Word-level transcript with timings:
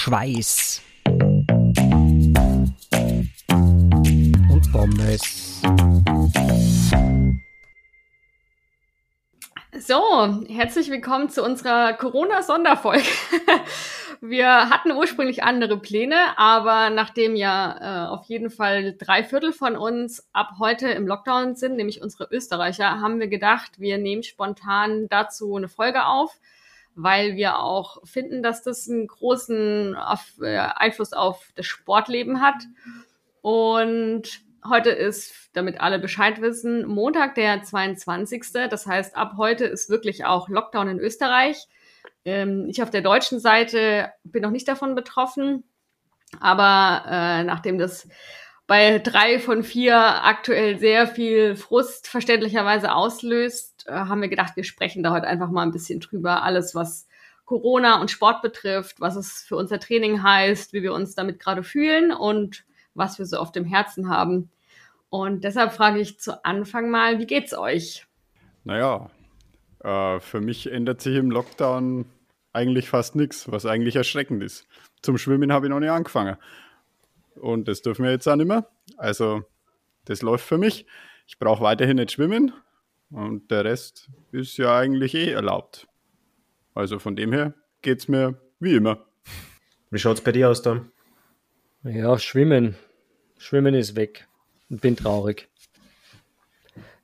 Schweiß 0.00 0.80
und 1.06 1.44
Pommes. 4.70 5.60
So, 9.76 10.44
herzlich 10.48 10.88
willkommen 10.90 11.30
zu 11.30 11.42
unserer 11.42 11.94
Corona-Sonderfolge. 11.94 13.02
Wir 14.20 14.70
hatten 14.70 14.92
ursprünglich 14.92 15.42
andere 15.42 15.80
Pläne, 15.80 16.16
aber 16.36 16.90
nachdem 16.90 17.34
ja 17.34 17.78
äh, 17.80 18.08
auf 18.08 18.24
jeden 18.26 18.50
Fall 18.50 18.94
drei 18.96 19.24
Viertel 19.24 19.52
von 19.52 19.76
uns 19.76 20.28
ab 20.32 20.52
heute 20.60 20.90
im 20.90 21.08
Lockdown 21.08 21.56
sind, 21.56 21.74
nämlich 21.74 22.00
unsere 22.00 22.28
Österreicher, 22.30 23.00
haben 23.00 23.18
wir 23.18 23.26
gedacht, 23.26 23.80
wir 23.80 23.98
nehmen 23.98 24.22
spontan 24.22 25.08
dazu 25.08 25.56
eine 25.56 25.68
Folge 25.68 26.06
auf, 26.06 26.38
weil 26.98 27.36
wir 27.36 27.60
auch 27.60 28.04
finden, 28.04 28.42
dass 28.42 28.62
das 28.62 28.88
einen 28.88 29.06
großen 29.06 29.94
auf, 29.94 30.24
äh, 30.42 30.56
Einfluss 30.56 31.12
auf 31.12 31.48
das 31.54 31.64
Sportleben 31.64 32.40
hat. 32.40 32.64
Und 33.40 34.40
heute 34.68 34.90
ist, 34.90 35.50
damit 35.52 35.80
alle 35.80 36.00
Bescheid 36.00 36.40
wissen, 36.40 36.86
Montag 36.86 37.36
der 37.36 37.62
22. 37.62 38.44
Das 38.68 38.86
heißt, 38.86 39.16
ab 39.16 39.34
heute 39.36 39.64
ist 39.64 39.90
wirklich 39.90 40.24
auch 40.24 40.48
Lockdown 40.48 40.88
in 40.88 40.98
Österreich. 40.98 41.68
Ähm, 42.24 42.66
ich 42.68 42.82
auf 42.82 42.90
der 42.90 43.02
deutschen 43.02 43.38
Seite 43.38 44.10
bin 44.24 44.42
noch 44.42 44.50
nicht 44.50 44.66
davon 44.66 44.96
betroffen, 44.96 45.62
aber 46.40 47.04
äh, 47.08 47.44
nachdem 47.44 47.78
das 47.78 48.08
bei 48.68 48.98
drei 48.98 49.38
von 49.40 49.64
vier 49.64 49.96
aktuell 49.96 50.78
sehr 50.78 51.06
viel 51.06 51.56
Frust 51.56 52.06
verständlicherweise 52.06 52.92
auslöst, 52.92 53.86
äh, 53.88 53.92
haben 53.92 54.20
wir 54.20 54.28
gedacht, 54.28 54.56
wir 54.56 54.62
sprechen 54.62 55.02
da 55.02 55.10
heute 55.10 55.26
einfach 55.26 55.50
mal 55.50 55.62
ein 55.62 55.72
bisschen 55.72 56.00
drüber. 56.00 56.42
Alles, 56.42 56.74
was 56.74 57.08
Corona 57.46 57.98
und 57.98 58.10
Sport 58.10 58.42
betrifft, 58.42 59.00
was 59.00 59.16
es 59.16 59.42
für 59.42 59.56
unser 59.56 59.80
Training 59.80 60.22
heißt, 60.22 60.74
wie 60.74 60.82
wir 60.82 60.92
uns 60.92 61.14
damit 61.14 61.40
gerade 61.40 61.62
fühlen 61.62 62.12
und 62.12 62.64
was 62.92 63.18
wir 63.18 63.24
so 63.24 63.38
auf 63.38 63.52
dem 63.52 63.64
Herzen 63.64 64.10
haben. 64.10 64.50
Und 65.08 65.44
deshalb 65.44 65.72
frage 65.72 65.98
ich 65.98 66.20
zu 66.20 66.44
Anfang 66.44 66.90
mal, 66.90 67.18
wie 67.18 67.26
geht's 67.26 67.56
euch? 67.56 68.06
Naja, 68.64 69.08
äh, 69.82 70.20
für 70.20 70.42
mich 70.42 70.70
ändert 70.70 71.00
sich 71.00 71.16
im 71.16 71.30
Lockdown 71.30 72.04
eigentlich 72.52 72.90
fast 72.90 73.16
nichts, 73.16 73.50
was 73.50 73.64
eigentlich 73.64 73.96
erschreckend 73.96 74.42
ist. 74.42 74.66
Zum 75.00 75.16
Schwimmen 75.16 75.54
habe 75.54 75.66
ich 75.66 75.70
noch 75.70 75.80
nicht 75.80 75.90
angefangen. 75.90 76.36
Und 77.38 77.68
das 77.68 77.82
dürfen 77.82 78.04
wir 78.04 78.10
jetzt 78.10 78.26
auch 78.26 78.36
nicht 78.36 78.48
mehr. 78.48 78.68
Also, 78.96 79.44
das 80.04 80.22
läuft 80.22 80.46
für 80.46 80.58
mich. 80.58 80.86
Ich 81.26 81.38
brauche 81.38 81.62
weiterhin 81.62 81.96
nicht 81.96 82.12
schwimmen. 82.12 82.52
Und 83.10 83.50
der 83.50 83.64
Rest 83.64 84.10
ist 84.32 84.56
ja 84.58 84.76
eigentlich 84.76 85.14
eh 85.14 85.30
erlaubt. 85.30 85.86
Also 86.74 86.98
von 86.98 87.16
dem 87.16 87.32
her 87.32 87.54
geht 87.82 88.00
es 88.00 88.08
mir 88.08 88.40
wie 88.60 88.74
immer. 88.74 89.04
Wie 89.90 89.98
schaut 89.98 90.18
es 90.18 90.24
bei 90.24 90.32
dir 90.32 90.50
aus, 90.50 90.62
Tom? 90.62 90.90
Ja, 91.82 92.18
Schwimmen. 92.18 92.76
Schwimmen 93.38 93.74
ist 93.74 93.96
weg. 93.96 94.28
Ich 94.68 94.80
bin 94.80 94.96
traurig. 94.96 95.48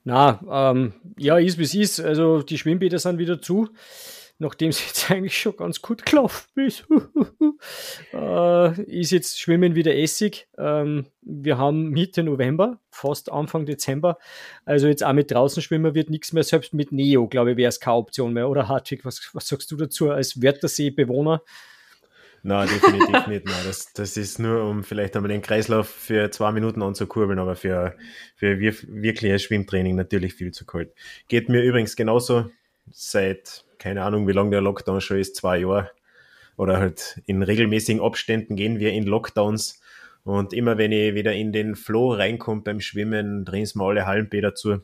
Na, 0.04 0.70
ähm, 0.70 0.92
ja, 1.16 1.38
ist 1.38 1.58
wie 1.58 1.62
es 1.62 1.74
ist. 1.74 2.00
Also 2.00 2.42
die 2.42 2.58
Schwimmbäder 2.58 2.98
sind 2.98 3.18
wieder 3.18 3.40
zu, 3.40 3.70
nachdem 4.44 4.68
es 4.68 4.84
jetzt 4.84 5.10
eigentlich 5.10 5.36
schon 5.36 5.56
ganz 5.56 5.82
gut 5.82 6.04
gelaufen 6.04 6.48
ist. 6.56 6.86
äh, 8.12 8.82
ist 8.82 9.10
jetzt 9.10 9.40
Schwimmen 9.40 9.74
wieder 9.74 9.96
Essig. 9.96 10.46
Ähm, 10.58 11.06
wir 11.22 11.58
haben 11.58 11.90
Mitte 11.90 12.22
November, 12.22 12.78
fast 12.90 13.32
Anfang 13.32 13.66
Dezember. 13.66 14.18
Also 14.64 14.86
jetzt 14.86 15.04
auch 15.04 15.12
mit 15.12 15.30
draußen 15.30 15.62
schwimmen 15.62 15.94
wird 15.94 16.10
nichts 16.10 16.32
mehr. 16.32 16.44
Selbst 16.44 16.74
mit 16.74 16.92
Neo, 16.92 17.26
glaube 17.26 17.52
ich, 17.52 17.56
wäre 17.56 17.70
es 17.70 17.80
keine 17.80 17.96
Option 17.96 18.32
mehr. 18.32 18.48
Oder 18.48 18.68
Hartwig, 18.68 19.04
was, 19.04 19.30
was 19.32 19.48
sagst 19.48 19.70
du 19.70 19.76
dazu 19.76 20.10
als 20.10 20.40
Wörthersee-Bewohner? 20.40 21.42
Nein, 22.42 22.68
definitiv 22.68 23.26
nicht. 23.26 23.46
Nein. 23.46 23.64
Das, 23.64 23.92
das 23.94 24.16
ist 24.18 24.38
nur, 24.38 24.62
um 24.68 24.84
vielleicht 24.84 25.16
einmal 25.16 25.30
den 25.30 25.40
Kreislauf 25.40 25.88
für 25.88 26.30
zwei 26.30 26.52
Minuten 26.52 26.82
anzukurbeln, 26.82 27.38
aber 27.38 27.56
für, 27.56 27.96
für 28.36 28.60
wirkliches 28.60 29.42
Schwimmtraining 29.42 29.96
natürlich 29.96 30.34
viel 30.34 30.52
zu 30.52 30.66
kalt. 30.66 30.92
Geht 31.28 31.48
mir 31.48 31.62
übrigens 31.62 31.96
genauso 31.96 32.50
seit, 32.90 33.64
keine 33.84 34.02
Ahnung, 34.02 34.26
wie 34.26 34.32
lange 34.32 34.48
der 34.48 34.62
Lockdown 34.62 35.02
schon 35.02 35.18
ist, 35.18 35.36
zwei 35.36 35.58
Jahre. 35.58 35.90
Oder 36.56 36.78
halt 36.78 37.20
in 37.26 37.42
regelmäßigen 37.42 38.00
Abständen 38.00 38.56
gehen 38.56 38.78
wir 38.78 38.92
in 38.92 39.04
Lockdowns. 39.04 39.82
Und 40.24 40.54
immer 40.54 40.78
wenn 40.78 40.90
ich 40.90 41.14
wieder 41.14 41.34
in 41.34 41.52
den 41.52 41.76
Flow 41.76 42.14
reinkomme 42.14 42.62
beim 42.62 42.80
Schwimmen, 42.80 43.44
drehen 43.44 43.64
es 43.64 43.74
mir 43.74 43.84
alle 43.84 44.06
Hallenbäder 44.06 44.54
zu. 44.54 44.80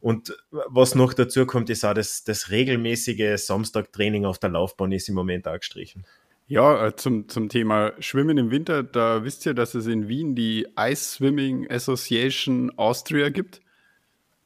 Und 0.00 0.36
was 0.50 0.96
noch 0.96 1.14
dazu 1.14 1.46
kommt, 1.46 1.70
ist 1.70 1.84
auch 1.84 1.94
das, 1.94 2.24
das 2.24 2.50
regelmäßige 2.50 3.40
Samstagtraining 3.40 4.24
auf 4.24 4.40
der 4.40 4.50
Laufbahn 4.50 4.90
ist 4.90 5.08
im 5.08 5.14
Moment 5.14 5.46
auch 5.46 5.58
gestrichen. 5.58 6.04
Ja, 6.48 6.88
äh, 6.88 6.96
zum, 6.96 7.28
zum 7.28 7.48
Thema 7.48 7.92
Schwimmen 8.00 8.38
im 8.38 8.50
Winter, 8.50 8.82
da 8.82 9.22
wisst 9.22 9.46
ihr, 9.46 9.54
dass 9.54 9.74
es 9.74 9.86
in 9.86 10.08
Wien 10.08 10.34
die 10.34 10.66
Ice 10.76 11.14
Swimming 11.14 11.70
Association 11.70 12.72
Austria 12.76 13.28
gibt. 13.28 13.60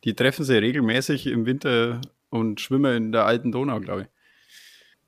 Die 0.05 0.15
treffen 0.15 0.45
sich 0.45 0.61
regelmäßig 0.61 1.29
im 1.29 1.47
Winter 1.47 2.03
und 2.31 2.61
schwimmen 2.61 2.97
in 2.97 3.13
der 3.13 3.27
alten 3.27 3.53
Donau, 3.53 3.81
glaube 3.81 4.03
ich. 4.03 4.09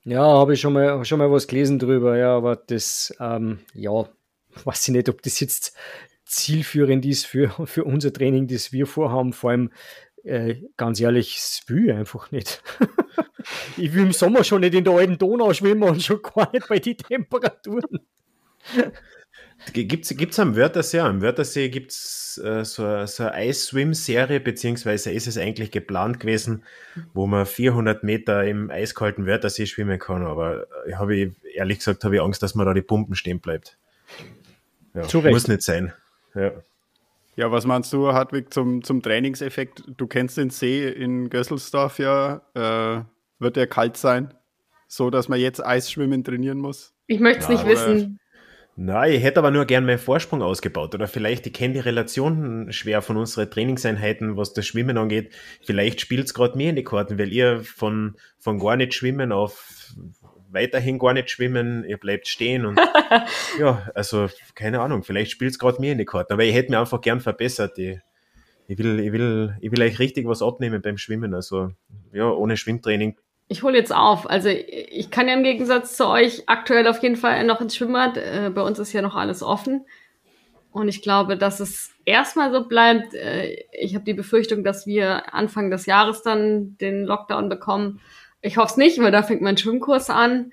Ja, 0.04 0.22
habe 0.22 0.54
ich 0.54 0.60
schon 0.60 0.72
mal, 0.72 1.04
schon 1.04 1.18
mal 1.18 1.30
was 1.30 1.46
gelesen 1.46 1.78
drüber, 1.78 2.16
ja, 2.18 2.36
aber 2.36 2.56
das, 2.56 3.14
ähm, 3.20 3.60
ja, 3.72 4.08
weiß 4.64 4.88
ich 4.88 4.94
nicht, 4.94 5.08
ob 5.08 5.22
das 5.22 5.40
jetzt 5.40 5.76
zielführend 6.24 7.04
ist 7.06 7.26
für, 7.26 7.50
für 7.66 7.84
unser 7.84 8.12
Training, 8.12 8.48
das 8.48 8.72
wir 8.72 8.86
vorhaben. 8.86 9.32
Vor 9.32 9.50
allem, 9.50 9.70
äh, 10.24 10.56
ganz 10.76 11.00
ehrlich, 11.00 11.34
das 11.34 11.62
will 11.68 11.92
einfach 11.92 12.30
nicht. 12.30 12.62
ich 13.76 13.94
will 13.94 14.02
im 14.02 14.12
Sommer 14.12 14.44
schon 14.44 14.60
nicht 14.60 14.74
in 14.74 14.84
der 14.84 14.94
alten 14.94 15.18
Donau 15.18 15.52
schwimmen 15.52 15.82
und 15.84 16.02
schon 16.02 16.20
gar 16.22 16.50
nicht 16.52 16.68
bei 16.68 16.78
den 16.78 16.96
Temperaturen. 16.96 18.00
Gibt 19.72 20.04
es 20.10 20.38
am 20.38 20.56
Wörthersee? 20.56 21.00
Am 21.00 21.22
Wörthersee 21.22 21.68
gibt 21.68 21.92
es 21.92 22.40
äh, 22.42 22.64
so, 22.64 23.06
so 23.06 23.22
eine 23.22 23.34
Eis-Swim-Serie, 23.34 24.40
beziehungsweise 24.40 25.12
ist 25.12 25.28
es 25.28 25.38
eigentlich 25.38 25.70
geplant 25.70 26.18
gewesen, 26.18 26.64
wo 27.14 27.26
man 27.26 27.46
400 27.46 28.02
Meter 28.02 28.44
im 28.44 28.70
eiskalten 28.70 29.26
Wörthersee 29.26 29.66
schwimmen 29.66 29.98
kann. 29.98 30.26
Aber 30.26 30.66
äh, 30.86 30.94
habe 30.94 31.14
ich, 31.14 31.32
ehrlich 31.54 31.78
gesagt, 31.78 32.04
habe 32.04 32.16
ich 32.16 32.20
Angst, 32.20 32.42
dass 32.42 32.54
man 32.54 32.66
da 32.66 32.74
die 32.74 32.82
Pumpen 32.82 33.14
stehen 33.14 33.38
bleibt. 33.38 33.78
Ja, 34.94 35.06
muss 35.30 35.48
nicht 35.48 35.62
sein. 35.62 35.92
Ja. 36.34 36.52
Ja, 37.34 37.50
was 37.50 37.64
meinst 37.64 37.92
du, 37.92 38.12
Hartwig, 38.12 38.52
zum, 38.52 38.84
zum 38.84 39.00
Trainingseffekt? 39.00 39.84
Du 39.96 40.06
kennst 40.06 40.36
den 40.36 40.50
See 40.50 40.86
in 40.86 41.30
Gösselsdorf 41.30 41.98
ja. 41.98 42.42
Äh, 42.54 43.04
wird 43.38 43.56
der 43.56 43.66
kalt 43.66 43.96
sein? 43.96 44.34
So, 44.86 45.08
dass 45.08 45.28
man 45.28 45.40
jetzt 45.40 45.64
Eisschwimmen 45.64 46.24
trainieren 46.24 46.58
muss? 46.58 46.92
Ich 47.06 47.20
möchte 47.20 47.44
es 47.44 47.48
nicht 47.48 47.66
wissen. 47.66 48.20
Nein, 48.74 49.12
ich 49.12 49.22
hätte 49.22 49.38
aber 49.38 49.50
nur 49.50 49.66
gern 49.66 49.84
meinen 49.84 49.98
Vorsprung 49.98 50.40
ausgebaut. 50.40 50.94
Oder 50.94 51.06
vielleicht, 51.06 51.46
ich 51.46 51.52
kenne 51.52 51.74
die 51.74 51.80
Relation 51.80 52.72
schwer 52.72 53.02
von 53.02 53.18
unseren 53.18 53.50
Trainingseinheiten, 53.50 54.36
was 54.36 54.54
das 54.54 54.66
Schwimmen 54.66 54.96
angeht. 54.96 55.34
Vielleicht 55.62 56.00
spielt 56.00 56.26
es 56.26 56.34
gerade 56.34 56.56
mir 56.56 56.70
in 56.70 56.76
die 56.76 56.84
Karten, 56.84 57.18
weil 57.18 57.32
ihr 57.32 57.62
von, 57.64 58.16
von 58.38 58.58
gar 58.58 58.76
nicht 58.76 58.94
schwimmen 58.94 59.30
auf 59.30 59.94
weiterhin 60.52 60.98
gar 60.98 61.14
nicht 61.14 61.30
schwimmen, 61.30 61.84
ihr 61.84 61.96
bleibt 61.96 62.28
stehen 62.28 62.66
und 62.66 62.78
ja, 63.58 63.90
also 63.94 64.28
keine 64.54 64.80
Ahnung, 64.80 65.02
vielleicht 65.02 65.32
spielt 65.32 65.52
es 65.52 65.58
gerade 65.58 65.80
mir 65.80 65.92
in 65.92 65.98
die 65.98 66.04
Karten, 66.04 66.32
aber 66.32 66.44
ich 66.44 66.54
hätte 66.54 66.70
mir 66.70 66.78
einfach 66.78 67.00
gern 67.00 67.20
verbessert. 67.20 67.78
Ich, 67.78 67.98
ich, 68.68 68.78
will, 68.78 69.00
ich, 69.00 69.12
will, 69.12 69.56
ich 69.60 69.72
will 69.72 69.82
euch 69.82 69.98
richtig 69.98 70.26
was 70.26 70.42
abnehmen 70.42 70.82
beim 70.82 70.98
Schwimmen, 70.98 71.34
also 71.34 71.72
ja, 72.12 72.30
ohne 72.30 72.56
Schwimmtraining. 72.56 73.16
Ich 73.52 73.62
hole 73.62 73.76
jetzt 73.76 73.94
auf. 73.94 74.28
Also 74.28 74.48
ich 74.48 75.10
kann 75.10 75.28
ja 75.28 75.34
im 75.34 75.42
Gegensatz 75.42 75.96
zu 75.96 76.08
euch 76.08 76.44
aktuell 76.48 76.86
auf 76.88 77.02
jeden 77.02 77.16
Fall 77.16 77.44
noch 77.44 77.60
ins 77.60 77.76
Schwimmbad. 77.76 78.16
Äh, 78.16 78.50
bei 78.54 78.62
uns 78.62 78.78
ist 78.78 78.92
ja 78.92 79.02
noch 79.02 79.14
alles 79.14 79.42
offen. 79.42 79.84
Und 80.70 80.88
ich 80.88 81.02
glaube, 81.02 81.36
dass 81.36 81.60
es 81.60 81.90
erstmal 82.06 82.50
so 82.50 82.66
bleibt. 82.66 83.14
Äh, 83.14 83.64
ich 83.72 83.94
habe 83.94 84.04
die 84.04 84.14
Befürchtung, 84.14 84.64
dass 84.64 84.86
wir 84.86 85.34
Anfang 85.34 85.70
des 85.70 85.84
Jahres 85.84 86.22
dann 86.22 86.78
den 86.78 87.04
Lockdown 87.04 87.48
bekommen 87.48 88.00
ich 88.42 88.56
hoffe 88.56 88.72
es 88.72 88.76
nicht, 88.76 89.00
weil 89.00 89.12
da 89.12 89.22
fängt 89.22 89.40
mein 89.40 89.56
Schwimmkurs 89.56 90.10
an 90.10 90.52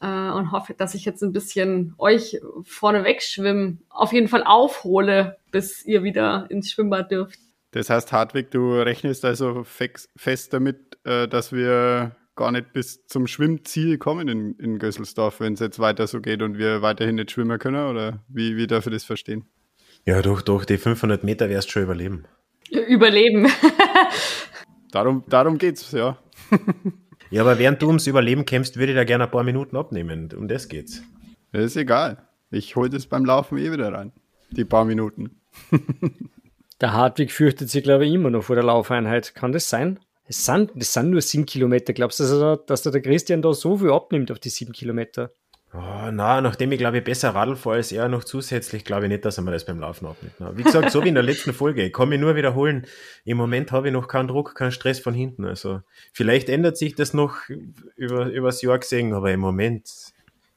äh, 0.00 0.06
und 0.06 0.50
hoffe, 0.50 0.74
dass 0.74 0.94
ich 0.94 1.04
jetzt 1.04 1.22
ein 1.22 1.32
bisschen 1.32 1.94
euch 1.98 2.40
vorneweg 2.64 3.22
schwimmen, 3.22 3.84
auf 3.90 4.12
jeden 4.12 4.28
Fall 4.28 4.42
aufhole, 4.44 5.36
bis 5.52 5.84
ihr 5.84 6.02
wieder 6.02 6.46
ins 6.48 6.70
Schwimmbad 6.70 7.10
dürft. 7.10 7.38
Das 7.72 7.90
heißt, 7.90 8.12
Hartwig, 8.12 8.50
du 8.50 8.80
rechnest 8.80 9.26
also 9.26 9.62
fest 9.62 10.54
damit, 10.54 10.98
dass 11.04 11.52
wir 11.52 12.16
gar 12.38 12.52
nicht 12.52 12.72
bis 12.72 13.04
zum 13.06 13.26
Schwimmziel 13.26 13.98
kommen 13.98 14.28
in, 14.28 14.54
in 14.54 14.78
Gösselsdorf, 14.78 15.40
wenn 15.40 15.52
es 15.52 15.60
jetzt 15.60 15.78
weiter 15.78 16.06
so 16.06 16.20
geht 16.20 16.40
und 16.40 16.56
wir 16.56 16.80
weiterhin 16.80 17.16
nicht 17.16 17.32
schwimmen 17.32 17.58
können? 17.58 17.86
Oder 17.86 18.24
wie, 18.28 18.56
wie 18.56 18.66
darf 18.66 18.86
ich 18.86 18.92
das 18.92 19.04
verstehen? 19.04 19.44
Ja, 20.06 20.22
durch, 20.22 20.42
durch 20.42 20.64
die 20.64 20.78
500 20.78 21.24
Meter 21.24 21.50
wirst 21.50 21.68
du 21.68 21.72
schon 21.72 21.82
überleben. 21.82 22.24
Überleben. 22.70 23.48
darum, 24.92 25.24
darum 25.28 25.58
geht's, 25.58 25.92
ja. 25.92 26.18
Ja, 27.30 27.42
aber 27.42 27.58
während 27.58 27.82
du 27.82 27.88
ums 27.88 28.06
Überleben 28.06 28.46
kämpfst, 28.46 28.78
würde 28.78 28.92
ich 28.92 28.96
da 28.96 29.04
gerne 29.04 29.24
ein 29.24 29.30
paar 29.30 29.42
Minuten 29.42 29.76
abnehmen. 29.76 30.30
Um 30.34 30.48
das 30.48 30.68
geht's. 30.68 31.02
Das 31.52 31.62
ist 31.62 31.76
egal. 31.76 32.26
Ich 32.50 32.74
hole 32.74 32.88
das 32.88 33.06
beim 33.06 33.26
Laufen 33.26 33.58
eh 33.58 33.70
wieder 33.70 33.92
rein. 33.92 34.12
Die 34.50 34.64
paar 34.64 34.86
Minuten. 34.86 35.38
der 36.80 36.94
Hartwig 36.94 37.32
fürchtet 37.32 37.68
sich, 37.68 37.82
glaube 37.82 38.06
ich, 38.06 38.14
immer 38.14 38.30
noch 38.30 38.44
vor 38.44 38.56
der 38.56 38.64
Laufeinheit. 38.64 39.34
Kann 39.34 39.52
das 39.52 39.68
sein? 39.68 40.00
Es 40.28 40.44
sind, 40.44 40.70
das 40.74 40.92
sind 40.92 41.10
nur 41.10 41.22
sieben 41.22 41.46
Kilometer. 41.46 41.94
Glaubst 41.94 42.20
du, 42.20 42.24
dass, 42.24 42.32
er, 42.32 42.56
dass 42.58 42.82
der 42.82 43.00
Christian 43.00 43.40
da 43.40 43.54
so 43.54 43.78
viel 43.78 43.90
abnimmt 43.90 44.30
auf 44.30 44.38
die 44.38 44.50
sieben 44.50 44.72
Kilometer? 44.72 45.30
Oh, 45.74 46.10
na, 46.10 46.40
nachdem 46.40 46.72
ich 46.72 46.78
glaube 46.78 46.98
ich 46.98 47.04
besser 47.04 47.34
Radl 47.34 47.54
fahre 47.54 47.76
als 47.76 47.92
er 47.92 48.08
noch 48.08 48.24
zusätzlich, 48.24 48.84
glaube 48.84 49.04
ich 49.04 49.10
nicht, 49.10 49.26
dass 49.26 49.36
er 49.36 49.44
mir 49.44 49.50
das 49.50 49.66
beim 49.66 49.80
Laufen 49.80 50.06
abnimmt. 50.06 50.34
Na, 50.38 50.56
wie 50.56 50.62
gesagt, 50.62 50.90
so 50.90 51.04
wie 51.04 51.08
in 51.08 51.14
der 51.14 51.22
letzten 51.22 51.52
Folge. 51.52 51.84
Ich 51.84 51.92
kann 51.92 52.08
mich 52.08 52.20
nur 52.20 52.36
wiederholen. 52.36 52.86
Im 53.24 53.36
Moment 53.36 53.72
habe 53.72 53.88
ich 53.88 53.92
noch 53.92 54.08
keinen 54.08 54.28
Druck, 54.28 54.54
keinen 54.54 54.72
Stress 54.72 54.98
von 54.98 55.12
hinten. 55.12 55.44
Also 55.44 55.80
vielleicht 56.12 56.48
ändert 56.48 56.78
sich 56.78 56.94
das 56.94 57.12
noch 57.12 57.36
über, 57.96 58.26
übers 58.26 58.62
Jahr 58.62 58.78
gesehen, 58.78 59.12
aber 59.12 59.30
im 59.30 59.40
Moment 59.40 59.90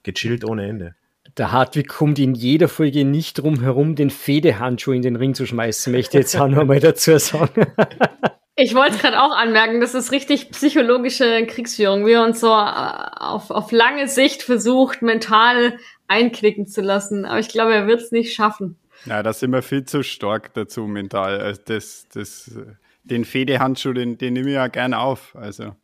gechillt 0.03 0.45
ohne 0.45 0.67
Ende. 0.67 0.95
Der 1.38 1.51
Hartwig 1.51 1.88
kommt 1.88 2.19
in 2.19 2.33
jeder 2.33 2.67
Folge 2.67 3.06
nicht 3.06 3.39
drum 3.39 3.62
herum, 3.62 3.95
den 3.95 4.09
Fedehandschuh 4.09 4.91
in 4.91 5.01
den 5.01 5.15
Ring 5.15 5.33
zu 5.33 5.45
schmeißen, 5.45 5.91
möchte 5.91 6.17
ich 6.17 6.24
jetzt 6.24 6.35
auch 6.38 6.47
noch 6.47 6.65
mal 6.65 6.79
dazu 6.79 7.17
sagen. 7.17 7.67
Ich 8.56 8.75
wollte 8.75 8.98
gerade 8.98 9.21
auch 9.21 9.36
anmerken, 9.36 9.80
das 9.80 9.95
ist 9.95 10.12
richtig 10.12 10.51
psychologische 10.51 11.45
Kriegsführung, 11.48 12.06
wie 12.06 12.18
uns 12.18 12.42
so 12.42 12.48
äh, 12.48 12.51
auf, 12.51 13.50
auf 13.50 13.71
lange 13.71 14.07
Sicht 14.07 14.44
versucht, 14.44 15.01
mental 15.01 15.77
einknicken 16.07 16.68
zu 16.68 16.81
lassen. 16.81 17.25
Aber 17.25 17.39
ich 17.39 17.48
glaube, 17.48 17.74
er 17.74 17.88
wird 17.88 18.01
es 18.01 18.12
nicht 18.12 18.33
schaffen. 18.33 18.77
Ja, 19.06 19.24
da 19.24 19.33
sind 19.33 19.51
wir 19.51 19.62
viel 19.62 19.86
zu 19.86 20.03
stark 20.03 20.53
dazu 20.53 20.86
mental. 20.86 21.39
Also 21.39 21.62
das, 21.65 22.07
das, 22.13 22.59
den 23.03 23.25
Fedehandschuh, 23.25 23.94
den, 23.94 24.18
den 24.18 24.33
nehme 24.33 24.50
ich 24.50 24.56
ja 24.56 24.68
gerne 24.68 25.00
auf. 25.00 25.36
Also 25.36 25.75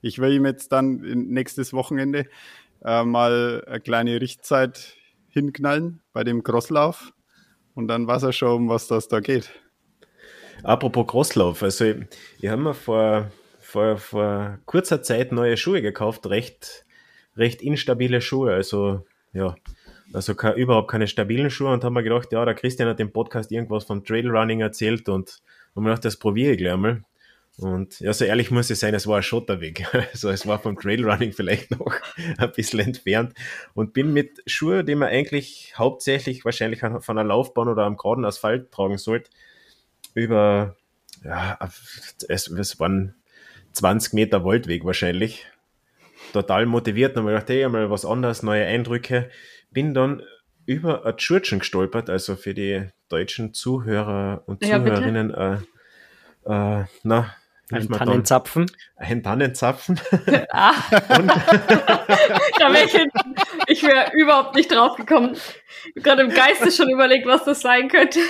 ich 0.00 0.18
will 0.18 0.32
ihm 0.32 0.46
jetzt 0.46 0.72
dann 0.72 0.98
nächstes 1.00 1.72
Wochenende 1.72 2.26
äh, 2.84 3.04
mal 3.04 3.64
eine 3.66 3.80
kleine 3.80 4.20
Richtzeit 4.20 4.94
hinknallen 5.28 6.02
bei 6.12 6.24
dem 6.24 6.42
Crosslauf 6.42 7.12
und 7.74 7.88
dann 7.88 8.06
weiß 8.06 8.22
er 8.24 8.32
schon, 8.32 8.62
um 8.62 8.68
was 8.68 8.86
das 8.86 9.08
da 9.08 9.20
geht. 9.20 9.50
Apropos 10.62 11.06
Crosslauf, 11.06 11.62
also 11.62 11.84
ich, 11.84 11.96
ich 12.40 12.48
habe 12.48 12.62
mir 12.62 12.74
vor, 12.74 13.30
vor, 13.60 13.96
vor 13.96 14.58
kurzer 14.64 15.02
Zeit 15.02 15.32
neue 15.32 15.56
Schuhe 15.56 15.82
gekauft, 15.82 16.26
recht, 16.26 16.84
recht 17.36 17.62
instabile 17.62 18.20
Schuhe, 18.20 18.54
also 18.54 19.04
ja, 19.32 19.56
also 20.12 20.34
keine, 20.34 20.54
überhaupt 20.54 20.90
keine 20.90 21.08
stabilen 21.08 21.50
Schuhe 21.50 21.72
und 21.72 21.82
haben 21.82 21.94
mir 21.94 22.02
gedacht, 22.02 22.32
ja, 22.32 22.44
der 22.44 22.54
Christian 22.54 22.88
hat 22.88 23.00
im 23.00 23.12
Podcast 23.12 23.50
irgendwas 23.50 23.84
vom 23.84 24.04
Trailrunning 24.04 24.60
erzählt 24.60 25.08
und 25.08 25.42
haben 25.74 25.82
mir 25.82 25.90
gedacht, 25.90 26.04
das 26.04 26.16
probiere 26.16 26.52
ich 26.52 26.58
gleich 26.58 26.76
mal. 26.76 27.02
Und 27.58 28.00
ja, 28.00 28.12
so 28.12 28.24
ehrlich 28.24 28.50
muss 28.50 28.70
ich 28.70 28.78
sein, 28.78 28.94
es 28.94 29.06
war 29.06 29.16
ein 29.16 29.22
Schotterweg. 29.22 29.86
Also 30.12 30.30
es 30.30 30.46
war 30.46 30.58
vom 30.58 30.78
Trailrunning 30.78 31.32
vielleicht 31.32 31.70
noch 31.72 31.94
ein 32.38 32.52
bisschen 32.52 32.80
entfernt 32.80 33.34
und 33.74 33.92
bin 33.92 34.12
mit 34.12 34.42
Schuhen, 34.46 34.86
die 34.86 34.94
man 34.94 35.08
eigentlich 35.08 35.74
hauptsächlich 35.76 36.44
wahrscheinlich 36.44 36.80
von 36.80 37.18
einer 37.18 37.24
Laufbahn 37.24 37.68
oder 37.68 37.84
am 37.84 37.96
geraden 37.96 38.24
Asphalt 38.24 38.70
tragen 38.70 38.98
sollte, 38.98 39.30
über, 40.14 40.76
ja, 41.24 41.58
es, 42.28 42.48
es 42.48 42.80
waren 42.80 43.14
20 43.72 44.12
Meter 44.14 44.44
Waldweg 44.44 44.84
wahrscheinlich. 44.84 45.46
Total 46.32 46.66
motiviert, 46.66 47.16
ich 47.16 47.22
gedacht, 47.24 47.48
hey, 47.48 47.68
mal 47.68 47.90
was 47.90 48.04
anderes, 48.04 48.42
neue 48.42 48.64
Eindrücke. 48.64 49.30
Bin 49.70 49.94
dann 49.94 50.22
über 50.66 51.04
ein 51.04 51.16
Tschurtschen 51.16 51.58
gestolpert, 51.58 52.08
also 52.08 52.36
für 52.36 52.54
die 52.54 52.88
deutschen 53.08 53.54
Zuhörer 53.54 54.42
und 54.46 54.64
ja, 54.64 54.78
Zuhörerinnen, 54.78 55.34
äh, 55.34 55.56
äh, 56.44 56.84
na, 57.02 57.34
ein 57.72 57.88
Tannenzapfen. 57.88 58.70
Ein 58.96 59.22
Tannenzapfen. 59.24 60.00
Ah. 60.50 60.72
da 60.90 62.72
wär 62.72 62.84
ich 62.84 62.98
ich 63.66 63.82
wäre 63.82 64.10
überhaupt 64.14 64.54
nicht 64.54 64.70
drauf 64.72 64.96
gekommen. 64.96 65.36
Gerade 65.96 66.22
im 66.22 66.30
Geiste 66.30 66.70
schon 66.70 66.90
überlegt, 66.90 67.26
was 67.26 67.44
das 67.44 67.60
sein 67.60 67.88
könnte. 67.88 68.20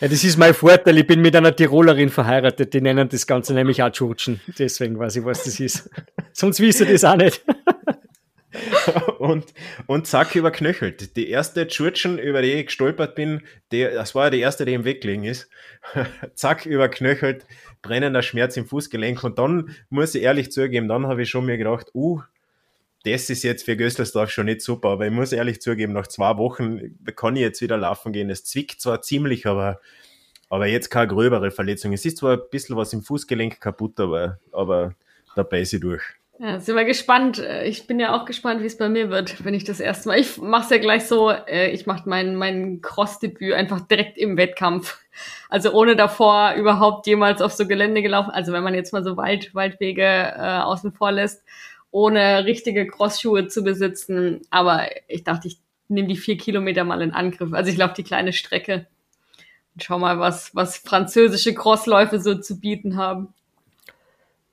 ja, 0.00 0.08
das 0.08 0.24
ist 0.24 0.36
mein 0.36 0.54
Vorteil. 0.54 0.98
Ich 0.98 1.06
bin 1.06 1.20
mit 1.20 1.36
einer 1.36 1.54
Tirolerin 1.54 2.08
verheiratet. 2.08 2.74
Die 2.74 2.80
nennen 2.80 3.08
das 3.08 3.26
Ganze 3.26 3.54
nämlich 3.54 3.82
auch 3.82 3.90
Tschutschen. 3.90 4.40
Deswegen 4.58 4.98
weiß 4.98 5.16
ich, 5.16 5.24
was 5.24 5.44
das 5.44 5.60
ist. 5.60 5.90
Sonst 6.32 6.60
wisst 6.60 6.80
ihr 6.80 6.86
das 6.86 7.04
auch 7.04 7.16
nicht. 7.16 7.42
und, 9.18 9.46
und 9.86 10.06
zack, 10.06 10.34
überknöchelt. 10.34 11.16
Die 11.16 11.28
erste 11.28 11.66
Tschurtschen, 11.66 12.18
über 12.18 12.42
die 12.42 12.52
ich 12.52 12.66
gestolpert 12.66 13.14
bin, 13.14 13.42
die, 13.72 13.82
das 13.84 14.14
war 14.14 14.24
ja 14.24 14.30
die 14.30 14.40
erste, 14.40 14.64
die 14.64 14.74
im 14.74 14.84
Weg 14.84 15.02
gelegen 15.02 15.24
ist. 15.24 15.48
zack, 16.34 16.66
überknöchelt, 16.66 17.46
brennender 17.82 18.22
Schmerz 18.22 18.56
im 18.56 18.66
Fußgelenk. 18.66 19.22
Und 19.24 19.38
dann 19.38 19.74
muss 19.90 20.14
ich 20.14 20.22
ehrlich 20.22 20.52
zugeben, 20.52 20.88
dann 20.88 21.06
habe 21.06 21.22
ich 21.22 21.30
schon 21.30 21.46
mir 21.46 21.58
gedacht, 21.58 21.88
uh, 21.94 22.20
das 23.04 23.30
ist 23.30 23.42
jetzt 23.42 23.64
für 23.64 23.76
Gößlersdorf 23.76 24.30
schon 24.30 24.46
nicht 24.46 24.60
super, 24.60 24.90
aber 24.90 25.06
ich 25.06 25.12
muss 25.12 25.32
ehrlich 25.32 25.60
zugeben, 25.60 25.92
nach 25.92 26.08
zwei 26.08 26.36
Wochen 26.36 26.98
kann 27.14 27.36
ich 27.36 27.42
jetzt 27.42 27.62
wieder 27.62 27.76
laufen 27.76 28.12
gehen. 28.12 28.28
Es 28.28 28.44
zwickt 28.44 28.80
zwar 28.80 29.02
ziemlich, 29.02 29.46
aber, 29.46 29.80
aber 30.50 30.66
jetzt 30.66 30.90
keine 30.90 31.08
gröbere 31.08 31.50
Verletzung. 31.50 31.92
Es 31.92 32.04
ist 32.04 32.18
zwar 32.18 32.34
ein 32.34 32.42
bisschen 32.50 32.76
was 32.76 32.92
im 32.92 33.02
Fußgelenk 33.02 33.60
kaputt, 33.60 33.98
aber, 34.00 34.38
aber 34.52 34.94
da 35.36 35.42
beiße 35.42 35.76
ich 35.76 35.82
durch. 35.82 36.17
Ja, 36.40 36.60
sind 36.60 36.76
wir 36.76 36.84
gespannt. 36.84 37.42
Ich 37.64 37.88
bin 37.88 37.98
ja 37.98 38.14
auch 38.14 38.24
gespannt, 38.24 38.62
wie 38.62 38.66
es 38.66 38.78
bei 38.78 38.88
mir 38.88 39.10
wird, 39.10 39.44
wenn 39.44 39.54
ich 39.54 39.64
das 39.64 39.80
erste 39.80 40.08
Mal. 40.08 40.20
Ich 40.20 40.38
mache 40.38 40.64
es 40.64 40.70
ja 40.70 40.78
gleich 40.78 41.04
so, 41.06 41.30
äh, 41.30 41.72
ich 41.72 41.86
mache 41.86 42.08
mein, 42.08 42.36
mein 42.36 42.80
Cross-Debüt 42.80 43.54
einfach 43.54 43.80
direkt 43.80 44.16
im 44.16 44.36
Wettkampf. 44.36 44.98
Also 45.48 45.72
ohne 45.72 45.96
davor 45.96 46.54
überhaupt 46.54 47.08
jemals 47.08 47.42
auf 47.42 47.52
so 47.52 47.66
Gelände 47.66 48.02
gelaufen. 48.02 48.30
Also 48.30 48.52
wenn 48.52 48.62
man 48.62 48.74
jetzt 48.74 48.92
mal 48.92 49.02
so 49.02 49.16
Wald, 49.16 49.52
Waldwege 49.52 50.04
äh, 50.04 50.60
außen 50.60 50.92
vor 50.92 51.10
lässt, 51.10 51.42
ohne 51.90 52.44
richtige 52.44 52.86
Crossschuhe 52.86 53.48
zu 53.48 53.64
besitzen. 53.64 54.42
Aber 54.50 54.86
ich 55.08 55.24
dachte, 55.24 55.48
ich 55.48 55.58
nehme 55.88 56.06
die 56.06 56.16
vier 56.16 56.36
Kilometer 56.36 56.84
mal 56.84 57.02
in 57.02 57.10
Angriff. 57.10 57.52
Also 57.52 57.68
ich 57.68 57.76
laufe 57.78 57.94
die 57.94 58.04
kleine 58.04 58.32
Strecke 58.32 58.86
und 59.74 59.82
schau 59.82 59.98
mal, 59.98 60.20
was, 60.20 60.54
was 60.54 60.76
französische 60.76 61.52
Crossläufe 61.52 62.20
so 62.20 62.36
zu 62.36 62.60
bieten 62.60 62.96
haben. 62.96 63.34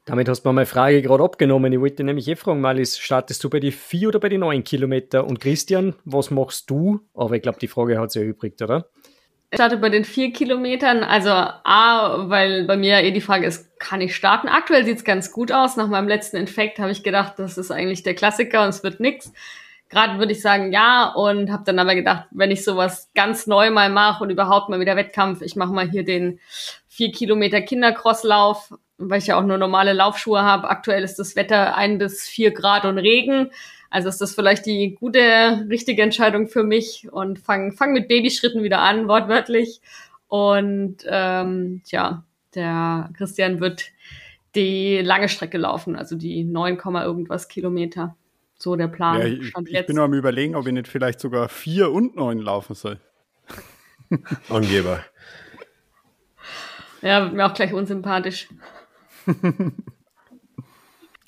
Damit 0.06 0.30
hast 0.30 0.44
du 0.44 0.50
mir 0.50 0.54
meine 0.54 0.66
Frage 0.68 1.02
gerade 1.02 1.24
abgenommen. 1.24 1.74
Ich 1.74 1.80
wollte 1.80 2.04
nämlich 2.04 2.28
eh 2.28 2.36
fragen, 2.36 2.62
Malis, 2.62 3.00
startest 3.00 3.44
du 3.44 3.50
bei 3.50 3.60
die 3.60 3.72
vier 3.72 4.10
oder 4.10 4.20
bei 4.20 4.30
die 4.30 4.38
neun 4.38 4.64
Kilometer? 4.64 5.26
Und 5.26 5.40
Christian, 5.40 5.96
was 6.06 6.30
machst 6.30 6.70
du? 6.70 7.00
Aber 7.16 7.36
ich 7.36 7.42
glaube, 7.42 7.58
die 7.60 7.68
Frage 7.68 8.00
hat 8.00 8.12
sich 8.12 8.22
erübrigt, 8.22 8.62
oder? 8.62 8.86
Ich 9.50 9.58
starte 9.58 9.78
bei 9.78 9.90
den 9.90 10.06
vier 10.06 10.32
Kilometern. 10.32 11.04
Also 11.04 11.32
A, 11.32 12.30
weil 12.30 12.66
bei 12.66 12.78
mir 12.78 13.02
eh 13.02 13.10
die 13.12 13.22
Frage 13.22 13.48
ist, 13.48 13.80
kann 13.80 14.00
ich 14.00 14.16
starten? 14.16 14.48
Aktuell 14.48 14.86
sieht's 14.86 15.04
ganz 15.04 15.32
gut 15.32 15.52
aus. 15.52 15.76
Nach 15.76 15.88
meinem 15.88 16.08
letzten 16.08 16.38
Infekt 16.38 16.78
habe 16.78 16.92
ich 16.92 17.02
gedacht, 17.02 17.34
das 17.38 17.58
ist 17.58 17.72
eigentlich 17.72 18.04
der 18.04 18.14
Klassiker 18.14 18.62
und 18.62 18.70
es 18.70 18.84
wird 18.84 19.00
nix. 19.00 19.34
Gerade 19.90 20.20
würde 20.20 20.34
ich 20.34 20.42
sagen 20.42 20.72
ja 20.72 21.14
und 21.16 21.52
habe 21.52 21.64
dann 21.64 21.80
aber 21.80 21.96
gedacht, 21.96 22.28
wenn 22.32 22.52
ich 22.52 22.64
sowas 22.64 23.10
ganz 23.16 23.48
neu 23.48 23.72
mal 23.72 23.90
mache 23.90 24.24
und 24.24 24.30
überhaupt 24.30 24.70
mal 24.70 24.80
wieder 24.80 24.96
Wettkampf, 24.96 25.42
ich 25.42 25.56
mache 25.56 25.74
mal 25.74 25.90
hier 25.90 26.04
den 26.04 26.40
vier 26.88 27.12
Kilometer 27.12 27.62
Kindercrosslauf 27.62 28.74
weil 28.98 29.20
ich 29.20 29.28
ja 29.28 29.38
auch 29.38 29.44
nur 29.44 29.58
normale 29.58 29.94
Laufschuhe 29.94 30.42
habe. 30.42 30.70
Aktuell 30.70 31.04
ist 31.04 31.20
das 31.20 31.36
Wetter 31.36 31.76
ein 31.76 31.98
bis 31.98 32.28
vier 32.28 32.52
Grad 32.52 32.86
und 32.86 32.98
Regen. 32.98 33.52
Also 33.90 34.10
ist 34.10 34.20
das 34.20 34.36
vielleicht 34.36 34.66
die 34.66 34.96
gute, 34.96 35.66
richtige 35.70 36.02
Entscheidung 36.02 36.48
für 36.48 36.64
mich 36.64 37.08
und 37.12 37.40
fang, 37.40 37.72
fang 37.72 37.94
mit 37.94 38.08
Babyschritten 38.08 38.64
wieder 38.64 38.80
an, 38.80 39.08
wortwörtlich. 39.08 39.82
Und 40.28 40.98
ähm, 41.08 41.82
ja, 41.88 42.24
der 42.56 43.10
Christian 43.18 43.60
wird 43.60 43.86
die 44.56 45.00
lange 45.00 45.30
Strecke 45.30 45.58
laufen, 45.58 45.96
also 45.96 46.16
die 46.16 46.44
9, 46.44 46.78
irgendwas 46.78 47.48
Kilometer. 47.48 48.16
So 48.58 48.76
der 48.78 48.88
Plan. 48.88 49.20
Ja, 49.20 49.28
ich, 49.28 49.54
ich 49.68 49.86
bin 49.86 49.98
nur 49.98 50.06
am 50.06 50.14
überlegen, 50.14 50.56
ob 50.56 50.66
ich 50.66 50.74
nicht 50.74 50.88
vielleicht 50.88 51.20
sogar 51.20 51.50
vier 51.50 51.92
und 51.92 52.16
neun 52.16 52.40
laufen 52.40 52.74
soll. 52.74 53.00
Angeber. 54.50 55.04
Ja, 57.02 57.30
mir 57.30 57.46
auch 57.46 57.54
gleich 57.54 57.74
unsympathisch. 57.74 58.48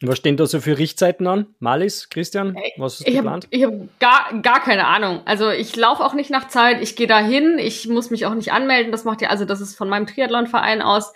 Was 0.01 0.19
stehen 0.19 0.37
da 0.37 0.45
so 0.45 0.61
für 0.61 0.77
Richtzeiten 0.77 1.25
an? 1.25 1.47
Malis, 1.59 2.09
Christian, 2.09 2.55
was 2.77 2.99
ist 2.99 3.07
ich 3.07 3.15
geplant? 3.15 3.45
Hab, 3.45 3.53
ich 3.53 3.63
habe 3.63 3.89
gar, 3.99 4.41
gar 4.43 4.61
keine 4.61 4.85
Ahnung. 4.85 5.21
Also 5.25 5.49
ich 5.49 5.75
laufe 5.75 6.05
auch 6.05 6.13
nicht 6.13 6.29
nach 6.29 6.49
Zeit, 6.49 6.81
ich 6.83 6.95
gehe 6.95 7.07
da 7.07 7.17
hin, 7.17 7.57
ich 7.57 7.87
muss 7.87 8.11
mich 8.11 8.27
auch 8.27 8.35
nicht 8.35 8.51
anmelden. 8.51 8.91
Das 8.91 9.05
macht 9.05 9.23
ja, 9.23 9.29
also 9.29 9.43
das 9.43 9.59
ist 9.59 9.75
von 9.75 9.89
meinem 9.89 10.05
Triathlonverein 10.05 10.83
aus. 10.83 11.13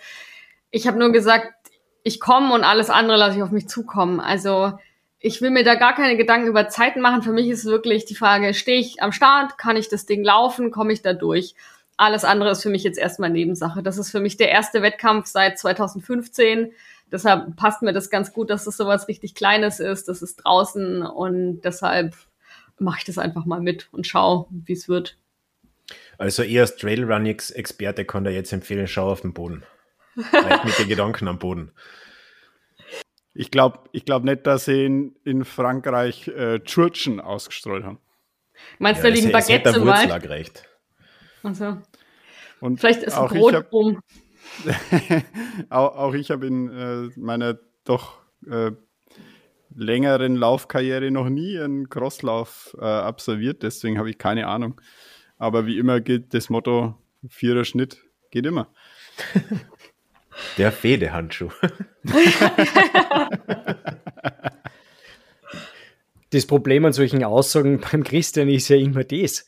Ich 0.72 0.88
habe 0.88 0.98
nur 0.98 1.12
gesagt, 1.12 1.52
ich 2.02 2.18
komme 2.18 2.52
und 2.52 2.64
alles 2.64 2.90
andere 2.90 3.16
lasse 3.16 3.36
ich 3.36 3.42
auf 3.44 3.52
mich 3.52 3.68
zukommen. 3.68 4.18
Also 4.18 4.72
ich 5.20 5.40
will 5.40 5.50
mir 5.50 5.62
da 5.62 5.76
gar 5.76 5.94
keine 5.94 6.16
Gedanken 6.16 6.48
über 6.48 6.68
Zeiten 6.68 7.00
machen. 7.00 7.22
Für 7.22 7.32
mich 7.32 7.48
ist 7.48 7.64
wirklich 7.64 8.04
die 8.04 8.16
Frage, 8.16 8.52
stehe 8.52 8.80
ich 8.80 9.00
am 9.00 9.12
Start, 9.12 9.58
kann 9.58 9.76
ich 9.76 9.88
das 9.88 10.06
Ding 10.06 10.24
laufen, 10.24 10.72
komme 10.72 10.92
ich 10.92 11.02
da 11.02 11.12
durch? 11.12 11.54
Alles 11.96 12.24
andere 12.24 12.50
ist 12.50 12.62
für 12.62 12.70
mich 12.70 12.84
jetzt 12.84 12.98
erstmal 12.98 13.30
Nebensache. 13.30 13.82
Das 13.82 13.98
ist 13.98 14.10
für 14.10 14.20
mich 14.20 14.36
der 14.36 14.50
erste 14.50 14.82
Wettkampf 14.82 15.26
seit 15.26 15.58
2015. 15.58 16.72
Deshalb 17.10 17.56
passt 17.56 17.82
mir 17.82 17.92
das 17.92 18.10
ganz 18.10 18.32
gut, 18.32 18.48
dass 18.48 18.64
das 18.64 18.76
sowas 18.76 19.06
richtig 19.08 19.34
Kleines 19.34 19.80
ist. 19.80 20.08
Das 20.08 20.22
ist 20.22 20.36
draußen 20.36 21.02
und 21.02 21.60
deshalb 21.60 22.14
mache 22.78 23.00
ich 23.00 23.04
das 23.04 23.18
einfach 23.18 23.44
mal 23.44 23.60
mit 23.60 23.88
und 23.92 24.06
schau, 24.06 24.48
wie 24.50 24.72
es 24.72 24.88
wird. 24.88 25.18
Also 26.16 26.42
ihr 26.42 26.62
als 26.62 26.76
Trailrunnings-Experte 26.76 28.04
kann 28.04 28.24
da 28.24 28.30
jetzt 28.30 28.52
empfehlen, 28.52 28.86
schau 28.86 29.10
auf 29.10 29.20
den 29.20 29.34
Boden. 29.34 29.64
Bleib 30.14 30.64
mit 30.64 30.78
den 30.78 30.88
Gedanken 30.88 31.28
am 31.28 31.38
Boden. 31.38 31.72
Ich 33.34 33.50
glaube 33.50 33.80
ich 33.92 34.04
glaub 34.04 34.24
nicht, 34.24 34.46
dass 34.46 34.66
sie 34.66 34.84
in, 34.84 35.16
in 35.24 35.44
Frankreich 35.44 36.28
äh, 36.28 36.60
Churchen 36.60 37.20
ausgestrahlt 37.20 37.84
haben. 37.84 37.98
Meinst 38.78 39.02
du, 39.02 39.08
ja, 39.08 39.14
da 39.14 39.20
liegen 39.20 39.32
Baguettes 39.32 39.76
im 39.76 39.86
Wald? 39.86 40.28
Reicht. 40.28 40.68
Also. 41.42 41.78
Und 42.60 42.78
Vielleicht 42.80 43.02
ist 43.02 43.16
auch 43.16 43.32
Brot 43.32 43.54
hab, 43.54 43.72
rum. 43.72 44.00
auch, 45.70 45.96
auch, 45.96 46.14
ich 46.14 46.30
habe 46.30 46.46
in 46.46 46.68
äh, 46.68 47.10
meiner 47.16 47.58
doch 47.84 48.20
äh, 48.46 48.70
längeren 49.74 50.36
Laufkarriere 50.36 51.10
noch 51.10 51.28
nie 51.28 51.58
einen 51.58 51.88
Crosslauf 51.88 52.76
äh, 52.78 52.84
absolviert, 52.84 53.62
deswegen 53.62 53.98
habe 53.98 54.10
ich 54.10 54.18
keine 54.18 54.46
Ahnung. 54.46 54.80
Aber 55.38 55.66
wie 55.66 55.78
immer 55.78 56.00
gilt 56.00 56.34
das 56.34 56.50
Motto: 56.50 56.94
Vierer 57.28 57.64
Schnitt 57.64 57.98
geht 58.30 58.46
immer. 58.46 58.68
Der 60.56 60.72
Fedehandschuh. 60.72 61.50
das 66.30 66.46
Problem 66.46 66.86
an 66.86 66.92
solchen 66.92 67.22
Aussagen 67.24 67.80
beim 67.80 68.02
Christian 68.02 68.48
ist 68.48 68.68
ja 68.68 68.76
immer 68.76 69.04
das. 69.04 69.44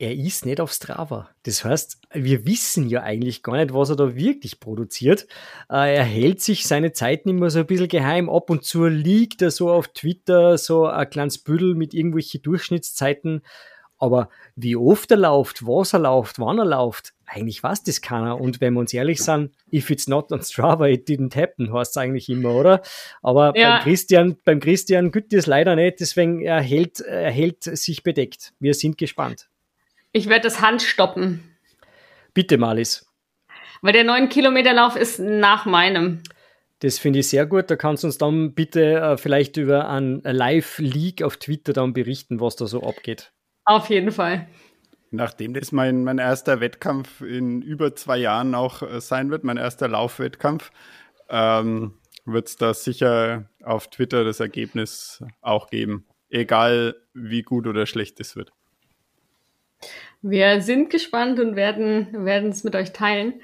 Er 0.00 0.14
ist 0.14 0.46
nicht 0.46 0.60
auf 0.60 0.72
Strava. 0.72 1.28
Das 1.42 1.64
heißt, 1.64 2.00
wir 2.12 2.46
wissen 2.46 2.88
ja 2.88 3.02
eigentlich 3.02 3.42
gar 3.42 3.56
nicht, 3.56 3.74
was 3.74 3.90
er 3.90 3.96
da 3.96 4.14
wirklich 4.14 4.60
produziert. 4.60 5.26
Äh, 5.68 5.96
er 5.96 6.04
hält 6.04 6.40
sich 6.40 6.68
seine 6.68 6.92
Zeiten 6.92 7.28
immer 7.28 7.50
so 7.50 7.58
ein 7.58 7.66
bisschen 7.66 7.88
geheim. 7.88 8.30
Ab 8.30 8.48
und 8.48 8.64
zu 8.64 8.86
liegt 8.86 9.42
er 9.42 9.50
so 9.50 9.72
auf 9.72 9.88
Twitter 9.88 10.56
so 10.56 10.86
ein 10.86 11.10
kleines 11.10 11.38
Büdel 11.38 11.74
mit 11.74 11.94
irgendwelchen 11.94 12.42
Durchschnittszeiten. 12.42 13.42
Aber 13.98 14.28
wie 14.54 14.76
oft 14.76 15.10
er 15.10 15.16
läuft, 15.16 15.66
was 15.66 15.92
er 15.92 15.98
läuft, 15.98 16.38
wann 16.38 16.60
er 16.60 16.64
läuft, 16.64 17.14
eigentlich 17.26 17.60
weiß 17.62 17.82
das 17.82 18.00
keiner. 18.00 18.40
Und 18.40 18.60
wenn 18.60 18.74
wir 18.74 18.80
uns 18.80 18.94
ehrlich 18.94 19.20
sind, 19.20 19.50
if 19.72 19.90
it's 19.90 20.06
not 20.06 20.30
on 20.30 20.40
Strava, 20.42 20.86
it 20.86 21.08
didn't 21.08 21.34
happen, 21.34 21.72
heißt 21.72 21.90
es 21.90 21.96
eigentlich 21.96 22.28
immer, 22.28 22.54
oder? 22.54 22.82
Aber 23.22 23.52
ja. 23.56 23.78
beim 23.78 23.82
Christian, 23.82 24.36
beim 24.44 24.60
Christian 24.60 25.10
gilt 25.10 25.32
das 25.32 25.46
leider 25.46 25.74
nicht, 25.74 25.98
deswegen 25.98 26.40
er 26.40 26.60
hält, 26.60 27.00
er 27.00 27.32
hält 27.32 27.64
sich 27.64 28.04
bedeckt. 28.04 28.52
Wir 28.60 28.74
sind 28.74 28.96
gespannt. 28.96 29.48
Ich 30.12 30.28
werde 30.28 30.42
das 30.42 30.60
Hand 30.60 30.82
stoppen. 30.82 31.56
Bitte, 32.34 32.58
Malis. 32.58 33.06
Weil 33.82 33.92
der 33.92 34.04
9-Kilometer-Lauf 34.04 34.96
ist 34.96 35.18
nach 35.18 35.66
meinem. 35.66 36.22
Das 36.80 36.98
finde 36.98 37.20
ich 37.20 37.28
sehr 37.28 37.46
gut. 37.46 37.70
Da 37.70 37.76
kannst 37.76 38.04
du 38.04 38.08
uns 38.08 38.18
dann 38.18 38.54
bitte 38.54 38.94
äh, 38.94 39.16
vielleicht 39.16 39.56
über 39.56 39.88
ein 39.88 40.20
Live-Leak 40.22 41.22
auf 41.22 41.36
Twitter 41.36 41.72
dann 41.72 41.92
berichten, 41.92 42.40
was 42.40 42.56
da 42.56 42.66
so 42.66 42.82
abgeht. 42.82 43.32
Auf 43.64 43.90
jeden 43.90 44.12
Fall. 44.12 44.46
Nachdem 45.10 45.54
das 45.54 45.72
mein, 45.72 46.04
mein 46.04 46.18
erster 46.18 46.60
Wettkampf 46.60 47.20
in 47.20 47.62
über 47.62 47.94
zwei 47.96 48.18
Jahren 48.18 48.54
auch 48.54 48.82
äh, 48.82 49.00
sein 49.00 49.30
wird, 49.30 49.44
mein 49.44 49.56
erster 49.56 49.88
Laufwettkampf, 49.88 50.70
ähm, 51.28 51.98
wird 52.24 52.48
es 52.48 52.56
da 52.56 52.74
sicher 52.74 53.48
auf 53.64 53.88
Twitter 53.88 54.24
das 54.24 54.40
Ergebnis 54.40 55.22
auch 55.40 55.68
geben. 55.68 56.06
Egal 56.28 56.94
wie 57.14 57.42
gut 57.42 57.66
oder 57.66 57.86
schlecht 57.86 58.20
es 58.20 58.36
wird. 58.36 58.52
Wir 60.22 60.60
sind 60.60 60.90
gespannt 60.90 61.38
und 61.38 61.56
werden 61.56 62.24
werden 62.24 62.50
es 62.50 62.64
mit 62.64 62.74
euch 62.74 62.92
teilen. 62.92 63.40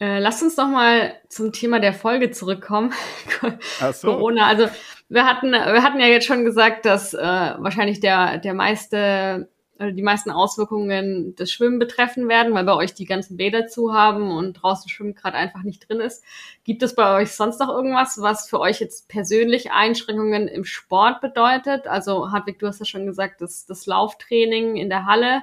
Äh, 0.00 0.18
lasst 0.18 0.42
uns 0.42 0.56
noch 0.56 0.68
mal 0.68 1.14
zum 1.28 1.52
Thema 1.52 1.80
der 1.80 1.92
Folge 1.92 2.30
zurückkommen. 2.30 2.92
Ach 3.80 3.92
so. 3.92 4.08
Corona. 4.08 4.46
Also 4.46 4.68
wir 5.08 5.26
hatten 5.26 5.52
wir 5.52 5.82
hatten 5.82 6.00
ja 6.00 6.06
jetzt 6.06 6.26
schon 6.26 6.44
gesagt, 6.44 6.84
dass 6.84 7.14
äh, 7.14 7.18
wahrscheinlich 7.18 8.00
der 8.00 8.38
der 8.38 8.54
meiste 8.54 9.48
äh, 9.80 9.92
die 9.92 10.02
meisten 10.02 10.30
Auswirkungen 10.30 11.34
des 11.34 11.50
Schwimmen 11.52 11.78
betreffen 11.78 12.28
werden, 12.28 12.54
weil 12.54 12.64
bei 12.64 12.74
euch 12.74 12.94
die 12.94 13.06
ganzen 13.06 13.36
Bäder 13.36 13.66
zu 13.66 13.92
haben 13.92 14.30
und 14.30 14.54
draußen 14.54 14.88
Schwimmen 14.88 15.14
gerade 15.14 15.36
einfach 15.36 15.62
nicht 15.62 15.88
drin 15.88 16.00
ist. 16.00 16.22
Gibt 16.64 16.82
es 16.82 16.94
bei 16.94 17.16
euch 17.20 17.32
sonst 17.32 17.58
noch 17.60 17.70
irgendwas, 17.70 18.20
was 18.20 18.48
für 18.48 18.60
euch 18.60 18.80
jetzt 18.80 19.08
persönlich 19.08 19.72
Einschränkungen 19.72 20.48
im 20.48 20.64
Sport 20.64 21.20
bedeutet? 21.20 21.86
Also 21.88 22.30
Hartwig, 22.30 22.58
du 22.58 22.66
hast 22.66 22.78
ja 22.78 22.86
schon 22.86 23.06
gesagt, 23.06 23.40
das, 23.40 23.66
das 23.66 23.86
Lauftraining 23.86 24.76
in 24.76 24.90
der 24.90 25.06
Halle. 25.06 25.42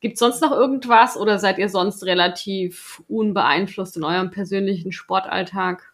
Gibt 0.00 0.14
es 0.14 0.20
sonst 0.20 0.40
noch 0.40 0.52
irgendwas 0.52 1.16
oder 1.16 1.38
seid 1.38 1.58
ihr 1.58 1.68
sonst 1.68 2.04
relativ 2.04 3.02
unbeeinflusst 3.08 3.96
in 3.96 4.04
eurem 4.04 4.30
persönlichen 4.30 4.92
Sportalltag? 4.92 5.92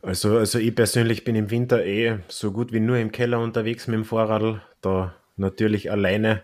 Also, 0.00 0.38
also 0.38 0.58
ich 0.58 0.74
persönlich 0.74 1.24
bin 1.24 1.34
im 1.34 1.50
Winter 1.50 1.84
eh 1.84 2.20
so 2.28 2.52
gut 2.52 2.72
wie 2.72 2.80
nur 2.80 2.96
im 2.96 3.12
Keller 3.12 3.40
unterwegs 3.40 3.86
mit 3.86 3.94
dem 3.94 4.04
Fahrradl. 4.04 4.62
Da 4.80 5.14
natürlich 5.36 5.90
alleine 5.90 6.42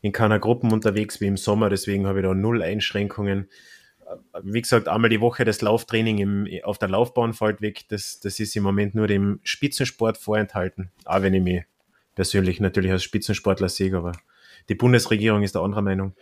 in 0.00 0.12
keiner 0.12 0.38
Gruppe 0.38 0.68
unterwegs 0.68 1.20
wie 1.20 1.26
im 1.26 1.36
Sommer, 1.36 1.68
deswegen 1.68 2.06
habe 2.06 2.20
ich 2.20 2.26
da 2.26 2.34
null 2.34 2.62
Einschränkungen. 2.62 3.48
Wie 4.42 4.62
gesagt, 4.62 4.88
einmal 4.88 5.10
die 5.10 5.20
Woche 5.20 5.44
das 5.44 5.60
Lauftraining 5.60 6.18
im, 6.18 6.48
auf 6.62 6.78
der 6.78 6.88
Laufbahn 6.88 7.32
fällt 7.32 7.60
weg. 7.60 7.82
Das, 7.88 8.20
das 8.20 8.38
ist 8.38 8.54
im 8.54 8.62
Moment 8.62 8.94
nur 8.94 9.06
dem 9.06 9.40
Spitzensport 9.42 10.18
vorenthalten. 10.18 10.90
Auch 11.04 11.22
wenn 11.22 11.34
ich 11.34 11.42
mich 11.42 11.64
persönlich 12.14 12.60
natürlich 12.60 12.90
als 12.90 13.02
Spitzensportler 13.02 13.68
sehe, 13.68 13.94
aber 13.96 14.12
die 14.68 14.74
Bundesregierung 14.74 15.42
ist 15.42 15.54
der 15.54 15.62
anderer 15.62 15.82
Meinung. 15.82 16.14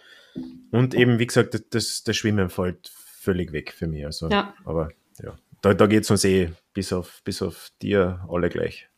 Und 0.71 0.95
eben, 0.95 1.19
wie 1.19 1.27
gesagt, 1.27 1.61
das, 1.75 2.03
das 2.05 2.17
Schwimmen 2.17 2.49
fällt 2.49 2.89
völlig 2.89 3.53
weg 3.53 3.73
für 3.73 3.87
mich. 3.87 4.05
Also, 4.05 4.29
ja. 4.29 4.55
Aber 4.65 4.91
ja, 5.23 5.37
da, 5.61 5.75
da 5.75 5.87
geht 5.87 6.05
es 6.05 6.11
uns 6.11 6.25
eh 6.25 6.51
bis 6.75 6.93
auf, 6.93 7.23
bis 7.25 7.43
auf 7.43 7.71
dir 7.83 8.27
alle 8.31 8.49
gleich. 8.49 8.89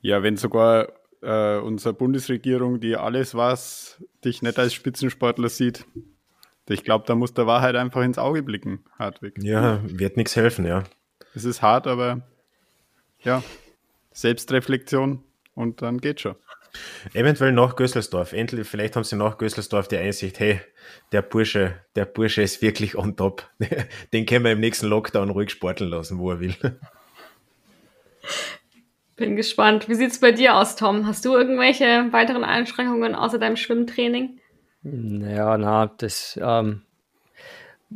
Ja, 0.00 0.22
wenn 0.22 0.36
sogar 0.36 0.88
äh, 1.22 1.58
unsere 1.58 1.94
Bundesregierung, 1.94 2.80
die 2.80 2.96
alles, 2.96 3.34
was 3.34 4.02
dich 4.24 4.42
nicht 4.42 4.58
als 4.58 4.74
Spitzensportler 4.74 5.48
sieht. 5.48 5.84
Ich 6.68 6.84
glaube, 6.84 7.04
da 7.06 7.14
muss 7.14 7.34
der 7.34 7.46
Wahrheit 7.46 7.76
einfach 7.76 8.02
ins 8.02 8.18
Auge 8.18 8.42
blicken, 8.42 8.84
Hartwig. 8.98 9.34
Ja, 9.42 9.80
wird 9.84 10.16
nichts 10.16 10.36
helfen, 10.36 10.64
ja. 10.64 10.84
Es 11.34 11.44
ist 11.44 11.62
hart, 11.62 11.86
aber 11.86 12.22
ja, 13.20 13.42
Selbstreflexion 14.12 15.22
und 15.54 15.82
dann 15.82 15.98
geht 15.98 16.20
schon. 16.20 16.36
Eventuell 17.12 17.52
nach 17.52 17.76
Gösselsdorf. 17.76 18.32
Endlich, 18.32 18.66
vielleicht 18.66 18.96
haben 18.96 19.04
sie 19.04 19.16
nach 19.16 19.38
Gösselsdorf 19.38 19.88
die 19.88 19.98
Einsicht, 19.98 20.40
hey, 20.40 20.60
der 21.12 21.22
Bursche, 21.22 21.74
der 21.96 22.06
Bursche 22.06 22.42
ist 22.42 22.62
wirklich 22.62 22.96
on 22.96 23.16
top. 23.16 23.48
Den 24.12 24.26
können 24.26 24.44
wir 24.44 24.52
im 24.52 24.60
nächsten 24.60 24.86
Lockdown 24.86 25.30
ruhig 25.30 25.50
sporteln 25.50 25.90
lassen, 25.90 26.18
wo 26.18 26.30
er 26.30 26.40
will. 26.40 26.54
Bin 29.16 29.36
gespannt. 29.36 29.88
Wie 29.88 29.94
sieht 29.94 30.12
es 30.12 30.20
bei 30.20 30.32
dir 30.32 30.56
aus, 30.56 30.76
Tom? 30.76 31.06
Hast 31.06 31.24
du 31.24 31.34
irgendwelche 31.34 32.08
weiteren 32.12 32.44
Einschränkungen 32.44 33.14
außer 33.14 33.38
deinem 33.38 33.56
Schwimmtraining? 33.56 34.38
Naja, 34.82 35.58
na, 35.58 35.86
das, 35.86 36.38
ähm, 36.42 36.82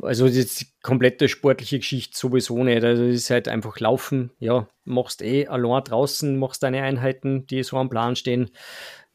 also 0.01 0.27
die 0.29 0.45
komplette 0.81 1.29
sportliche 1.29 1.79
Geschichte 1.79 2.17
sowieso 2.17 2.63
nicht. 2.63 2.83
Also 2.83 3.03
es 3.03 3.15
ist 3.15 3.29
halt 3.29 3.47
einfach 3.47 3.79
laufen, 3.79 4.31
ja, 4.39 4.67
machst 4.85 5.21
eh 5.21 5.47
allein 5.47 5.83
draußen, 5.83 6.37
machst 6.37 6.63
deine 6.63 6.81
Einheiten, 6.81 7.47
die 7.47 7.63
so 7.63 7.77
am 7.77 7.89
Plan 7.89 8.15
stehen. 8.15 8.51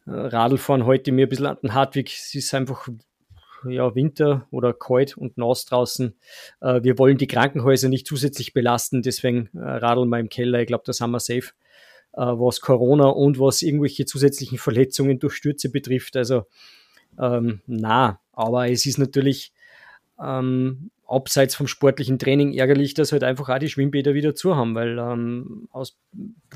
Äh, 0.06 0.12
Radlfahren 0.12 0.86
heute 0.86 1.12
mir 1.12 1.26
ein 1.26 1.28
bisschen 1.28 1.46
an 1.46 1.58
den 1.62 1.74
Hartwig, 1.74 2.08
es 2.08 2.34
ist 2.34 2.54
einfach 2.54 2.88
ja, 3.68 3.94
Winter 3.94 4.46
oder 4.50 4.72
kalt 4.72 5.16
und 5.16 5.38
nass 5.38 5.64
draußen. 5.66 6.16
Äh, 6.60 6.82
wir 6.82 6.98
wollen 6.98 7.18
die 7.18 7.26
Krankenhäuser 7.28 7.88
nicht 7.88 8.06
zusätzlich 8.06 8.52
belasten, 8.52 9.02
deswegen 9.02 9.50
äh, 9.54 9.60
radeln 9.60 10.08
wir 10.08 10.18
im 10.18 10.28
Keller. 10.28 10.60
Ich 10.60 10.66
glaube, 10.66 10.84
da 10.86 10.92
sind 10.92 11.10
wir 11.10 11.20
safe 11.20 11.52
was 12.14 12.60
Corona 12.60 13.06
und 13.06 13.40
was 13.40 13.62
irgendwelche 13.62 14.04
zusätzlichen 14.04 14.58
Verletzungen 14.58 15.18
durch 15.18 15.32
Stürze 15.32 15.70
betrifft. 15.70 16.14
Also 16.14 16.44
ähm, 17.18 17.62
na, 17.66 18.20
aber 18.32 18.70
es 18.70 18.84
ist 18.84 18.98
natürlich 18.98 19.54
ähm, 20.20 20.90
abseits 21.06 21.54
vom 21.54 21.66
sportlichen 21.66 22.18
Training 22.18 22.54
ärgerlich, 22.54 22.94
dass 22.94 23.12
halt 23.12 23.22
einfach 23.22 23.48
auch 23.48 23.58
die 23.58 23.68
Schwimmbäder 23.68 24.14
wieder 24.14 24.34
zu 24.34 24.56
haben, 24.56 24.74
weil 24.74 24.98
ähm, 24.98 25.68
aus 25.70 25.98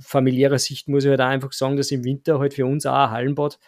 familiärer 0.00 0.58
Sicht 0.58 0.88
muss 0.88 1.04
ich 1.04 1.10
halt 1.10 1.20
auch 1.20 1.26
einfach 1.26 1.52
sagen, 1.52 1.76
dass 1.76 1.90
im 1.90 2.04
Winter 2.04 2.38
halt 2.38 2.54
für 2.54 2.66
uns 2.66 2.86
auch 2.86 2.94
ein 2.94 3.10
Hallenbad 3.10 3.58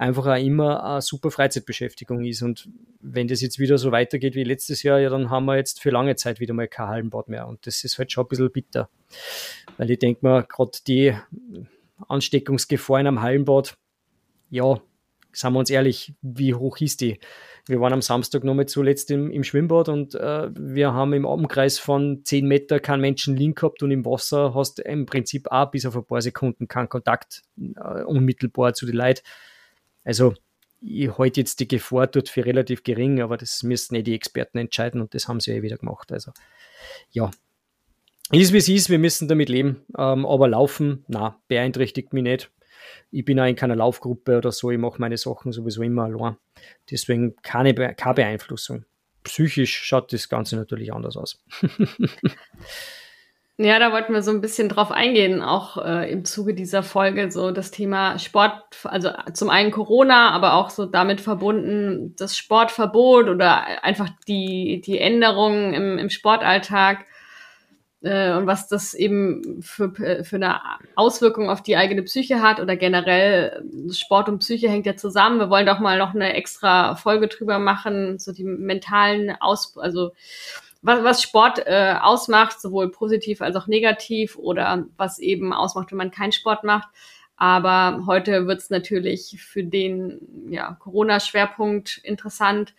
einfach 0.00 0.26
auch 0.26 0.42
immer 0.42 0.82
eine 0.82 1.02
super 1.02 1.30
Freizeitbeschäftigung 1.30 2.24
ist. 2.24 2.40
Und 2.40 2.70
wenn 3.00 3.28
das 3.28 3.42
jetzt 3.42 3.58
wieder 3.58 3.76
so 3.76 3.92
weitergeht 3.92 4.34
wie 4.34 4.44
letztes 4.44 4.82
Jahr, 4.82 4.98
ja, 4.98 5.10
dann 5.10 5.28
haben 5.28 5.44
wir 5.44 5.56
jetzt 5.56 5.82
für 5.82 5.90
lange 5.90 6.16
Zeit 6.16 6.40
wieder 6.40 6.54
mal 6.54 6.68
kein 6.68 6.88
Hallenbad 6.88 7.28
mehr. 7.28 7.46
Und 7.46 7.66
das 7.66 7.84
ist 7.84 7.98
halt 7.98 8.10
schon 8.10 8.24
ein 8.24 8.28
bisschen 8.28 8.50
bitter. 8.50 8.88
Weil 9.76 9.90
ich 9.90 9.98
denke 9.98 10.20
mal, 10.22 10.44
gerade 10.44 10.78
die 10.86 11.14
Ansteckungsgefahr 12.08 13.00
in 13.00 13.08
einem 13.08 13.20
Hallenbad, 13.20 13.76
ja, 14.48 14.80
sagen 15.32 15.54
wir 15.54 15.58
uns 15.58 15.68
ehrlich, 15.68 16.14
wie 16.22 16.54
hoch 16.54 16.78
ist 16.80 17.02
die? 17.02 17.20
Wir 17.70 17.80
waren 17.80 17.92
am 17.92 18.02
Samstag 18.02 18.44
nochmal 18.44 18.66
zuletzt 18.66 19.10
im, 19.10 19.30
im 19.30 19.44
Schwimmbad 19.44 19.88
und 19.88 20.14
äh, 20.14 20.50
wir 20.54 20.92
haben 20.92 21.12
im 21.12 21.24
Umkreis 21.24 21.78
von 21.78 22.24
10 22.24 22.46
Meter 22.46 22.80
keinen 22.80 23.00
Menschen 23.00 23.36
liegen 23.36 23.54
gehabt 23.54 23.82
und 23.82 23.90
im 23.90 24.04
Wasser 24.04 24.54
hast 24.54 24.78
du 24.78 24.82
im 24.82 25.06
Prinzip 25.06 25.50
auch 25.50 25.70
bis 25.70 25.86
auf 25.86 25.96
ein 25.96 26.04
paar 26.04 26.20
Sekunden 26.20 26.68
keinen 26.68 26.88
Kontakt 26.88 27.42
äh, 27.58 28.02
unmittelbar 28.02 28.74
zu 28.74 28.86
den 28.86 28.96
Leuten. 28.96 29.22
Also 30.04 30.34
ich 30.80 31.16
halte 31.16 31.40
jetzt 31.40 31.60
die 31.60 31.68
Gefahr 31.68 32.08
dort 32.08 32.28
für 32.28 32.44
relativ 32.44 32.82
gering, 32.82 33.20
aber 33.20 33.36
das 33.36 33.62
müssen 33.62 33.94
nicht 33.94 34.06
die 34.06 34.14
Experten 34.14 34.58
entscheiden 34.58 35.00
und 35.00 35.14
das 35.14 35.28
haben 35.28 35.40
sie 35.40 35.52
ja 35.52 35.58
eh 35.58 35.62
wieder 35.62 35.78
gemacht. 35.78 36.10
Also 36.10 36.32
ja, 37.10 37.30
ist 38.32 38.52
wie 38.52 38.58
es 38.58 38.68
ist, 38.68 38.90
wir 38.90 38.98
müssen 38.98 39.28
damit 39.28 39.48
leben, 39.48 39.84
ähm, 39.96 40.26
aber 40.26 40.48
laufen, 40.48 41.04
na, 41.08 41.40
beeinträchtigt 41.48 42.12
mich 42.12 42.22
nicht. 42.22 42.50
Ich 43.10 43.24
bin 43.24 43.40
auch 43.40 43.46
in 43.46 43.56
keiner 43.56 43.76
Laufgruppe 43.76 44.38
oder 44.38 44.52
so, 44.52 44.70
ich 44.70 44.78
mache 44.78 45.00
meine 45.00 45.16
Sachen 45.16 45.52
sowieso 45.52 45.82
immer 45.82 46.04
allein. 46.04 46.36
Deswegen 46.90 47.36
keine, 47.42 47.74
keine 47.74 48.14
Beeinflussung. 48.14 48.84
Psychisch 49.24 49.76
schaut 49.76 50.12
das 50.12 50.28
Ganze 50.28 50.56
natürlich 50.56 50.92
anders 50.92 51.16
aus. 51.16 51.42
Ja, 53.62 53.78
da 53.78 53.92
wollten 53.92 54.14
wir 54.14 54.22
so 54.22 54.30
ein 54.30 54.40
bisschen 54.40 54.70
drauf 54.70 54.90
eingehen, 54.90 55.42
auch 55.42 55.76
äh, 55.76 56.10
im 56.10 56.24
Zuge 56.24 56.54
dieser 56.54 56.82
Folge, 56.82 57.30
so 57.30 57.50
das 57.50 57.70
Thema 57.70 58.18
Sport, 58.18 58.62
also 58.84 59.10
zum 59.34 59.50
einen 59.50 59.70
Corona, 59.70 60.30
aber 60.30 60.54
auch 60.54 60.70
so 60.70 60.86
damit 60.86 61.20
verbunden 61.20 62.14
das 62.16 62.38
Sportverbot 62.38 63.28
oder 63.28 63.84
einfach 63.84 64.08
die, 64.26 64.80
die 64.80 64.98
Änderungen 64.98 65.74
im, 65.74 65.98
im 65.98 66.08
Sportalltag. 66.08 67.04
Äh, 68.02 68.32
und 68.32 68.46
was 68.46 68.68
das 68.68 68.94
eben 68.94 69.62
für, 69.62 69.92
für 70.24 70.36
eine 70.36 70.60
Auswirkung 70.96 71.50
auf 71.50 71.62
die 71.62 71.76
eigene 71.76 72.02
Psyche 72.02 72.42
hat 72.42 72.60
oder 72.60 72.76
generell 72.76 73.62
Sport 73.90 74.28
und 74.28 74.38
Psyche 74.38 74.68
hängt 74.68 74.86
ja 74.86 74.96
zusammen. 74.96 75.38
Wir 75.38 75.50
wollen 75.50 75.66
doch 75.66 75.80
mal 75.80 75.98
noch 75.98 76.14
eine 76.14 76.34
extra 76.34 76.96
Folge 76.96 77.28
drüber 77.28 77.58
machen, 77.58 78.18
so 78.18 78.32
die 78.32 78.44
mentalen 78.44 79.36
Aus, 79.40 79.76
also 79.76 80.12
was, 80.82 81.04
was 81.04 81.22
Sport 81.22 81.62
äh, 81.66 81.94
ausmacht, 82.00 82.60
sowohl 82.60 82.90
positiv 82.90 83.42
als 83.42 83.56
auch 83.56 83.66
negativ 83.66 84.36
oder 84.36 84.86
was 84.96 85.18
eben 85.18 85.52
ausmacht, 85.52 85.90
wenn 85.90 85.98
man 85.98 86.10
keinen 86.10 86.32
Sport 86.32 86.64
macht. 86.64 86.88
Aber 87.36 88.04
heute 88.06 88.46
wird 88.46 88.60
es 88.60 88.70
natürlich 88.70 89.42
für 89.42 89.64
den 89.64 90.20
ja, 90.50 90.76
Corona-Schwerpunkt 90.78 91.98
interessant. 92.02 92.74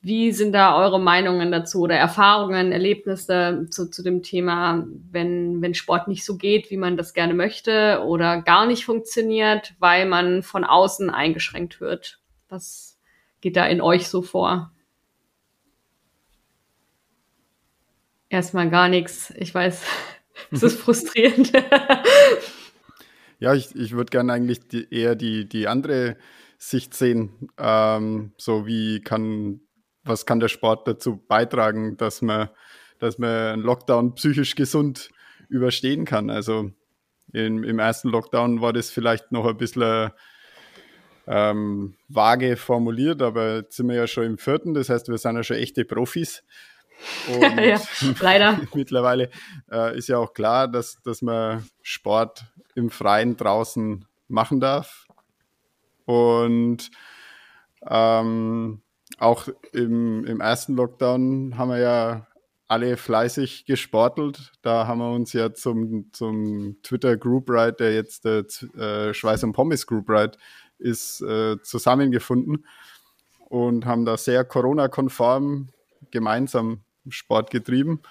Wie 0.00 0.30
sind 0.30 0.52
da 0.52 0.78
eure 0.78 1.00
Meinungen 1.00 1.50
dazu 1.50 1.80
oder 1.80 1.96
Erfahrungen, 1.96 2.70
Erlebnisse 2.70 3.66
zu, 3.70 3.90
zu 3.90 4.04
dem 4.04 4.22
Thema, 4.22 4.86
wenn, 5.10 5.60
wenn 5.60 5.74
Sport 5.74 6.06
nicht 6.06 6.24
so 6.24 6.36
geht, 6.36 6.70
wie 6.70 6.76
man 6.76 6.96
das 6.96 7.14
gerne 7.14 7.34
möchte 7.34 8.04
oder 8.06 8.40
gar 8.42 8.66
nicht 8.66 8.84
funktioniert, 8.84 9.74
weil 9.80 10.06
man 10.06 10.44
von 10.44 10.62
außen 10.62 11.10
eingeschränkt 11.10 11.80
wird? 11.80 12.20
Was 12.48 12.96
geht 13.40 13.56
da 13.56 13.66
in 13.66 13.80
euch 13.80 14.06
so 14.08 14.22
vor? 14.22 14.70
Erstmal 18.28 18.70
gar 18.70 18.88
nichts. 18.88 19.32
Ich 19.36 19.52
weiß, 19.52 19.84
es 20.52 20.62
ist 20.62 20.78
frustrierend. 20.80 21.52
ja, 23.40 23.52
ich, 23.52 23.74
ich 23.74 23.92
würde 23.92 24.10
gerne 24.10 24.32
eigentlich 24.32 24.68
die, 24.68 24.86
eher 24.94 25.16
die, 25.16 25.48
die 25.48 25.66
andere 25.66 26.16
Sicht 26.56 26.94
sehen. 26.94 27.50
Ähm, 27.58 28.32
so 28.36 28.66
wie 28.66 29.00
kann 29.00 29.60
was 30.08 30.26
kann 30.26 30.40
der 30.40 30.48
Sport 30.48 30.88
dazu 30.88 31.16
beitragen, 31.16 31.96
dass 31.96 32.22
man, 32.22 32.48
dass 32.98 33.18
man 33.18 33.30
einen 33.30 33.62
Lockdown 33.62 34.14
psychisch 34.14 34.54
gesund 34.54 35.10
überstehen 35.48 36.04
kann. 36.04 36.30
Also 36.30 36.70
in, 37.32 37.62
im 37.64 37.78
ersten 37.78 38.08
Lockdown 38.08 38.60
war 38.60 38.72
das 38.72 38.90
vielleicht 38.90 39.32
noch 39.32 39.46
ein 39.46 39.56
bisschen 39.56 40.10
ähm, 41.26 41.94
vage 42.08 42.56
formuliert, 42.56 43.22
aber 43.22 43.56
jetzt 43.56 43.76
sind 43.76 43.88
wir 43.88 43.96
ja 43.96 44.06
schon 44.06 44.24
im 44.24 44.38
vierten, 44.38 44.72
das 44.72 44.88
heißt, 44.88 45.08
wir 45.08 45.18
sind 45.18 45.36
ja 45.36 45.42
schon 45.42 45.58
echte 45.58 45.84
Profis. 45.84 46.42
Und 47.28 47.60
ja, 47.60 47.80
leider. 48.20 48.60
mittlerweile 48.74 49.30
äh, 49.70 49.96
ist 49.96 50.08
ja 50.08 50.18
auch 50.18 50.32
klar, 50.32 50.66
dass, 50.66 51.00
dass 51.02 51.22
man 51.22 51.68
Sport 51.82 52.44
im 52.74 52.90
Freien 52.90 53.36
draußen 53.36 54.04
machen 54.26 54.58
darf. 54.58 55.06
Und 56.06 56.90
ähm, 57.86 58.82
auch 59.18 59.48
im, 59.72 60.24
im 60.24 60.40
ersten 60.40 60.74
Lockdown 60.74 61.58
haben 61.58 61.70
wir 61.70 61.78
ja 61.78 62.26
alle 62.68 62.96
fleißig 62.96 63.64
gesportelt. 63.64 64.52
Da 64.62 64.86
haben 64.86 64.98
wir 64.98 65.10
uns 65.10 65.32
ja 65.32 65.52
zum, 65.54 66.10
zum 66.12 66.76
Twitter 66.82 67.16
Group 67.16 67.48
Ride, 67.50 67.74
der 67.74 67.94
jetzt 67.94 68.24
der 68.24 68.44
äh, 68.76 69.14
Schweiß 69.14 69.44
und 69.44 69.52
Pommes 69.52 69.86
Group 69.86 70.08
Ride 70.08 70.38
ist, 70.78 71.22
äh, 71.22 71.60
zusammengefunden 71.62 72.66
und 73.48 73.86
haben 73.86 74.04
da 74.04 74.16
sehr 74.16 74.44
Corona-konform 74.44 75.68
gemeinsam 76.10 76.82
Sport 77.08 77.50
getrieben. 77.50 78.02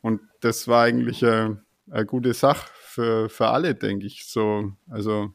Und 0.00 0.20
das 0.40 0.66
war 0.66 0.84
eigentlich 0.84 1.24
eine, 1.24 1.62
eine 1.90 2.06
gute 2.06 2.32
Sache 2.32 2.68
für, 2.80 3.28
für 3.28 3.48
alle, 3.48 3.74
denke 3.74 4.06
ich. 4.06 4.26
So, 4.26 4.72
also 4.88 5.32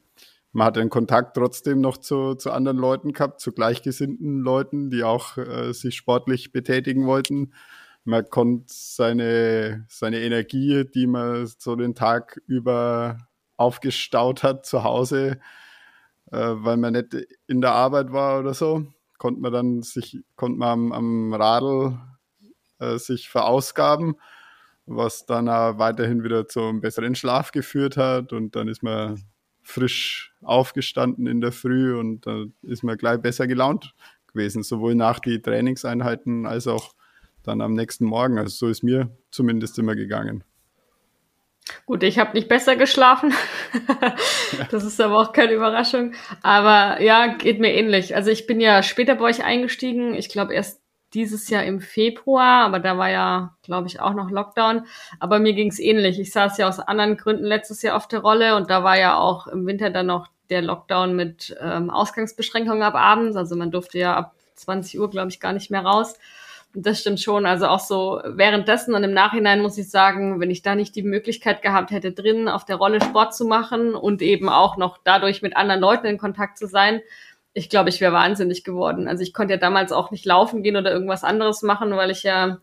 man 0.56 0.68
hat 0.68 0.78
den 0.78 0.90
Kontakt 0.90 1.36
trotzdem 1.36 1.82
noch 1.82 1.98
zu, 1.98 2.34
zu 2.34 2.50
anderen 2.50 2.78
Leuten 2.78 3.12
gehabt, 3.12 3.42
zu 3.42 3.52
gleichgesinnten 3.52 4.40
Leuten, 4.40 4.90
die 4.90 5.04
auch 5.04 5.36
äh, 5.38 5.74
sich 5.74 5.98
sportlich 5.98 6.54
betätigen 6.54 7.06
wollten. 7.06 7.52
Man 8.06 8.30
konnte 8.30 8.68
seine, 8.70 9.86
seine 9.90 10.22
Energie, 10.22 10.86
die 10.86 11.08
man 11.08 11.46
so 11.46 11.76
den 11.76 11.94
Tag 11.94 12.42
über 12.48 13.18
aufgestaut 13.58 14.44
hat 14.44 14.66
zu 14.66 14.86
Hause, 14.86 15.42
äh, 16.32 16.38
weil 16.38 16.78
man 16.78 16.94
nicht 16.94 17.14
in 17.48 17.60
der 17.60 17.74
Arbeit 17.74 18.14
war 18.14 18.40
oder 18.40 18.54
so, 18.54 18.86
konnte 19.18 19.42
man 19.42 19.52
dann 19.52 19.82
sich, 19.82 20.20
konnte 20.38 20.58
man 20.58 20.70
am, 20.70 20.91
am 20.94 21.34
Radl 21.34 22.00
äh, 22.80 22.98
sich 22.98 23.28
verausgaben, 23.28 24.15
was 24.86 25.26
dann 25.26 25.50
auch 25.50 25.80
weiterhin 25.80 26.24
wieder 26.24 26.48
zu 26.48 26.62
einem 26.62 26.80
besseren 26.80 27.15
Schlaf 27.15 27.52
geführt 27.52 27.98
hat 27.98 28.32
und 28.32 28.56
dann 28.56 28.70
ist 28.70 28.84
man 28.84 29.22
frisch 29.65 30.32
aufgestanden 30.43 31.25
in 31.25 31.41
der 31.41 31.51
Früh 31.51 31.97
und 31.97 32.28
da 32.28 32.45
ist 32.62 32.84
man 32.84 32.97
gleich 32.97 33.19
besser 33.19 33.47
gelaunt 33.47 33.95
gewesen, 34.28 34.62
sowohl 34.62 34.93
nach 34.93 35.19
die 35.19 35.41
Trainingseinheiten 35.41 36.45
als 36.45 36.67
auch 36.67 36.93
dann 37.43 37.62
am 37.62 37.73
nächsten 37.73 38.06
Morgen. 38.06 38.38
Also 38.38 38.56
so 38.56 38.67
ist 38.67 38.84
mir 38.84 39.10
zumindest 39.32 39.78
immer 39.80 39.95
gegangen. 39.95 40.43
Gut, 41.88 42.04
ich 42.04 42.19
habe 42.19 42.34
nicht 42.34 42.47
besser 42.47 42.75
geschlafen. 42.75 43.34
das 44.69 44.84
ist 44.84 45.01
aber 45.01 45.17
auch 45.17 45.34
keine 45.34 45.54
Überraschung. 45.54 46.13
Aber 46.43 47.01
ja, 47.01 47.36
geht 47.36 47.60
mir 47.60 47.73
ähnlich. 47.73 48.15
Also 48.15 48.30
ich 48.30 48.45
bin 48.45 48.60
ja 48.60 48.84
später 48.84 49.15
bei 49.15 49.25
euch 49.25 49.43
eingestiegen. 49.43 50.13
Ich 50.13 50.30
glaube 50.30 50.54
erst 50.54 50.85
dieses 51.15 51.49
Jahr 51.49 51.63
im 51.63 51.80
Februar, 51.80 52.65
aber 52.65 52.80
da 52.80 52.97
war 52.97 53.10
ja, 53.10 53.56
glaube 53.63 53.88
ich, 53.88 53.99
auch 54.01 54.13
noch 54.13 54.30
Lockdown. 54.30 54.86
Aber 55.19 55.39
mir 55.39 55.54
ging 55.54 55.69
es 55.69 55.80
ähnlich. 55.80 56.19
Ich 56.19 56.32
saß 56.32 56.58
ja 56.58 56.67
aus 56.67 56.80
anderen 56.80 57.17
Gründen 57.17 57.45
letztes 57.45 57.82
Jahr 57.82 57.95
auf 57.95 58.08
der 58.08 58.19
Rolle 58.19 58.56
und 58.58 58.69
da 58.69 58.84
war 58.84 58.99
ja 58.99 59.17
auch 59.17 59.47
im 59.47 59.65
Winter 59.65 59.89
dann 59.89 60.08
noch 60.08 60.28
der 60.49 60.62
Lockdown 60.62 61.15
mit 61.15 61.56
ähm, 61.62 61.89
Ausgangsbeschränkungen 61.89 62.84
ab 62.84 62.95
abends. 62.95 63.36
Also 63.36 63.56
man 63.56 63.71
durfte 63.71 63.97
ja 63.97 64.15
ab 64.15 64.36
20 64.56 64.99
Uhr, 64.99 65.10
glaube 65.10 65.30
ich, 65.30 65.39
gar 65.39 65.54
nicht 65.54 65.71
mehr 65.71 65.82
raus. 65.82 66.15
Und 66.75 66.86
das 66.86 66.99
stimmt 66.99 67.21
schon. 67.21 67.45
Also 67.45 67.67
auch 67.67 67.80
so 67.80 68.21
währenddessen 68.25 68.93
und 68.93 69.04
im 69.04 69.13
Nachhinein 69.13 69.62
muss 69.62 69.78
ich 69.78 69.89
sagen, 69.89 70.41
wenn 70.41 70.51
ich 70.51 70.62
da 70.62 70.75
nicht 70.75 70.95
die 70.95 71.04
Möglichkeit 71.04 71.62
gehabt 71.62 71.91
hätte, 71.91 72.12
drin 72.12 72.49
auf 72.49 72.65
der 72.65 72.75
Rolle 72.75 73.01
Sport 73.01 73.34
zu 73.34 73.45
machen 73.45 73.95
und 73.95 74.21
eben 74.21 74.49
auch 74.49 74.75
noch 74.75 74.99
dadurch 75.04 75.41
mit 75.41 75.56
anderen 75.56 75.80
Leuten 75.80 76.06
in 76.08 76.17
Kontakt 76.17 76.58
zu 76.58 76.67
sein, 76.67 77.01
ich 77.56 77.70
glaube, 77.70 77.89
ich 77.89 78.02
wäre 78.02 78.12
wahnsinnig 78.12 78.65
geworden. 78.65 79.08
Also 79.08 79.24
ich 79.24 79.34
konnte 79.34 79.54
ja 79.54 79.60
damals 79.60 79.94
auch 79.94 80.12
nicht 80.12 80.26
laufen 80.26 80.62
gehen 80.62 80.76
oder 80.76 80.91
irgendwas 80.91 81.24
anderes 81.24 81.62
machen, 81.62 81.96
weil 81.96 82.12
ich 82.12 82.22
ja 82.24 82.60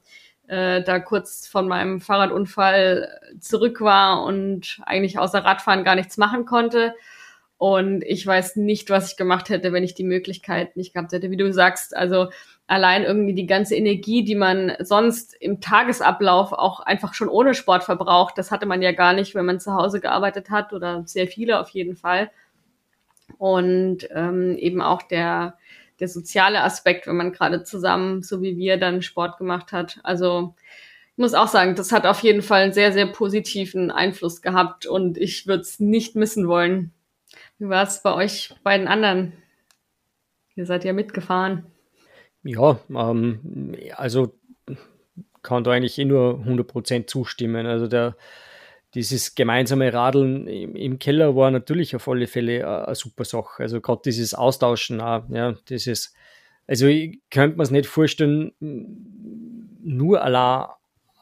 äh, 0.48 0.82
da 0.82 1.00
kurz 1.00 1.46
von 1.46 1.66
meinem 1.66 2.02
Fahrradunfall 2.02 3.08
zurück 3.40 3.80
war 3.80 4.22
und 4.22 4.80
eigentlich 4.84 5.18
außer 5.18 5.42
Radfahren 5.42 5.82
gar 5.82 5.94
nichts 5.94 6.18
machen 6.18 6.44
konnte. 6.44 6.94
Und 7.56 8.04
ich 8.04 8.26
weiß 8.26 8.56
nicht, 8.56 8.90
was 8.90 9.10
ich 9.10 9.16
gemacht 9.16 9.48
hätte, 9.48 9.72
wenn 9.72 9.82
ich 9.82 9.94
die 9.94 10.04
Möglichkeit 10.04 10.76
nicht 10.76 10.92
gehabt 10.92 11.12
hätte, 11.12 11.30
wie 11.30 11.38
du 11.38 11.50
sagst. 11.54 11.96
Also 11.96 12.28
allein 12.66 13.04
irgendwie 13.04 13.34
die 13.34 13.46
ganze 13.46 13.74
Energie, 13.76 14.24
die 14.24 14.34
man 14.34 14.74
sonst 14.80 15.34
im 15.40 15.62
Tagesablauf 15.62 16.52
auch 16.52 16.80
einfach 16.80 17.14
schon 17.14 17.30
ohne 17.30 17.54
Sport 17.54 17.84
verbraucht, 17.84 18.36
das 18.36 18.50
hatte 18.50 18.66
man 18.66 18.82
ja 18.82 18.92
gar 18.92 19.14
nicht, 19.14 19.34
wenn 19.34 19.46
man 19.46 19.58
zu 19.58 19.72
Hause 19.72 20.00
gearbeitet 20.00 20.50
hat 20.50 20.74
oder 20.74 21.02
sehr 21.06 21.28
viele 21.28 21.60
auf 21.60 21.70
jeden 21.70 21.96
Fall 21.96 22.30
und 23.38 24.08
ähm, 24.10 24.56
eben 24.56 24.80
auch 24.80 25.02
der, 25.02 25.58
der 26.00 26.08
soziale 26.08 26.62
Aspekt, 26.62 27.06
wenn 27.06 27.16
man 27.16 27.32
gerade 27.32 27.64
zusammen, 27.64 28.22
so 28.22 28.42
wie 28.42 28.56
wir, 28.56 28.76
dann 28.76 29.02
Sport 29.02 29.38
gemacht 29.38 29.72
hat. 29.72 30.00
Also 30.02 30.54
ich 31.12 31.18
muss 31.18 31.34
auch 31.34 31.48
sagen, 31.48 31.74
das 31.74 31.92
hat 31.92 32.06
auf 32.06 32.20
jeden 32.20 32.42
Fall 32.42 32.62
einen 32.62 32.72
sehr, 32.72 32.92
sehr 32.92 33.06
positiven 33.06 33.90
Einfluss 33.90 34.42
gehabt 34.42 34.86
und 34.86 35.18
ich 35.18 35.46
würde 35.46 35.62
es 35.62 35.78
nicht 35.78 36.16
missen 36.16 36.48
wollen. 36.48 36.92
Wie 37.58 37.68
war 37.68 37.82
es 37.82 38.02
bei 38.02 38.14
euch 38.14 38.54
beiden 38.64 38.88
anderen? 38.88 39.34
Ihr 40.54 40.66
seid 40.66 40.84
ja 40.84 40.92
mitgefahren. 40.92 41.66
Ja, 42.42 42.80
ähm, 42.90 43.76
also 43.96 44.34
kann 45.42 45.64
da 45.64 45.72
eigentlich 45.72 45.98
eh 45.98 46.04
nur 46.04 46.40
100% 46.46 47.06
zustimmen. 47.06 47.66
Also 47.66 47.86
der, 47.88 48.16
dieses 48.94 49.34
gemeinsame 49.34 49.92
Radeln 49.92 50.46
im, 50.46 50.98
Keller 50.98 51.34
war 51.34 51.50
natürlich 51.50 51.96
auf 51.96 52.08
alle 52.08 52.26
Fälle 52.26 52.66
eine, 52.66 52.86
eine 52.86 52.94
super 52.94 53.24
Sache. 53.24 53.62
Also 53.62 53.80
gerade 53.80 54.02
dieses 54.04 54.34
Austauschen, 54.34 55.00
auch, 55.00 55.28
ja, 55.30 55.52
dieses, 55.68 56.14
also 56.66 56.86
ich 56.86 57.20
könnte 57.30 57.56
mir 57.56 57.62
es 57.62 57.70
nicht 57.70 57.86
vorstellen, 57.86 58.52
nur 59.82 60.22
allein 60.22 60.66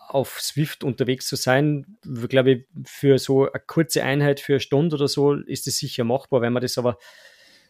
auf 0.09 0.41
Swift 0.41 0.83
unterwegs 0.83 1.29
zu 1.29 1.37
sein. 1.37 1.97
Ich 2.05 2.29
glaube, 2.29 2.65
für 2.85 3.19
so 3.19 3.51
eine 3.51 3.63
kurze 3.65 4.03
Einheit 4.03 4.41
für 4.41 4.55
eine 4.55 4.61
Stunde 4.61 4.97
oder 4.97 5.07
so 5.07 5.35
ist 5.35 5.69
es 5.69 5.79
sicher 5.79 6.03
machbar, 6.03 6.41
wenn 6.41 6.53
man 6.53 6.63
das 6.63 6.77
aber 6.77 6.99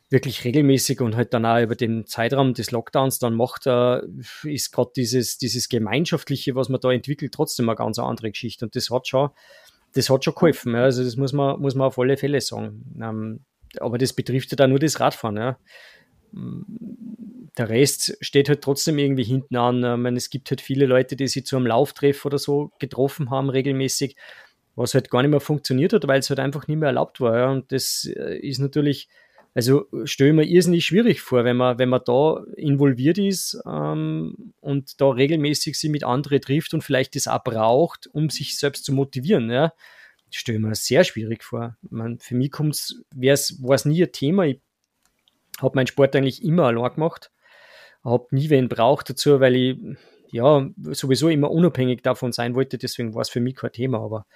wirklich 0.09 0.43
regelmäßig 0.45 1.03
und 1.03 1.15
halt 1.15 1.35
dann 1.35 1.47
auch 1.47 1.61
über 1.61 1.77
den 1.77 2.07
Zeitraum 2.07 2.55
des 2.55 2.73
Lockdowns 2.73 3.19
dann 3.19 3.35
macht, 3.35 3.67
äh, 3.67 4.01
ist 4.43 4.73
gerade 4.73 4.91
dieses, 4.97 5.39
dieses 5.39 5.69
Gemeinschaftliche, 5.69 6.57
was 6.57 6.69
man 6.69 6.81
da 6.81 6.91
entwickelt, 6.91 7.33
trotzdem 7.33 7.69
eine 7.69 7.77
ganz 7.77 7.99
andere 7.99 8.31
Geschichte. 8.31 8.65
Und 8.65 8.75
das 8.75 8.91
hat 8.91 9.07
schon 9.07 9.31
das 9.95 10.11
hat 10.11 10.25
schon 10.25 10.35
geholfen. 10.35 10.75
Ja. 10.75 10.85
Also 10.85 11.05
das 11.05 11.17
muss 11.17 11.33
man, 11.33 11.61
muss 11.61 11.75
man 11.75 11.89
auf 11.89 11.99
alle 11.99 12.17
Fälle 12.17 12.41
sagen. 12.41 12.85
Ähm, 13.01 13.41
aber 13.79 13.99
das 13.99 14.13
betrifft 14.13 14.51
ja 14.51 14.57
dann 14.57 14.71
nur 14.71 14.79
das 14.79 15.01
Radfahren. 15.01 15.37
Ja. 15.37 15.59
Der 16.33 17.69
Rest 17.69 18.17
steht 18.21 18.49
halt 18.49 18.63
trotzdem 18.63 18.99
irgendwie 18.99 19.25
hinten 19.25 19.57
an. 19.57 19.79
Ich 19.79 20.03
meine, 20.03 20.17
es 20.17 20.31
gibt 20.31 20.51
halt 20.51 20.61
viele 20.61 20.87
Leute, 20.87 21.17
die 21.17 21.29
sich 21.29 21.45
zu 21.45 21.57
einem 21.57 21.67
Lauftreff 21.67 22.25
oder 22.25 22.39
so 22.39 22.71
getroffen 22.79 23.31
haben 23.31 23.51
regelmäßig, 23.51 24.17
was 24.77 24.95
halt 24.95 25.11
gar 25.11 25.23
nicht 25.23 25.31
mehr 25.31 25.41
funktioniert 25.41 25.93
hat, 25.93 26.07
weil 26.07 26.21
es 26.21 26.31
halt 26.31 26.41
einfach 26.41 26.69
nicht 26.69 26.79
mehr 26.79 26.89
erlaubt 26.89 27.21
war. 27.21 27.37
Ja. 27.37 27.51
Und 27.51 27.73
das 27.73 28.11
äh, 28.17 28.39
ist 28.39 28.59
natürlich 28.59 29.09
Also 29.53 29.87
stelle 30.05 30.31
ich 30.31 30.37
mir 30.37 30.45
irrsinnig 30.45 30.85
schwierig 30.85 31.21
vor, 31.21 31.45
wenn 31.45 31.57
man, 31.57 31.79
wenn 31.79 31.89
man 31.89 32.03
da 32.05 32.45
involviert 32.57 33.19
ist 33.19 33.61
ähm, 33.67 34.53
und 34.61 35.01
da 35.01 35.11
regelmäßig 35.11 35.79
sich 35.79 35.91
mit 35.91 36.05
anderen 36.05 36.41
trifft 36.41 36.73
und 36.73 36.83
vielleicht 36.83 37.17
das 37.17 37.27
auch 37.27 37.43
braucht, 37.43 38.07
um 38.13 38.31
sich 38.31 38.57
selbst 38.59 38.85
zu 38.85 38.93
motivieren. 38.93 39.51
Ja. 39.51 39.73
Stelle 40.31 40.59
ich 40.59 40.65
mir 40.65 40.75
sehr 40.77 41.03
schwierig 41.03 41.43
vor. 41.43 41.77
Man, 41.83 42.21
für 42.21 42.37
mich 42.37 42.53
war 42.53 43.75
es 43.75 43.85
nie 43.85 44.05
ein 44.05 44.13
Thema. 44.13 44.45
Ich 44.45 44.61
habe 45.61 45.75
meinen 45.75 45.89
Sport 45.89 46.15
eigentlich 46.15 46.45
immer 46.45 46.67
allein 46.67 46.95
gemacht. 46.95 47.33
Habe 48.05 48.29
nie 48.31 48.51
wen 48.51 48.69
braucht 48.69 49.11
dazu, 49.11 49.41
weil 49.41 49.57
ich 49.57 49.79
ja 50.33 50.69
sowieso 50.93 51.29
immer 51.29 51.51
unabhängig 51.51 52.03
davon 52.03 52.33
sein 52.33 52.55
wollte. 52.55 52.79
Deswegen 52.79 53.15
war 53.15 53.23
es 53.23 53.29
für 53.29 53.41
mich 53.41 53.57
kein 53.57 53.73
Thema. 53.73 54.01
Aber 54.01 54.27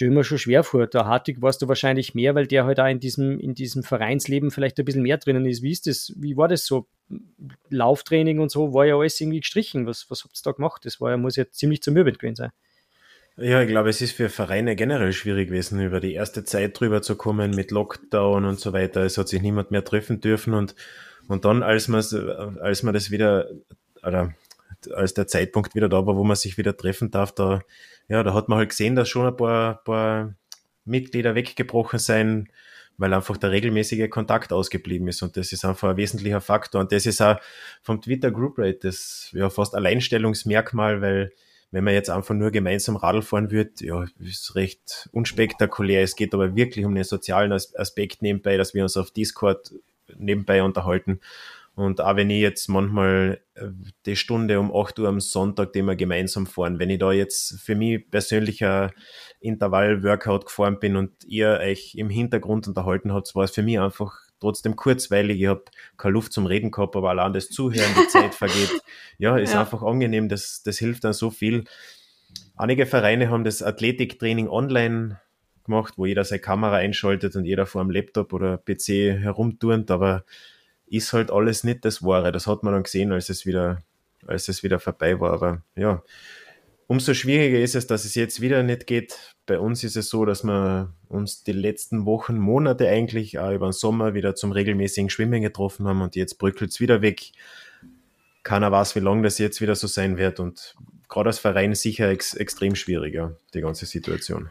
mir 0.00 0.24
schon 0.24 0.38
schwer 0.38 0.62
vor. 0.62 0.86
Der 0.86 1.06
Hartig 1.06 1.42
warst 1.42 1.62
du 1.62 1.68
wahrscheinlich 1.68 2.14
mehr, 2.14 2.34
weil 2.34 2.46
der 2.46 2.64
halt 2.64 2.80
auch 2.80 2.86
in 2.86 3.00
diesem, 3.00 3.38
in 3.40 3.54
diesem 3.54 3.82
Vereinsleben 3.82 4.50
vielleicht 4.50 4.78
ein 4.78 4.84
bisschen 4.84 5.02
mehr 5.02 5.18
drinnen 5.18 5.46
ist. 5.46 5.62
Wie 5.62 5.72
ist 5.72 5.86
das? 5.86 6.12
Wie 6.16 6.36
war 6.36 6.48
das 6.48 6.64
so? 6.66 6.86
Lauftraining 7.70 8.38
und 8.38 8.52
so 8.52 8.72
war 8.72 8.86
ja 8.86 8.96
alles 8.96 9.20
irgendwie 9.20 9.40
gestrichen. 9.40 9.86
Was, 9.86 10.08
was 10.10 10.22
habt 10.22 10.36
ihr 10.36 10.42
da 10.44 10.52
gemacht? 10.52 10.84
Das 10.84 11.00
war 11.00 11.10
ja, 11.10 11.16
muss 11.16 11.36
ja 11.36 11.50
ziemlich 11.50 11.82
zum 11.82 11.94
Mürbend 11.94 12.20
gewesen 12.20 12.36
sein. 12.36 12.50
Ja, 13.36 13.62
ich 13.62 13.68
glaube, 13.68 13.88
es 13.88 14.02
ist 14.02 14.12
für 14.12 14.28
Vereine 14.28 14.76
generell 14.76 15.12
schwierig 15.12 15.48
gewesen, 15.48 15.80
über 15.80 16.00
die 16.00 16.12
erste 16.12 16.44
Zeit 16.44 16.78
drüber 16.78 17.00
zu 17.00 17.16
kommen 17.16 17.52
mit 17.52 17.70
Lockdown 17.70 18.44
und 18.44 18.60
so 18.60 18.72
weiter. 18.72 19.02
Es 19.02 19.16
hat 19.16 19.28
sich 19.28 19.40
niemand 19.40 19.70
mehr 19.70 19.82
treffen 19.82 20.20
dürfen 20.20 20.52
und, 20.52 20.74
und 21.26 21.44
dann, 21.46 21.62
als 21.62 21.88
man, 21.88 22.04
als 22.60 22.82
man 22.82 22.92
das 22.92 23.10
wieder, 23.10 23.48
oder 24.02 24.34
als 24.94 25.14
der 25.14 25.26
Zeitpunkt 25.26 25.74
wieder 25.74 25.88
da 25.88 26.06
war, 26.06 26.16
wo 26.16 26.24
man 26.24 26.36
sich 26.36 26.58
wieder 26.58 26.76
treffen 26.76 27.10
darf, 27.10 27.32
da, 27.32 27.60
ja, 28.08 28.22
da 28.22 28.34
hat 28.34 28.48
man 28.48 28.58
halt 28.58 28.70
gesehen, 28.70 28.96
dass 28.96 29.08
schon 29.08 29.26
ein 29.26 29.36
paar, 29.36 29.82
paar 29.84 30.34
Mitglieder 30.84 31.34
weggebrochen 31.34 31.98
sein, 31.98 32.48
weil 32.96 33.14
einfach 33.14 33.36
der 33.36 33.50
regelmäßige 33.50 34.10
Kontakt 34.10 34.52
ausgeblieben 34.52 35.08
ist. 35.08 35.22
Und 35.22 35.36
das 35.36 35.52
ist 35.52 35.64
einfach 35.64 35.90
ein 35.90 35.96
wesentlicher 35.96 36.40
Faktor. 36.40 36.80
Und 36.82 36.92
das 36.92 37.06
ist 37.06 37.20
auch 37.22 37.38
vom 37.82 38.00
Twitter 38.02 38.30
Group 38.30 38.58
Rate 38.58 38.78
das 38.82 39.30
ja 39.32 39.48
fast 39.48 39.74
Alleinstellungsmerkmal, 39.74 41.00
weil 41.00 41.32
wenn 41.70 41.84
man 41.84 41.94
jetzt 41.94 42.10
einfach 42.10 42.34
nur 42.34 42.50
gemeinsam 42.50 42.96
Radl 42.96 43.22
fahren 43.22 43.50
wird, 43.50 43.80
ja, 43.80 44.04
ist 44.18 44.54
recht 44.54 45.08
unspektakulär. 45.12 46.02
Es 46.02 46.16
geht 46.16 46.34
aber 46.34 46.56
wirklich 46.56 46.84
um 46.84 46.94
den 46.94 47.04
sozialen 47.04 47.52
Aspekt 47.52 48.22
nebenbei, 48.22 48.56
dass 48.56 48.74
wir 48.74 48.82
uns 48.82 48.96
auf 48.96 49.12
Discord 49.12 49.72
nebenbei 50.16 50.62
unterhalten. 50.62 51.20
Und 51.80 52.02
auch 52.02 52.14
wenn 52.14 52.28
ich 52.28 52.42
jetzt 52.42 52.68
manchmal 52.68 53.40
äh, 53.54 53.68
die 54.04 54.14
Stunde 54.14 54.60
um 54.60 54.70
8 54.70 54.98
Uhr 54.98 55.08
am 55.08 55.18
Sonntag, 55.18 55.72
die 55.72 55.80
wir 55.80 55.96
gemeinsam 55.96 56.46
fahren, 56.46 56.78
wenn 56.78 56.90
ich 56.90 56.98
da 56.98 57.10
jetzt 57.10 57.58
für 57.58 57.74
mich 57.74 58.10
persönlicher 58.10 58.90
Intervall-Workout 59.40 60.44
gefahren 60.44 60.78
bin 60.78 60.96
und 60.96 61.24
ihr 61.24 61.58
euch 61.62 61.94
im 61.94 62.10
Hintergrund 62.10 62.68
unterhalten 62.68 63.14
habt, 63.14 63.34
war 63.34 63.44
es 63.44 63.52
für 63.52 63.62
mich 63.62 63.80
einfach 63.80 64.14
trotzdem 64.40 64.76
kurzweilig. 64.76 65.40
Ich 65.40 65.46
habe 65.46 65.64
keine 65.96 66.12
Luft 66.12 66.34
zum 66.34 66.44
Reden 66.44 66.70
gehabt, 66.70 66.96
aber 66.96 67.08
allein 67.08 67.32
das 67.32 67.48
Zuhören, 67.48 67.94
die 67.98 68.08
Zeit 68.08 68.34
vergeht. 68.34 68.70
Ja, 69.18 69.38
ist 69.38 69.54
ja. 69.54 69.60
einfach 69.60 69.82
angenehm. 69.82 70.28
Das, 70.28 70.62
das 70.62 70.78
hilft 70.78 71.04
dann 71.04 71.12
so 71.12 71.30
viel. 71.30 71.64
Einige 72.56 72.84
Vereine 72.84 73.30
haben 73.30 73.44
das 73.44 73.62
Athletiktraining 73.62 74.48
online 74.48 75.20
gemacht, 75.64 75.94
wo 75.96 76.04
jeder 76.04 76.24
seine 76.24 76.40
Kamera 76.40 76.76
einschaltet 76.76 77.36
und 77.36 77.44
jeder 77.44 77.64
vor 77.64 77.80
einem 77.80 77.90
Laptop 77.90 78.32
oder 78.32 78.58
PC 78.58 79.18
herumturnt, 79.18 79.90
aber 79.90 80.24
ist 80.90 81.12
halt 81.12 81.30
alles 81.30 81.64
nicht 81.64 81.84
das 81.84 82.02
Wahre. 82.02 82.32
Das 82.32 82.46
hat 82.46 82.62
man 82.62 82.74
dann 82.74 82.82
gesehen, 82.82 83.12
als 83.12 83.28
es 83.28 83.46
wieder, 83.46 83.82
als 84.26 84.48
es 84.48 84.62
wieder 84.62 84.80
vorbei 84.80 85.20
war. 85.20 85.32
Aber 85.32 85.62
ja, 85.76 86.02
umso 86.86 87.14
schwieriger 87.14 87.60
ist 87.60 87.76
es, 87.76 87.86
dass 87.86 88.04
es 88.04 88.16
jetzt 88.16 88.40
wieder 88.40 88.62
nicht 88.62 88.86
geht. 88.86 89.36
Bei 89.46 89.58
uns 89.58 89.84
ist 89.84 89.96
es 89.96 90.10
so, 90.10 90.24
dass 90.24 90.42
wir 90.42 90.92
uns 91.08 91.44
die 91.44 91.52
letzten 91.52 92.04
Wochen, 92.04 92.38
Monate 92.38 92.88
eigentlich 92.88 93.38
auch 93.38 93.52
über 93.52 93.68
den 93.68 93.72
Sommer 93.72 94.14
wieder 94.14 94.34
zum 94.34 94.52
regelmäßigen 94.52 95.10
Schwimmen 95.10 95.42
getroffen 95.42 95.86
haben 95.86 96.02
und 96.02 96.16
jetzt 96.16 96.38
bröckelt 96.38 96.72
es 96.72 96.80
wieder 96.80 97.02
weg. 97.02 97.30
Keiner 98.42 98.72
weiß, 98.72 98.96
wie 98.96 99.00
lange 99.00 99.22
das 99.22 99.38
jetzt 99.38 99.60
wieder 99.60 99.76
so 99.76 99.86
sein 99.86 100.16
wird 100.18 100.40
und 100.40 100.74
gerade 101.08 101.28
als 101.28 101.38
Verein 101.38 101.74
sicher 101.74 102.08
ex 102.08 102.34
extrem 102.34 102.74
schwieriger, 102.74 103.36
die 103.54 103.60
ganze 103.60 103.86
Situation. 103.86 104.50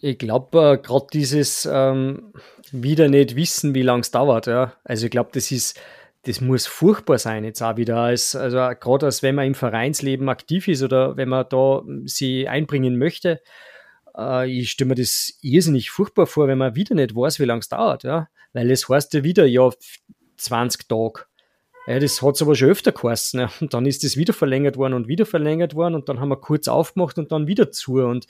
Ich 0.00 0.18
glaube, 0.18 0.72
äh, 0.72 0.78
gerade 0.78 1.06
dieses 1.12 1.68
ähm, 1.70 2.32
wieder 2.72 3.08
nicht 3.08 3.36
wissen, 3.36 3.74
wie 3.74 3.82
lange 3.82 4.00
es 4.00 4.10
dauert. 4.10 4.46
Ja. 4.46 4.74
Also 4.82 5.06
ich 5.06 5.10
glaube, 5.10 5.30
das 5.32 5.50
ist, 5.50 5.78
das 6.22 6.40
muss 6.40 6.66
furchtbar 6.66 7.18
sein 7.18 7.44
jetzt 7.44 7.62
auch 7.62 7.76
wieder. 7.76 7.98
Als, 7.98 8.34
also 8.34 8.56
gerade 8.80 9.06
als 9.06 9.22
wenn 9.22 9.34
man 9.34 9.46
im 9.46 9.54
Vereinsleben 9.54 10.28
aktiv 10.28 10.68
ist 10.68 10.82
oder 10.82 11.16
wenn 11.16 11.28
man 11.28 11.46
da 11.50 11.82
sie 12.04 12.48
einbringen 12.48 12.96
möchte. 12.96 13.42
Äh, 14.16 14.50
ich 14.50 14.70
stelle 14.70 14.88
mir 14.88 14.94
das 14.94 15.38
irrsinnig 15.42 15.90
furchtbar 15.90 16.26
vor, 16.26 16.48
wenn 16.48 16.58
man 16.58 16.74
wieder 16.74 16.94
nicht 16.94 17.14
weiß, 17.14 17.38
wie 17.38 17.44
lange 17.44 17.60
es 17.60 17.68
dauert. 17.68 18.02
Ja. 18.02 18.28
Weil 18.54 18.70
es 18.70 18.88
heißt 18.88 19.12
ja 19.14 19.22
wieder, 19.22 19.44
ja, 19.44 19.68
20 20.38 20.88
Tage. 20.88 21.26
Ja, 21.86 21.98
das 21.98 22.22
hat 22.22 22.36
es 22.36 22.42
aber 22.42 22.54
schon 22.54 22.70
öfter 22.70 22.92
geheißen. 22.92 23.40
Ja. 23.40 23.50
Und 23.60 23.74
dann 23.74 23.84
ist 23.84 24.04
das 24.04 24.16
wieder 24.16 24.32
verlängert 24.32 24.76
worden 24.76 24.94
und 24.94 25.08
wieder 25.08 25.26
verlängert 25.26 25.74
worden 25.74 25.94
und 25.94 26.08
dann 26.08 26.20
haben 26.20 26.28
wir 26.28 26.40
kurz 26.40 26.68
aufgemacht 26.68 27.18
und 27.18 27.32
dann 27.32 27.46
wieder 27.46 27.70
zu. 27.70 27.94
Und 27.94 28.26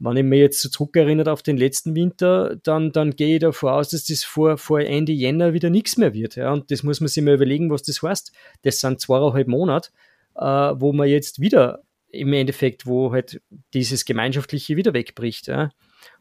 wenn 0.00 0.16
ich 0.16 0.24
mir 0.24 0.38
jetzt 0.38 0.62
so 0.62 0.68
zurückerinnert 0.68 1.28
auf 1.28 1.42
den 1.42 1.56
letzten 1.56 1.94
Winter, 1.94 2.56
dann, 2.62 2.92
dann 2.92 3.16
gehe 3.16 3.36
ich 3.36 3.40
davon 3.40 3.70
aus, 3.70 3.90
dass 3.90 4.04
das 4.04 4.22
vor, 4.22 4.56
vor 4.56 4.80
Ende 4.80 5.12
Jänner 5.12 5.52
wieder 5.54 5.70
nichts 5.70 5.96
mehr 5.96 6.14
wird. 6.14 6.36
Ja. 6.36 6.52
Und 6.52 6.70
das 6.70 6.82
muss 6.82 7.00
man 7.00 7.08
sich 7.08 7.22
mal 7.22 7.34
überlegen, 7.34 7.70
was 7.70 7.82
das 7.82 8.02
heißt. 8.02 8.32
Das 8.62 8.80
sind 8.80 9.00
zweieinhalb 9.00 9.48
Monate, 9.48 9.90
äh, 10.36 10.40
wo 10.42 10.92
man 10.92 11.08
jetzt 11.08 11.40
wieder 11.40 11.82
im 12.10 12.32
Endeffekt, 12.32 12.86
wo 12.86 13.12
halt 13.12 13.40
dieses 13.74 14.04
Gemeinschaftliche 14.04 14.76
wieder 14.76 14.94
wegbricht. 14.94 15.48
Ja. 15.48 15.70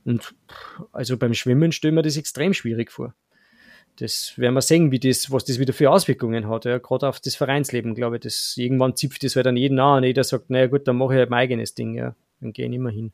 Und 0.05 0.33
also 0.91 1.17
beim 1.17 1.33
Schwimmen 1.33 1.71
stelle 1.71 1.93
mir 1.93 2.01
das 2.01 2.17
extrem 2.17 2.53
schwierig 2.53 2.91
vor. 2.91 3.13
Das 3.97 4.37
werden 4.37 4.53
wir 4.53 4.61
sehen, 4.61 4.91
wie 4.91 4.99
das, 4.99 5.31
was 5.31 5.45
das 5.45 5.57
wieder 5.57 5.73
für 5.73 5.89
Auswirkungen 5.89 6.47
hat, 6.47 6.65
ja, 6.65 6.77
gerade 6.77 7.07
auf 7.07 7.19
das 7.19 7.35
Vereinsleben, 7.35 7.95
glaube 7.95 8.17
ich. 8.17 8.21
Das, 8.21 8.53
irgendwann 8.55 8.95
zipft 8.95 9.23
das 9.23 9.35
halt 9.35 9.47
an 9.47 9.57
jeden 9.57 9.79
an 9.79 10.03
jeder 10.03 10.23
sagt, 10.23 10.51
naja 10.51 10.67
gut, 10.67 10.87
dann 10.87 10.97
mache 10.97 11.13
ich 11.13 11.19
halt 11.19 11.29
mein 11.31 11.39
eigenes 11.39 11.73
Ding, 11.73 11.95
ja. 11.95 12.15
Dann 12.39 12.53
gehe 12.53 12.67
ich 12.67 12.73
immer 12.73 12.91
hin. 12.91 13.11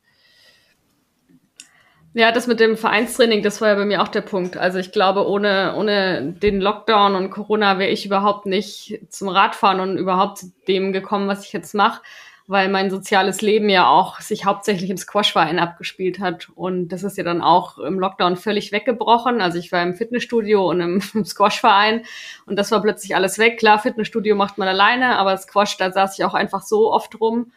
Ja, 2.16 2.32
das 2.32 2.46
mit 2.46 2.60
dem 2.60 2.78
Vereinstraining, 2.78 3.42
das 3.42 3.60
war 3.60 3.70
ja 3.70 3.76
bei 3.76 3.86
mir 3.86 4.04
auch 4.04 4.08
der 4.08 4.22
Punkt. 4.22 4.56
Also 4.56 4.78
ich 4.78 4.92
glaube, 4.92 5.28
ohne, 5.28 5.74
ohne 5.76 6.32
den 6.32 6.62
Lockdown 6.62 7.16
und 7.16 7.32
Corona 7.32 7.80
wäre 7.80 7.90
ich 7.90 8.06
überhaupt 8.06 8.46
nicht 8.46 9.00
zum 9.10 9.30
Radfahren 9.30 9.80
und 9.80 9.98
überhaupt 9.98 10.38
zu 10.38 10.54
dem 10.68 10.94
gekommen, 10.94 11.28
was 11.28 11.44
ich 11.44 11.54
jetzt 11.54 11.74
mache, 11.74 12.04
weil 12.46 12.70
mein 12.70 12.92
soziales 12.92 13.42
Leben 13.42 13.68
ja 13.68 13.88
auch 13.88 14.20
sich 14.20 14.46
hauptsächlich 14.46 14.92
im 14.92 14.98
Squashverein 14.98 15.58
abgespielt 15.58 16.20
hat. 16.20 16.50
Und 16.54 16.90
das 16.90 17.02
ist 17.02 17.18
ja 17.18 17.24
dann 17.24 17.42
auch 17.42 17.80
im 17.80 18.00
Lockdown 18.00 18.36
völlig 18.36 18.72
weggebrochen. 18.72 19.42
Also 19.42 19.58
ich 19.58 19.72
war 19.72 19.82
im 19.82 19.96
Fitnessstudio 19.96 20.70
und 20.70 20.82
im, 20.82 21.02
im 21.16 21.26
Squashverein 21.26 22.04
und 22.46 22.60
das 22.60 22.70
war 22.70 22.84
plötzlich 22.84 23.16
alles 23.16 23.40
weg. 23.40 23.58
Klar, 23.58 23.80
Fitnessstudio 23.80 24.36
macht 24.36 24.60
man 24.60 24.68
alleine, 24.68 25.18
aber 25.18 25.36
Squash, 25.38 25.78
da 25.78 25.92
saß 25.92 26.20
ich 26.20 26.26
auch 26.26 26.36
einfach 26.36 26.62
so 26.62 26.94
oft 26.94 27.20
rum. 27.20 27.52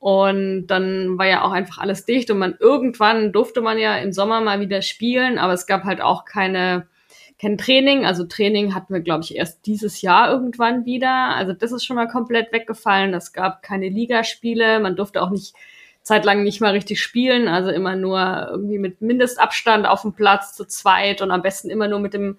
Und 0.00 0.66
dann 0.66 1.18
war 1.18 1.26
ja 1.26 1.44
auch 1.44 1.52
einfach 1.52 1.78
alles 1.78 2.06
dicht 2.06 2.30
und 2.30 2.38
man 2.38 2.56
irgendwann 2.58 3.32
durfte 3.32 3.60
man 3.60 3.78
ja 3.78 3.96
im 3.98 4.12
Sommer 4.12 4.40
mal 4.40 4.58
wieder 4.60 4.80
spielen, 4.80 5.38
aber 5.38 5.52
es 5.52 5.66
gab 5.66 5.84
halt 5.84 6.00
auch 6.00 6.24
keine 6.24 6.86
kein 7.40 7.56
Training. 7.56 8.04
Also 8.04 8.24
Training 8.24 8.74
hatten 8.74 8.92
wir, 8.92 9.00
glaube 9.00 9.24
ich, 9.24 9.34
erst 9.34 9.66
dieses 9.66 10.02
Jahr 10.02 10.30
irgendwann 10.30 10.84
wieder. 10.84 11.34
Also 11.34 11.52
das 11.54 11.72
ist 11.72 11.84
schon 11.84 11.96
mal 11.96 12.08
komplett 12.08 12.52
weggefallen. 12.52 13.14
Es 13.14 13.32
gab 13.32 13.62
keine 13.62 13.88
Ligaspiele. 13.88 14.78
Man 14.80 14.96
durfte 14.96 15.22
auch 15.22 15.30
nicht 15.30 15.54
zeitlang 16.02 16.42
nicht 16.42 16.60
mal 16.60 16.72
richtig 16.72 17.00
spielen. 17.00 17.48
Also 17.48 17.70
immer 17.70 17.96
nur 17.96 18.48
irgendwie 18.50 18.78
mit 18.78 19.00
Mindestabstand 19.00 19.86
auf 19.86 20.02
dem 20.02 20.12
Platz 20.12 20.54
zu 20.54 20.66
zweit 20.66 21.22
und 21.22 21.30
am 21.30 21.42
besten 21.42 21.70
immer 21.70 21.88
nur 21.88 22.00
mit 22.00 22.12
dem 22.12 22.36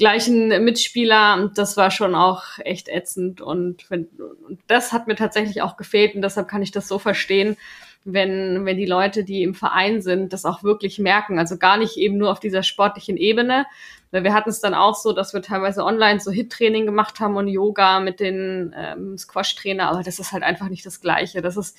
gleichen 0.00 0.48
Mitspieler 0.64 1.34
und 1.34 1.58
das 1.58 1.76
war 1.76 1.90
schon 1.92 2.16
auch 2.16 2.42
echt 2.64 2.88
ätzend 2.88 3.40
und, 3.40 3.88
wenn, 3.90 4.08
und 4.48 4.58
das 4.66 4.92
hat 4.92 5.06
mir 5.06 5.14
tatsächlich 5.14 5.62
auch 5.62 5.76
gefehlt 5.76 6.14
und 6.16 6.22
deshalb 6.22 6.48
kann 6.48 6.62
ich 6.62 6.72
das 6.72 6.88
so 6.88 6.98
verstehen, 6.98 7.56
wenn, 8.04 8.64
wenn 8.64 8.78
die 8.78 8.86
Leute, 8.86 9.24
die 9.24 9.42
im 9.42 9.54
Verein 9.54 10.00
sind, 10.00 10.32
das 10.32 10.46
auch 10.46 10.62
wirklich 10.62 10.98
merken. 10.98 11.38
Also 11.38 11.58
gar 11.58 11.76
nicht 11.76 11.98
eben 11.98 12.16
nur 12.16 12.32
auf 12.32 12.40
dieser 12.40 12.62
sportlichen 12.62 13.18
Ebene. 13.18 13.66
Wir 14.12 14.34
hatten 14.34 14.50
es 14.50 14.60
dann 14.60 14.74
auch 14.74 14.96
so, 14.96 15.12
dass 15.12 15.34
wir 15.34 15.40
teilweise 15.40 15.84
online 15.84 16.18
so 16.18 16.32
Hit-Training 16.32 16.84
gemacht 16.84 17.20
haben 17.20 17.36
und 17.36 17.46
Yoga 17.46 18.00
mit 18.00 18.18
den 18.18 18.74
ähm, 18.76 19.16
Squash-Trainer, 19.16 19.88
aber 19.88 20.02
das 20.02 20.18
ist 20.18 20.32
halt 20.32 20.42
einfach 20.42 20.68
nicht 20.68 20.84
das 20.84 21.00
Gleiche. 21.00 21.42
Das 21.42 21.56
ist, 21.56 21.76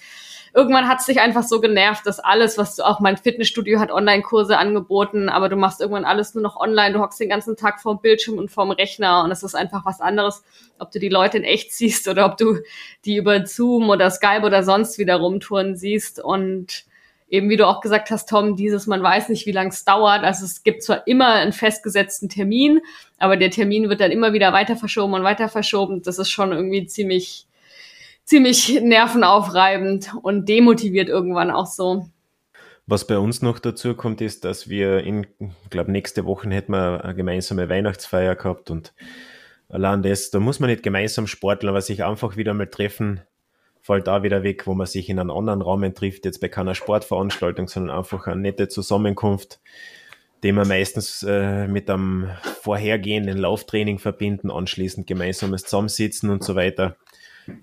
irgendwann 0.53 0.87
hat 0.87 0.99
es 0.99 1.05
sich 1.05 1.19
einfach 1.19 1.43
so 1.43 1.59
genervt, 1.59 2.05
dass 2.05 2.19
alles, 2.19 2.57
was 2.57 2.77
du 2.77 2.83
auch 2.83 3.01
mein 3.01 3.17
Fitnessstudio 3.17 3.81
hat 3.81 3.91
Online-Kurse 3.91 4.57
angeboten, 4.57 5.27
aber 5.27 5.49
du 5.49 5.57
machst 5.57 5.81
irgendwann 5.81 6.05
alles 6.05 6.33
nur 6.33 6.41
noch 6.41 6.55
online, 6.55 6.93
du 6.93 7.01
hockst 7.01 7.19
den 7.19 7.27
ganzen 7.27 7.57
Tag 7.57 7.81
vorm 7.81 7.99
Bildschirm 7.99 8.37
und 8.37 8.49
vorm 8.49 8.71
Rechner 8.71 9.25
und 9.25 9.31
es 9.31 9.43
ist 9.43 9.55
einfach 9.55 9.85
was 9.85 9.99
anderes, 9.99 10.41
ob 10.79 10.89
du 10.91 10.99
die 10.99 11.09
Leute 11.09 11.37
in 11.37 11.43
echt 11.43 11.73
siehst 11.73 12.07
oder 12.07 12.25
ob 12.25 12.37
du 12.37 12.59
die 13.03 13.17
über 13.17 13.45
Zoom 13.45 13.89
oder 13.89 14.09
Skype 14.09 14.43
oder 14.45 14.63
sonst 14.63 14.97
wieder 14.99 15.17
rumtouren 15.17 15.75
siehst 15.75 16.23
und 16.23 16.85
eben 17.31 17.49
wie 17.49 17.57
du 17.57 17.65
auch 17.65 17.81
gesagt 17.81 18.11
hast, 18.11 18.29
Tom, 18.29 18.55
dieses, 18.55 18.85
man 18.85 19.01
weiß 19.01 19.29
nicht, 19.29 19.47
wie 19.47 19.51
lange 19.51 19.69
es 19.69 19.83
dauert. 19.83 20.23
Also 20.23 20.45
es 20.45 20.61
gibt 20.63 20.83
zwar 20.83 21.07
immer 21.07 21.33
einen 21.33 21.53
festgesetzten 21.53 22.29
Termin, 22.29 22.81
aber 23.17 23.37
der 23.37 23.49
Termin 23.49 23.89
wird 23.89 24.01
dann 24.01 24.11
immer 24.11 24.33
wieder 24.33 24.53
weiter 24.53 24.75
verschoben 24.75 25.13
und 25.13 25.23
weiter 25.23 25.49
verschoben. 25.49 26.03
Das 26.03 26.19
ist 26.19 26.29
schon 26.29 26.51
irgendwie 26.51 26.85
ziemlich 26.85 27.47
ziemlich 28.25 28.79
nervenaufreibend 28.81 30.11
und 30.21 30.47
demotiviert 30.47 31.09
irgendwann 31.09 31.51
auch 31.51 31.65
so. 31.65 32.07
Was 32.85 33.05
bei 33.05 33.17
uns 33.17 33.41
noch 33.41 33.59
dazu 33.59 33.93
kommt, 33.95 34.21
ist, 34.21 34.45
dass 34.45 34.69
wir 34.69 34.99
in, 34.99 35.27
ich 35.39 35.69
glaube, 35.69 35.91
nächste 35.91 36.25
Woche 36.25 36.49
hätten 36.49 36.73
wir 36.73 37.03
eine 37.03 37.15
gemeinsame 37.15 37.69
Weihnachtsfeier 37.69 38.35
gehabt 38.35 38.69
und 38.69 38.93
allein 39.69 40.01
das, 40.01 40.31
da 40.31 40.39
muss 40.39 40.59
man 40.59 40.69
nicht 40.69 40.83
gemeinsam 40.83 41.27
sporteln, 41.27 41.69
aber 41.69 41.81
sich 41.81 42.03
einfach 42.03 42.37
wieder 42.37 42.53
mal 42.53 42.67
treffen, 42.67 43.21
fällt 43.81 44.07
da 44.07 44.23
wieder 44.23 44.43
weg, 44.43 44.67
wo 44.67 44.73
man 44.73 44.87
sich 44.87 45.09
in 45.09 45.19
einem 45.19 45.31
anderen 45.31 45.61
Raum 45.61 45.93
trifft, 45.93 46.25
jetzt 46.25 46.39
bei 46.39 46.47
keiner 46.47 46.75
Sportveranstaltung, 46.75 47.67
sondern 47.67 47.97
einfach 47.97 48.27
eine 48.27 48.41
nette 48.41 48.67
Zusammenkunft, 48.67 49.59
die 50.43 50.51
wir 50.51 50.65
meistens 50.65 51.23
äh, 51.23 51.67
mit 51.67 51.89
einem 51.89 52.29
vorhergehenden 52.61 53.37
Lauftraining 53.37 53.99
verbinden, 53.99 54.51
anschließend 54.51 55.07
gemeinsames 55.07 55.63
Zusammensitzen 55.63 56.29
und 56.29 56.43
so 56.43 56.55
weiter. 56.55 56.97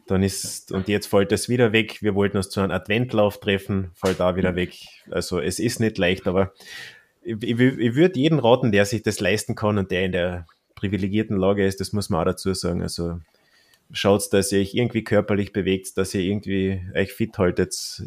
Dann 0.07 0.23
ist, 0.23 0.73
und 0.73 0.89
jetzt 0.89 1.07
fällt 1.07 1.31
das 1.31 1.49
wieder 1.49 1.73
weg. 1.73 2.03
Wir 2.03 2.15
wollten 2.15 2.37
uns 2.37 2.51
zu 2.51 2.61
einem 2.61 2.73
Adventlauf 2.73 3.39
treffen, 3.39 3.91
fällt 3.95 4.21
da 4.21 4.37
wieder 4.37 4.57
weg. 4.57 4.75
Also 5.11 5.41
es 5.41 5.61
ist 5.61 5.79
nicht 5.79 5.99
leicht, 5.99 6.27
aber 6.27 6.53
ich, 7.23 7.43
ich, 7.43 7.61
ich 7.61 7.95
würde 7.95 8.19
jeden 8.19 8.41
raten, 8.41 8.73
der 8.73 8.85
sich 8.85 9.03
das 9.03 9.21
leisten 9.21 9.55
kann 9.55 9.79
und 9.79 9.91
der 9.91 10.05
in 10.05 10.13
der 10.13 10.47
privilegierten 10.75 11.37
Lage 11.37 11.67
ist, 11.67 11.81
das 11.81 11.93
muss 11.93 12.11
man 12.11 12.21
auch 12.21 12.25
dazu 12.25 12.53
sagen. 12.55 12.83
Also 12.83 13.21
schaut, 13.93 14.33
dass 14.33 14.53
ihr 14.53 14.61
euch 14.61 14.75
irgendwie 14.75 15.05
körperlich 15.05 15.53
bewegt, 15.53 15.97
dass 15.97 16.15
ihr 16.15 16.21
irgendwie 16.21 16.81
euch 16.95 17.13
fit 17.13 17.39
haltet. 17.39 18.03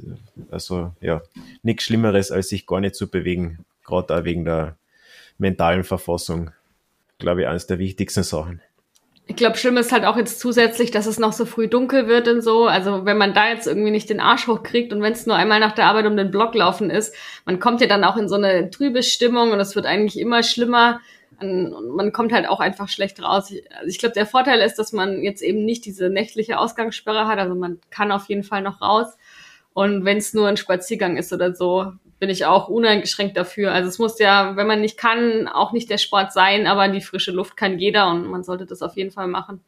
Also 0.49 0.91
ja, 1.01 1.21
nichts 1.63 1.83
Schlimmeres, 1.83 2.31
als 2.31 2.49
sich 2.49 2.65
gar 2.67 2.79
nicht 2.79 2.95
zu 2.95 3.09
bewegen, 3.09 3.65
gerade 3.85 4.15
auch 4.15 4.23
wegen 4.23 4.45
der 4.45 4.77
mentalen 5.37 5.83
Verfassung. 5.83 6.51
Glaube 7.19 7.41
ich, 7.41 7.47
eines 7.47 7.67
der 7.67 7.79
wichtigsten 7.79 8.23
Sachen. 8.23 8.61
Ich 9.27 9.35
glaube, 9.37 9.57
schlimm 9.57 9.77
ist 9.77 9.91
halt 9.91 10.03
auch 10.03 10.17
jetzt 10.17 10.39
zusätzlich, 10.39 10.91
dass 10.91 11.05
es 11.05 11.19
noch 11.19 11.31
so 11.31 11.45
früh 11.45 11.67
dunkel 11.67 12.07
wird 12.07 12.27
und 12.27 12.41
so. 12.41 12.65
Also 12.65 13.05
wenn 13.05 13.17
man 13.17 13.33
da 13.33 13.47
jetzt 13.49 13.65
irgendwie 13.65 13.91
nicht 13.91 14.09
den 14.09 14.19
Arsch 14.19 14.47
hochkriegt 14.47 14.91
und 14.91 15.01
wenn 15.01 15.13
es 15.13 15.25
nur 15.25 15.35
einmal 15.35 15.59
nach 15.59 15.71
der 15.71 15.85
Arbeit 15.85 16.05
um 16.05 16.17
den 16.17 16.31
Block 16.31 16.53
laufen 16.53 16.89
ist, 16.89 17.15
man 17.45 17.59
kommt 17.59 17.79
ja 17.79 17.87
dann 17.87 18.03
auch 18.03 18.17
in 18.17 18.27
so 18.27 18.35
eine 18.35 18.69
trübe 18.71 19.03
Stimmung 19.03 19.51
und 19.51 19.59
es 19.59 19.75
wird 19.75 19.85
eigentlich 19.85 20.19
immer 20.19 20.43
schlimmer 20.43 20.99
und 21.41 21.95
man 21.95 22.11
kommt 22.11 22.31
halt 22.31 22.47
auch 22.47 22.59
einfach 22.59 22.89
schlecht 22.89 23.21
raus. 23.21 23.53
Also 23.71 23.87
ich 23.87 23.99
glaube, 23.99 24.13
der 24.13 24.25
Vorteil 24.25 24.59
ist, 24.61 24.75
dass 24.75 24.93
man 24.93 25.21
jetzt 25.21 25.41
eben 25.41 25.65
nicht 25.65 25.85
diese 25.85 26.09
nächtliche 26.09 26.59
Ausgangssperre 26.59 27.27
hat. 27.27 27.39
Also 27.39 27.55
man 27.55 27.79
kann 27.89 28.11
auf 28.11 28.25
jeden 28.25 28.43
Fall 28.43 28.61
noch 28.61 28.81
raus. 28.81 29.17
Und 29.73 30.05
wenn 30.05 30.17
es 30.17 30.33
nur 30.33 30.47
ein 30.47 30.57
Spaziergang 30.57 31.17
ist 31.17 31.31
oder 31.31 31.53
so, 31.53 31.93
bin 32.19 32.29
ich 32.29 32.45
auch 32.45 32.67
uneingeschränkt 32.67 33.35
dafür. 33.35 33.71
Also 33.71 33.89
es 33.89 33.97
muss 33.97 34.19
ja, 34.19 34.55
wenn 34.55 34.67
man 34.67 34.81
nicht 34.81 34.97
kann, 34.97 35.47
auch 35.47 35.71
nicht 35.71 35.89
der 35.89 35.97
Sport 35.97 36.33
sein, 36.33 36.67
aber 36.67 36.87
die 36.87 37.01
frische 37.01 37.31
Luft 37.31 37.57
kann 37.57 37.79
jeder 37.79 38.09
und 38.11 38.27
man 38.27 38.43
sollte 38.43 38.65
das 38.65 38.81
auf 38.81 38.95
jeden 38.95 39.11
Fall 39.11 39.27
machen. 39.27 39.61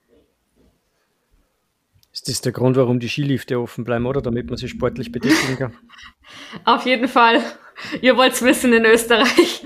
Ist 2.13 2.29
das 2.29 2.41
der 2.41 2.51
Grund, 2.51 2.77
warum 2.77 2.99
die 2.99 3.09
Skilifte 3.09 3.59
offen 3.59 3.83
bleiben, 3.83 4.05
oder? 4.05 4.21
Damit 4.21 4.47
man 4.47 4.57
sich 4.57 4.69
sportlich 4.69 5.12
betätigen 5.12 5.57
kann? 5.57 5.73
auf 6.63 6.86
jeden 6.86 7.07
Fall. 7.07 7.41
Ihr 8.01 8.15
wollt 8.17 8.33
es 8.33 8.43
wissen 8.43 8.71
in 8.71 8.86
Österreich. 8.86 9.65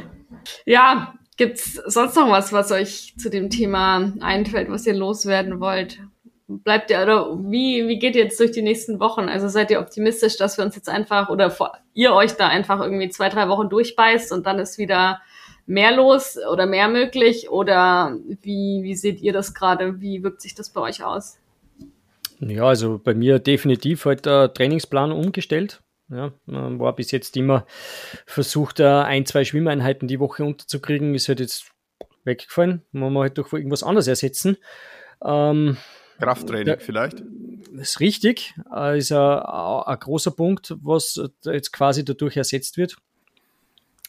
Ja, 0.66 1.14
Gibt's 1.38 1.76
sonst 1.86 2.16
noch 2.16 2.32
was, 2.32 2.52
was 2.52 2.72
euch 2.72 3.14
zu 3.18 3.30
dem 3.30 3.52
Thema 3.52 4.12
einfällt, 4.22 4.72
was 4.72 4.88
ihr 4.88 4.96
loswerden 4.96 5.60
wollt? 5.60 6.00
Bleibt 6.48 6.90
ihr 6.90 7.02
oder 7.02 7.38
wie, 7.44 7.88
wie 7.88 8.00
geht 8.00 8.16
ihr 8.16 8.24
jetzt 8.24 8.40
durch 8.40 8.52
die 8.52 8.64
nächsten 8.64 9.00
Wochen? 9.00 9.30
Also 9.30 9.48
seid 9.48 9.70
ihr 9.70 9.80
optimistisch, 9.80 10.38
dass 10.38 10.58
wir 10.58 10.66
uns 10.66 10.76
jetzt 10.76 10.90
einfach 10.90 11.30
oder 11.30 11.56
ihr 11.94 12.14
euch 12.14 12.34
da 12.34 12.48
einfach 12.48 12.82
irgendwie 12.82 13.10
zwei, 13.10 13.30
drei 13.30 13.50
Wochen 13.50 13.70
durchbeißt 13.70 14.32
und 14.32 14.48
dann 14.48 14.58
ist 14.58 14.80
wieder 14.80 15.22
mehr 15.68 15.96
los 15.96 16.38
oder 16.52 16.66
mehr 16.66 16.88
möglich? 16.88 17.52
Oder 17.52 18.18
wie, 18.42 18.80
wie 18.82 18.96
seht 18.96 19.22
ihr 19.22 19.34
das 19.34 19.54
gerade? 19.54 20.02
Wie 20.02 20.24
wirkt 20.24 20.42
sich 20.42 20.56
das 20.56 20.72
bei 20.72 20.82
euch 20.82 21.04
aus? 21.04 21.38
Ja, 22.40 22.64
also 22.64 23.00
bei 23.04 23.14
mir 23.14 23.38
definitiv 23.38 24.06
heute 24.06 24.22
der 24.24 24.54
Trainingsplan 24.54 25.12
umgestellt. 25.12 25.82
Ja, 26.10 26.32
war 26.46 26.96
bis 26.96 27.12
jetzt 27.12 27.36
immer 27.36 27.66
versucht, 28.26 28.80
ein, 28.80 29.26
zwei 29.26 29.44
Schwimmeinheiten 29.44 30.08
die 30.08 30.20
Woche 30.20 30.46
unterzukriegen, 30.46 31.14
ist 31.16 31.28
halt 31.28 31.42
jetzt 31.42 31.72
weggefallen. 32.24 32.84
Man 32.92 33.12
muss 33.12 33.24
halt 33.24 33.38
durch 33.38 33.52
irgendwas 33.52 33.84
anderes 33.84 34.08
ersetzen. 34.08 34.58
Ähm, 35.24 35.78
Krafttraining 36.20 36.66
der, 36.66 36.80
vielleicht? 36.80 37.24
Ist 37.74 38.00
richtig. 38.00 38.56
Äh, 38.74 39.00
ist 39.00 39.12
ein, 39.12 39.40
ein 39.40 40.00
großer 40.00 40.32
Punkt, 40.32 40.76
was 40.82 41.20
jetzt 41.44 41.72
quasi 41.74 42.06
dadurch 42.06 42.38
ersetzt 42.38 42.78
wird. 42.78 42.98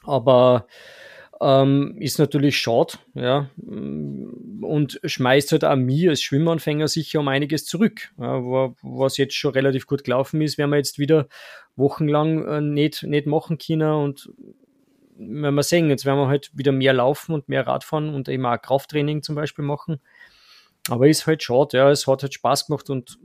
Aber 0.04 0.66
ähm, 1.40 1.96
ist 1.98 2.18
natürlich 2.18 2.59
schade, 2.59 2.94
ja, 3.14 3.48
und 3.59 5.01
schmeißt 5.05 5.53
halt 5.53 5.64
auch 5.64 5.77
mir 5.77 6.11
als 6.11 6.22
Schwimmanfänger 6.22 6.88
sicher 6.88 7.20
um 7.20 7.29
einiges 7.29 7.64
zurück. 7.64 8.11
Ja, 8.18 8.40
was 8.83 9.16
jetzt 9.16 9.35
schon 9.35 9.53
relativ 9.53 9.87
gut 9.87 10.05
gelaufen 10.05 10.40
ist, 10.40 10.59
werden 10.59 10.70
wir 10.70 10.79
jetzt 10.79 10.98
wieder 10.98 11.29
wochenlang 11.77 12.44
äh, 12.46 12.61
nicht, 12.61 13.05
nicht 13.05 13.27
machen 13.27 13.59
können 13.59 13.92
und 13.92 14.31
wenn 15.18 15.55
wir 15.55 15.62
sehen, 15.64 15.90
jetzt 15.90 16.05
werden 16.05 16.20
wir 16.20 16.29
halt 16.29 16.51
wieder 16.55 16.70
mehr 16.72 16.92
laufen 16.92 17.33
und 17.33 17.48
mehr 17.48 17.66
Radfahren 17.66 18.14
und 18.14 18.29
eben 18.29 18.46
auch 18.46 18.61
Krafttraining 18.61 19.22
zum 19.22 19.35
Beispiel 19.35 19.64
machen. 19.64 20.01
Aber 20.88 21.09
ist 21.09 21.27
halt 21.27 21.42
schade, 21.42 21.77
ja, 21.77 21.90
es 21.90 22.07
hat 22.07 22.22
halt 22.22 22.35
Spaß 22.35 22.66
gemacht 22.66 22.88
und 22.88 23.18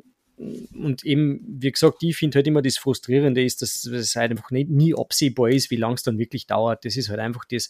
und 0.74 1.04
eben, 1.06 1.42
wie 1.48 1.72
gesagt, 1.72 2.04
ich 2.04 2.16
finde 2.16 2.38
halt 2.38 2.48
immer 2.48 2.62
das 2.62 2.78
Frustrierende 2.78 3.44
ist, 3.44 3.62
dass 3.62 3.86
es 3.86 4.16
halt 4.16 4.32
einfach 4.32 4.52
nicht, 4.52 4.70
nie 4.70 4.96
absehbar 4.96 5.50
ist, 5.50 5.72
wie 5.72 5.76
lange 5.76 5.96
es 5.96 6.04
dann 6.04 6.18
wirklich 6.18 6.48
dauert. 6.48 6.86
Das 6.86 6.98
ist 6.98 7.10
halt 7.10 7.20
einfach 7.20 7.46
das 7.46 7.70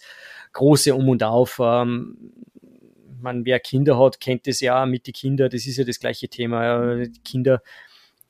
große 0.53 0.93
Um 0.93 1.09
und 1.09 1.23
Auf. 1.23 1.59
Ähm, 1.62 2.17
man, 3.21 3.45
wer 3.45 3.59
Kinder 3.59 3.97
hat, 3.97 4.19
kennt 4.19 4.47
das 4.47 4.59
ja 4.59 4.86
mit 4.86 5.07
den 5.07 5.13
Kindern, 5.13 5.49
das 5.49 5.65
ist 5.65 5.77
ja 5.77 5.83
das 5.83 5.99
gleiche 5.99 6.27
Thema. 6.27 7.05
Die 7.05 7.21
Kinder, 7.23 7.62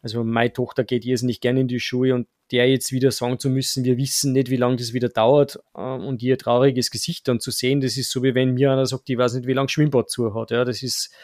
also 0.03 0.23
meine 0.23 0.51
Tochter 0.51 0.83
geht 0.83 1.05
jetzt 1.05 1.23
nicht 1.23 1.41
gerne 1.41 1.61
in 1.61 1.69
die 1.69 1.79
Schule 1.79 2.13
und 2.13 2.27
der 2.51 2.69
jetzt 2.69 2.91
wieder 2.91 3.09
sagen 3.09 3.39
zu 3.39 3.49
müssen, 3.49 3.85
wir 3.85 3.97
wissen 3.97 4.33
nicht, 4.33 4.49
wie 4.49 4.57
lange 4.57 4.75
das 4.75 4.91
wieder 4.91 5.07
dauert 5.07 5.59
äh, 5.75 5.81
und 5.81 6.21
ihr 6.21 6.37
trauriges 6.37 6.91
Gesicht 6.91 7.27
dann 7.29 7.39
zu 7.39 7.51
sehen, 7.51 7.79
das 7.79 7.95
ist 7.95 8.11
so 8.11 8.21
wie 8.21 8.35
wenn 8.35 8.53
mir 8.53 8.71
einer 8.71 8.85
sagt, 8.85 9.09
ich 9.09 9.17
weiß 9.17 9.35
nicht, 9.35 9.47
wie 9.47 9.53
lange 9.53 9.69
Schwimmbad 9.69 10.09
zu 10.09 10.35
hat. 10.35 10.51
Ja, 10.51 10.65
das 10.65 10.83
ist, 10.83 11.15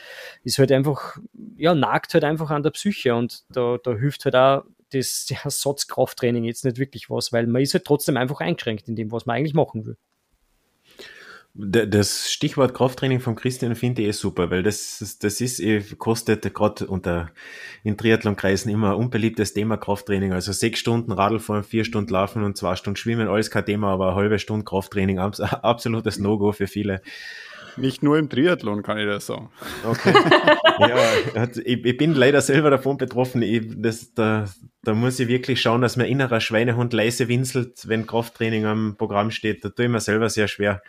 ist 0.44 0.58
halt 0.58 0.72
einfach, 0.72 1.18
ja, 1.58 1.76
nagt 1.76 2.14
halt 2.14 2.24
einfach 2.24 2.50
an 2.52 2.64
der 2.64 2.72
Psyche 2.72 3.14
und 3.14 3.44
da, 3.52 3.78
da 3.84 3.96
hilft 3.96 4.24
halt 4.24 4.36
auch 4.36 4.64
das 4.92 5.28
Ersatzkrafttraining 5.44 6.46
jetzt 6.46 6.64
nicht 6.64 6.78
wirklich 6.78 7.10
was, 7.10 7.34
weil 7.34 7.48
man 7.48 7.62
ist 7.62 7.74
halt 7.74 7.84
trotzdem 7.84 8.16
einfach 8.16 8.40
eingeschränkt 8.40 8.88
in 8.88 8.96
dem, 8.96 9.12
was 9.12 9.26
man 9.26 9.36
eigentlich 9.36 9.54
machen 9.54 9.86
will. 9.86 9.98
Das 11.62 12.32
Stichwort 12.32 12.74
Krafttraining 12.74 13.20
von 13.20 13.36
Christian 13.36 13.76
finde 13.76 14.04
ich 14.04 14.08
eh 14.08 14.12
super, 14.12 14.50
weil 14.50 14.64
das, 14.64 15.18
das 15.20 15.42
ist, 15.42 15.60
eh, 15.60 15.82
kostet 15.98 16.54
gerade 16.54 16.88
unter 16.88 17.32
in 17.84 17.98
Triathlonkreisen 17.98 18.72
immer 18.72 18.92
ein 18.92 18.96
unbeliebtes 18.96 19.54
Thema 19.54 19.76
Krafttraining. 19.76 20.32
Also 20.32 20.54
sechs 20.54 20.80
Stunden 20.80 21.12
Radlfahren, 21.12 21.66
vier 21.66 21.84
Stunden 21.84 22.14
Laufen 22.14 22.46
und 22.46 22.56
zwei 22.56 22.78
Stunden 22.78 22.96
Schwimmen, 22.96 23.28
alles 23.28 23.52
kein 23.52 23.66
Thema, 23.66 23.92
aber 23.92 24.08
eine 24.08 24.16
halbe 24.16 24.40
Stunde 24.40 24.64
Krafttraining, 24.64 25.20
absolutes 25.20 26.18
No-Go 26.18 26.54
für 26.54 26.68
viele. 26.68 27.02
Nicht 27.76 28.04
nur 28.04 28.18
im 28.18 28.30
Triathlon 28.30 28.82
kann 28.82 28.98
ich 28.98 29.06
das 29.06 29.26
sagen. 29.26 29.50
Okay. 29.86 30.14
ja, 30.80 31.44
ich, 31.66 31.86
ich, 31.86 31.98
bin 31.98 32.14
leider 32.14 32.40
selber 32.40 32.70
davon 32.70 32.98
betroffen. 32.98 33.42
Ich, 33.42 33.64
das, 33.76 34.14
da, 34.14 34.46
da 34.84 34.94
muss 34.94 35.20
ich 35.20 35.28
wirklich 35.28 35.62
schauen, 35.62 35.82
dass 35.82 35.98
mein 35.98 36.08
innerer 36.08 36.40
Schweinehund 36.40 36.94
leise 36.94 37.28
winselt, 37.28 37.86
wenn 37.90 38.08
Krafttraining 38.08 38.66
am 38.66 38.96
Programm 38.98 39.30
steht. 39.30 39.66
Da 39.66 39.70
tue 39.70 39.86
ich 39.86 39.92
mir 39.92 40.00
selber 40.00 40.30
sehr 40.30 40.48
schwer 40.48 40.82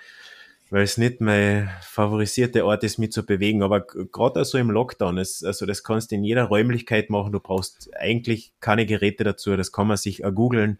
weil 0.71 0.85
es 0.85 0.97
nicht 0.97 1.21
mein 1.21 1.69
favorisierte 1.83 2.65
Ort 2.65 2.85
ist, 2.85 2.99
mich 2.99 3.13
zu 3.13 3.27
bewegen. 3.27 3.63
Aber 3.63 3.81
gerade 3.81 4.45
so 4.45 4.57
im 4.57 4.71
Lockdown, 4.71 5.19
ist, 5.19 5.45
also 5.45 5.67
das 5.67 5.83
kannst 5.83 6.11
du 6.11 6.15
in 6.15 6.25
jeder 6.25 6.45
Räumlichkeit 6.45 7.11
machen. 7.11 7.33
Du 7.33 7.41
brauchst 7.41 7.91
eigentlich 7.99 8.53
keine 8.61 8.87
Geräte 8.87 9.25
dazu. 9.25 9.57
Das 9.57 9.73
kann 9.73 9.89
man 9.89 9.97
sich 9.97 10.23
googeln, 10.35 10.79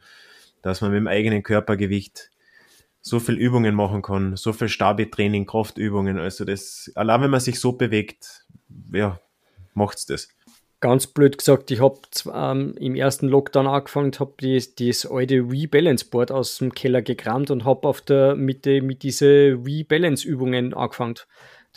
dass 0.63 0.81
man 0.81 0.93
mit 0.93 0.99
dem 0.99 1.09
eigenen 1.09 1.43
Körpergewicht 1.43 2.31
so 3.03 3.19
viel 3.19 3.37
Übungen 3.37 3.75
machen 3.75 4.03
kann, 4.03 4.37
so 4.37 4.53
viel 4.53 4.69
Stabi-Training, 4.69 5.47
Kraftübungen. 5.47 6.19
Also 6.19 6.45
das, 6.45 6.93
allein 6.95 7.23
wenn 7.23 7.31
man 7.31 7.41
sich 7.41 7.59
so 7.59 7.73
bewegt, 7.73 8.47
ja, 8.93 9.21
macht's 9.75 10.07
das 10.07 10.29
ganz 10.81 11.07
blöd 11.07 11.39
gesagt, 11.39 11.71
ich 11.71 11.81
habe 11.81 11.99
ähm, 12.35 12.75
im 12.79 12.95
ersten 12.95 13.29
Lockdown 13.29 13.67
angefangen, 13.67 14.13
habe 14.19 14.33
das 14.39 15.07
alte 15.07 15.35
Rebalance-Board 15.37 16.33
aus 16.33 16.59
dem 16.59 16.73
Keller 16.75 17.03
gekramt 17.03 17.51
und 17.51 17.65
habe 17.65 17.87
auf 17.87 18.01
der 18.01 18.35
Mitte 18.35 18.83
mit 18.83 19.03
diese 19.03 19.59
Rebalance-Übungen 19.65 20.75
angefangen. 20.75 21.17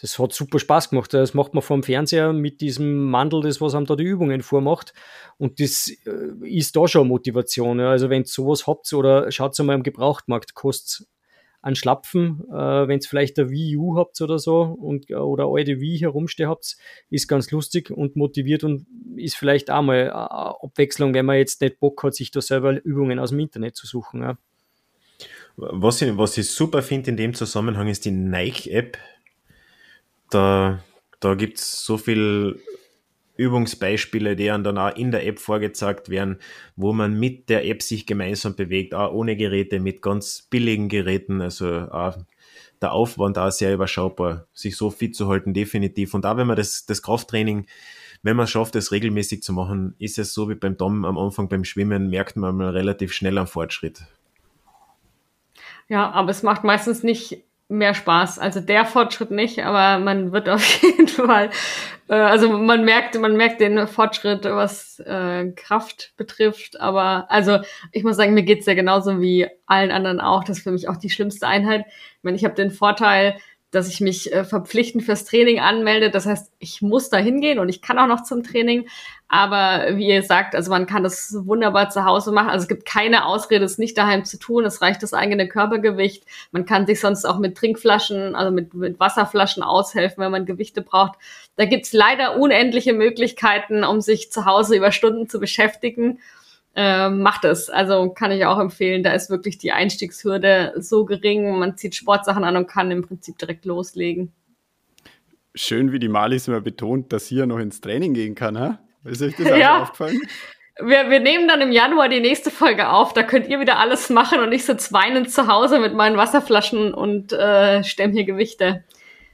Das 0.01 0.17
hat 0.17 0.33
super 0.33 0.57
Spaß 0.57 0.89
gemacht. 0.89 1.13
Das 1.13 1.33
macht 1.33 1.53
man 1.53 1.61
vom 1.61 1.83
Fernseher 1.83 2.33
mit 2.33 2.61
diesem 2.61 3.09
Mandel, 3.11 3.41
das 3.41 3.61
was 3.61 3.75
einem 3.75 3.85
da 3.85 3.95
die 3.95 4.03
Übungen 4.03 4.41
vormacht. 4.41 4.93
Und 5.37 5.59
das 5.59 5.91
äh, 6.05 6.47
ist 6.47 6.75
da 6.75 6.87
schon 6.87 7.07
Motivation. 7.07 7.79
Also 7.79 8.09
wenn 8.09 8.23
ihr 8.23 8.27
sowas 8.27 8.65
habt 8.65 8.91
oder 8.93 9.31
schaut 9.31 9.57
mal 9.59 9.75
im 9.75 9.83
Gebrauchtmarkt, 9.83 10.55
kostet 10.55 11.07
an 11.63 11.75
Schlapfen, 11.75 12.43
äh, 12.49 12.87
wenn 12.87 12.99
es 12.99 13.07
vielleicht 13.07 13.37
der 13.37 13.49
Wii 13.49 13.77
U 13.77 13.95
habt 13.97 14.19
oder 14.21 14.37
so 14.37 14.61
und, 14.61 15.09
äh, 15.09 15.15
oder 15.15 15.45
alte 15.45 15.79
Wii 15.79 15.97
herumstehen 15.97 16.49
habt, 16.49 16.75
ist 17.09 17.27
ganz 17.29 17.49
lustig 17.51 17.89
und 17.89 18.17
motiviert 18.17 18.65
und 18.65 18.85
ist 19.15 19.35
vielleicht 19.35 19.71
auch 19.71 19.81
mal 19.81 20.11
eine 20.11 20.13
Abwechslung, 20.13 21.13
wenn 21.13 21.25
man 21.25 21.37
jetzt 21.37 21.61
nicht 21.61 21.79
Bock 21.79 22.03
hat, 22.03 22.15
sich 22.15 22.31
da 22.31 22.41
selber 22.41 22.83
Übungen 22.83 23.17
aus 23.17 23.29
dem 23.29 23.39
Internet 23.39 23.77
zu 23.77 23.87
suchen. 23.87 24.21
Ja. 24.21 24.37
Was 25.55 26.01
ich, 26.01 26.17
was 26.17 26.37
ich 26.37 26.49
super 26.49 26.81
finde 26.81 27.11
in 27.11 27.17
dem 27.17 27.33
Zusammenhang 27.33 27.87
ist 27.87 28.03
die 28.03 28.11
Nike-App. 28.11 28.97
Da, 30.29 30.83
da 31.21 31.35
gibt 31.35 31.59
es 31.59 31.85
so 31.85 31.97
viel 31.97 32.59
Übungsbeispiele, 33.43 34.35
die 34.35 34.47
dann 34.47 34.77
auch 34.77 34.95
in 34.95 35.11
der 35.11 35.25
App 35.25 35.39
vorgezeigt 35.39 36.09
werden, 36.09 36.37
wo 36.75 36.93
man 36.93 37.19
mit 37.19 37.49
der 37.49 37.65
App 37.65 37.81
sich 37.81 38.05
gemeinsam 38.05 38.55
bewegt, 38.55 38.93
auch 38.93 39.13
ohne 39.13 39.35
Geräte, 39.35 39.79
mit 39.79 40.01
ganz 40.01 40.47
billigen 40.49 40.89
Geräten, 40.89 41.41
also 41.41 41.67
auch 41.91 42.17
der 42.81 42.91
Aufwand 42.91 43.37
auch 43.37 43.51
sehr 43.51 43.73
überschaubar, 43.73 44.47
sich 44.53 44.75
so 44.75 44.89
fit 44.89 45.15
zu 45.15 45.27
halten, 45.29 45.53
definitiv. 45.53 46.13
Und 46.13 46.25
auch 46.25 46.37
wenn 46.37 46.47
man 46.47 46.57
das, 46.57 46.85
das 46.85 47.01
Krafttraining, 47.01 47.65
wenn 48.21 48.35
man 48.35 48.47
schafft, 48.47 48.75
es 48.75 48.91
regelmäßig 48.91 49.43
zu 49.43 49.53
machen, 49.53 49.95
ist 49.99 50.19
es 50.19 50.33
so 50.33 50.49
wie 50.49 50.55
beim 50.55 50.77
Dom 50.77 51.05
am 51.05 51.17
Anfang 51.17 51.49
beim 51.49 51.63
Schwimmen, 51.63 52.09
merkt 52.09 52.35
man 52.35 52.55
mal 52.55 52.69
relativ 52.69 53.13
schnell 53.13 53.37
einen 53.37 53.47
Fortschritt. 53.47 54.03
Ja, 55.89 56.09
aber 56.11 56.31
es 56.31 56.43
macht 56.43 56.63
meistens 56.63 57.03
nicht 57.03 57.43
mehr 57.69 57.93
Spaß. 57.93 58.39
Also 58.39 58.59
der 58.59 58.85
Fortschritt 58.85 59.31
nicht, 59.31 59.63
aber 59.63 60.03
man 60.03 60.31
wird 60.31 60.49
auf 60.49 60.65
jeden 60.81 61.07
Fall, 61.07 61.49
äh, 62.07 62.13
also 62.13 62.49
man 62.49 62.85
merkt, 62.85 63.19
man 63.19 63.35
merkt 63.35 63.61
den 63.61 63.87
Fortschritt, 63.87 64.45
was 64.45 64.99
äh, 64.99 65.51
Kraft 65.55 66.13
betrifft. 66.17 66.79
Aber 66.79 67.29
also 67.31 67.59
ich 67.91 68.03
muss 68.03 68.17
sagen, 68.17 68.33
mir 68.33 68.43
geht's 68.43 68.65
ja 68.65 68.73
genauso 68.73 69.19
wie 69.21 69.47
allen 69.65 69.91
anderen 69.91 70.19
auch. 70.19 70.43
Das 70.43 70.57
ist 70.57 70.63
für 70.63 70.71
mich 70.71 70.87
auch 70.87 70.97
die 70.97 71.09
schlimmste 71.09 71.47
Einheit. 71.47 71.85
Ich 71.87 72.23
meine, 72.23 72.37
ich 72.37 72.45
habe 72.45 72.55
den 72.55 72.71
Vorteil, 72.71 73.37
dass 73.73 73.87
ich 73.87 74.01
mich 74.01 74.31
äh, 74.31 74.43
verpflichtend 74.43 75.03
fürs 75.03 75.25
Training 75.25 75.59
anmelde. 75.59 76.11
Das 76.11 76.25
heißt, 76.25 76.51
ich 76.59 76.81
muss 76.81 77.09
da 77.09 77.17
hingehen 77.17 77.59
und 77.59 77.69
ich 77.69 77.81
kann 77.81 77.97
auch 77.97 78.07
noch 78.07 78.23
zum 78.23 78.43
Training. 78.43 78.87
Aber 79.27 79.97
wie 79.97 80.09
ihr 80.09 80.21
sagt, 80.21 80.53
also 80.53 80.69
man 80.69 80.85
kann 80.85 81.01
das 81.01 81.35
wunderbar 81.45 81.89
zu 81.89 82.05
Hause 82.05 82.31
machen. 82.31 82.49
Also 82.49 82.63
es 82.63 82.67
gibt 82.67 82.85
keine 82.85 83.25
Ausrede, 83.25 83.65
es 83.65 83.79
nicht 83.79 83.97
daheim 83.97 84.25
zu 84.25 84.37
tun. 84.37 84.63
Es 84.63 84.81
reicht 84.81 85.01
das 85.01 85.13
eigene 85.13 85.47
Körpergewicht. 85.47 86.23
Man 86.51 86.65
kann 86.65 86.85
sich 86.85 86.99
sonst 86.99 87.25
auch 87.25 87.39
mit 87.39 87.57
Trinkflaschen, 87.57 88.35
also 88.35 88.51
mit, 88.51 88.75
mit 88.75 88.99
Wasserflaschen 88.99 89.63
aushelfen, 89.63 90.23
wenn 90.23 90.31
man 90.31 90.45
Gewichte 90.45 90.83
braucht. 90.83 91.17
Da 91.55 91.65
gibt's 91.65 91.93
leider 91.93 92.39
unendliche 92.39 92.93
Möglichkeiten, 92.93 93.83
um 93.83 94.01
sich 94.01 94.31
zu 94.31 94.45
Hause 94.45 94.75
über 94.75 94.91
Stunden 94.91 95.27
zu 95.27 95.39
beschäftigen 95.39 96.19
äh, 96.75 97.09
macht 97.09 97.45
es. 97.45 97.69
Also 97.69 98.09
kann 98.09 98.31
ich 98.31 98.45
auch 98.45 98.59
empfehlen. 98.59 99.03
Da 99.03 99.13
ist 99.13 99.29
wirklich 99.29 99.57
die 99.57 99.71
Einstiegshürde 99.71 100.73
so 100.77 101.05
gering. 101.05 101.59
Man 101.59 101.77
zieht 101.77 101.95
Sportsachen 101.95 102.43
an 102.43 102.57
und 102.57 102.67
kann 102.67 102.91
im 102.91 103.03
Prinzip 103.03 103.37
direkt 103.37 103.65
loslegen. 103.65 104.31
Schön, 105.55 105.91
wie 105.91 105.99
die 105.99 106.07
Malis 106.07 106.47
immer 106.47 106.61
betont, 106.61 107.13
dass 107.13 107.27
sie 107.27 107.35
ja 107.35 107.45
noch 107.45 107.59
ins 107.59 107.79
Training 107.79 108.13
gehen 108.13 108.33
kann. 108.33 108.59
Ha? 108.59 108.79
Ist 109.03 109.21
euch 109.21 109.35
das 109.35 109.47
ja. 109.57 109.83
aufgefallen? 109.83 110.19
Wir, 110.79 111.11
wir 111.11 111.19
nehmen 111.19 111.47
dann 111.47 111.61
im 111.61 111.71
Januar 111.71 112.09
die 112.09 112.19
nächste 112.19 112.49
Folge 112.49 112.89
auf. 112.89 113.13
Da 113.13 113.21
könnt 113.21 113.47
ihr 113.47 113.59
wieder 113.59 113.77
alles 113.77 114.09
machen 114.09 114.39
und 114.39 114.51
ich 114.51 114.65
sitze 114.65 114.91
weinend 114.93 115.29
zu 115.29 115.47
Hause 115.47 115.79
mit 115.79 115.93
meinen 115.93 116.17
Wasserflaschen 116.17 116.95
und 116.95 117.31
äh, 117.31 117.83
stemme 117.83 118.13
hier 118.13 118.23
Gewichte. 118.23 118.83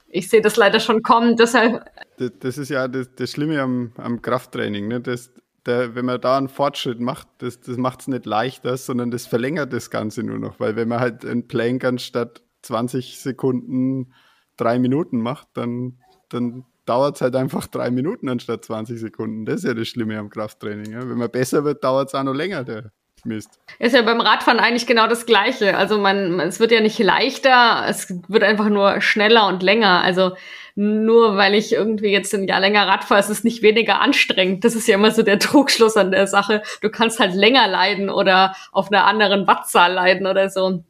Ich 0.10 0.28
sehe 0.28 0.41
das 0.41 0.58
leider 0.58 0.82
schon 0.82 1.02
kommen, 1.02 1.38
deshalb. 1.38 1.86
Das, 2.17 2.32
das 2.39 2.58
ist 2.58 2.69
ja 2.69 2.89
das, 2.89 3.15
das 3.15 3.32
Schlimme 3.32 3.62
am, 3.62 3.93
am 3.95 4.21
Krafttraining. 4.21 4.89
Ne? 4.89 4.99
Das, 4.99 5.32
der, 5.65 5.95
wenn 5.95 6.06
man 6.06 6.22
da 6.22 6.38
einen 6.38 6.50
Fortschritt 6.50 7.00
macht, 7.00 7.28
das, 7.39 7.60
das 7.60 7.78
macht 7.78 8.02
es 8.02 8.08
nicht 8.08 8.26
leichter, 8.26 8.78
sondern 8.78 9.12
das 9.12 9.28
verlängert 9.28 9.74
das 9.74 9.89
Ganze 9.89 10.24
nur 10.24 10.39
noch. 10.39 10.60
Weil 10.60 10.76
wenn 10.76 10.88
man 10.88 11.00
halt 11.00 11.26
ein 11.26 11.48
Plank 11.48 11.84
anstatt 11.84 12.41
20 12.63 13.19
Sekunden 13.19 14.13
drei 14.58 14.80
Minuten 14.80 15.22
macht, 15.22 15.48
dann, 15.54 16.00
dann 16.30 16.65
dauert 16.86 17.15
es 17.15 17.22
halt 17.22 17.36
einfach 17.36 17.67
drei 17.67 17.91
Minuten 17.91 18.30
anstatt 18.30 18.65
20 18.65 19.00
Sekunden. 19.00 19.45
Das 19.45 19.58
ist 19.58 19.65
ja 19.65 19.74
das 19.74 19.88
Schlimme 19.88 20.17
am 20.17 20.30
Krafttraining. 20.30 20.91
Ja? 20.91 21.08
Wenn 21.08 21.17
man 21.17 21.30
besser 21.30 21.63
wird, 21.63 21.84
dauert 21.84 22.10
es 22.10 22.15
auch 22.15 22.24
noch 22.24 22.34
länger, 22.34 22.63
der 22.63 22.91
Mist. 23.26 23.60
Ist 23.80 23.93
ja 23.93 24.02
beim 24.02 24.22
Radfahren 24.22 24.60
eigentlich 24.60 24.88
genau 24.88 25.08
das 25.08 25.26
Gleiche. 25.26 25.78
Also 25.78 25.98
man, 25.98 26.39
es 26.39 26.60
wird 26.60 26.72
ja 26.72 26.82
nicht 26.82 27.00
leichter, 27.00 27.86
es 27.88 28.13
wird 28.28 28.43
einfach 28.43 28.69
nur 28.69 29.02
schneller 29.02 29.48
und 29.48 29.62
länger. 29.62 30.02
Also 30.02 30.32
nur 30.80 31.36
weil 31.36 31.56
ich 31.56 31.74
irgendwie 31.74 32.08
jetzt 32.08 32.34
ein 32.34 32.48
Jahr 32.48 32.62
länger 32.62 32.88
Rad 32.88 33.04
fahre, 33.04 33.20
ist 33.20 33.30
es 33.30 33.44
nicht 33.44 33.62
weniger 33.62 34.00
anstrengend. 34.00 34.63
Das 34.63 34.76
ist 34.76 34.88
ja 34.88 34.96
immer 34.96 35.12
so 35.12 35.24
der 35.24 35.38
Trugschluss 35.39 35.98
an 35.98 36.12
der 36.12 36.26
Sache. 36.26 36.63
Du 36.80 36.89
kannst 36.89 37.20
halt 37.20 37.34
länger 37.34 37.68
leiden 37.68 38.10
oder 38.10 38.56
auf 38.72 38.89
einer 38.89 39.06
anderen 39.06 39.46
Wattzahl 39.46 39.92
leiden 39.92 40.26
oder 40.26 40.50
so. 40.50 40.82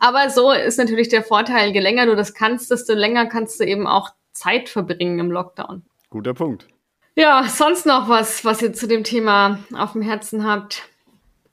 Aber 0.00 0.30
so 0.30 0.50
ist 0.50 0.78
natürlich 0.78 1.10
der 1.10 1.22
Vorteil, 1.22 1.70
je 1.70 1.78
länger 1.78 2.06
du 2.06 2.16
das 2.16 2.34
kannst, 2.34 2.72
desto 2.72 2.92
länger 2.92 3.26
kannst 3.26 3.60
du 3.60 3.64
eben 3.64 3.86
auch 3.86 4.10
Zeit 4.32 4.68
verbringen 4.68 5.20
im 5.20 5.30
Lockdown. 5.30 5.84
Guter 6.10 6.34
Punkt. 6.34 6.66
Ja, 7.14 7.44
sonst 7.44 7.86
noch 7.86 8.08
was, 8.08 8.44
was 8.44 8.62
ihr 8.62 8.72
zu 8.72 8.88
dem 8.88 9.04
Thema 9.04 9.60
auf 9.74 9.92
dem 9.92 10.02
Herzen 10.02 10.44
habt? 10.44 10.88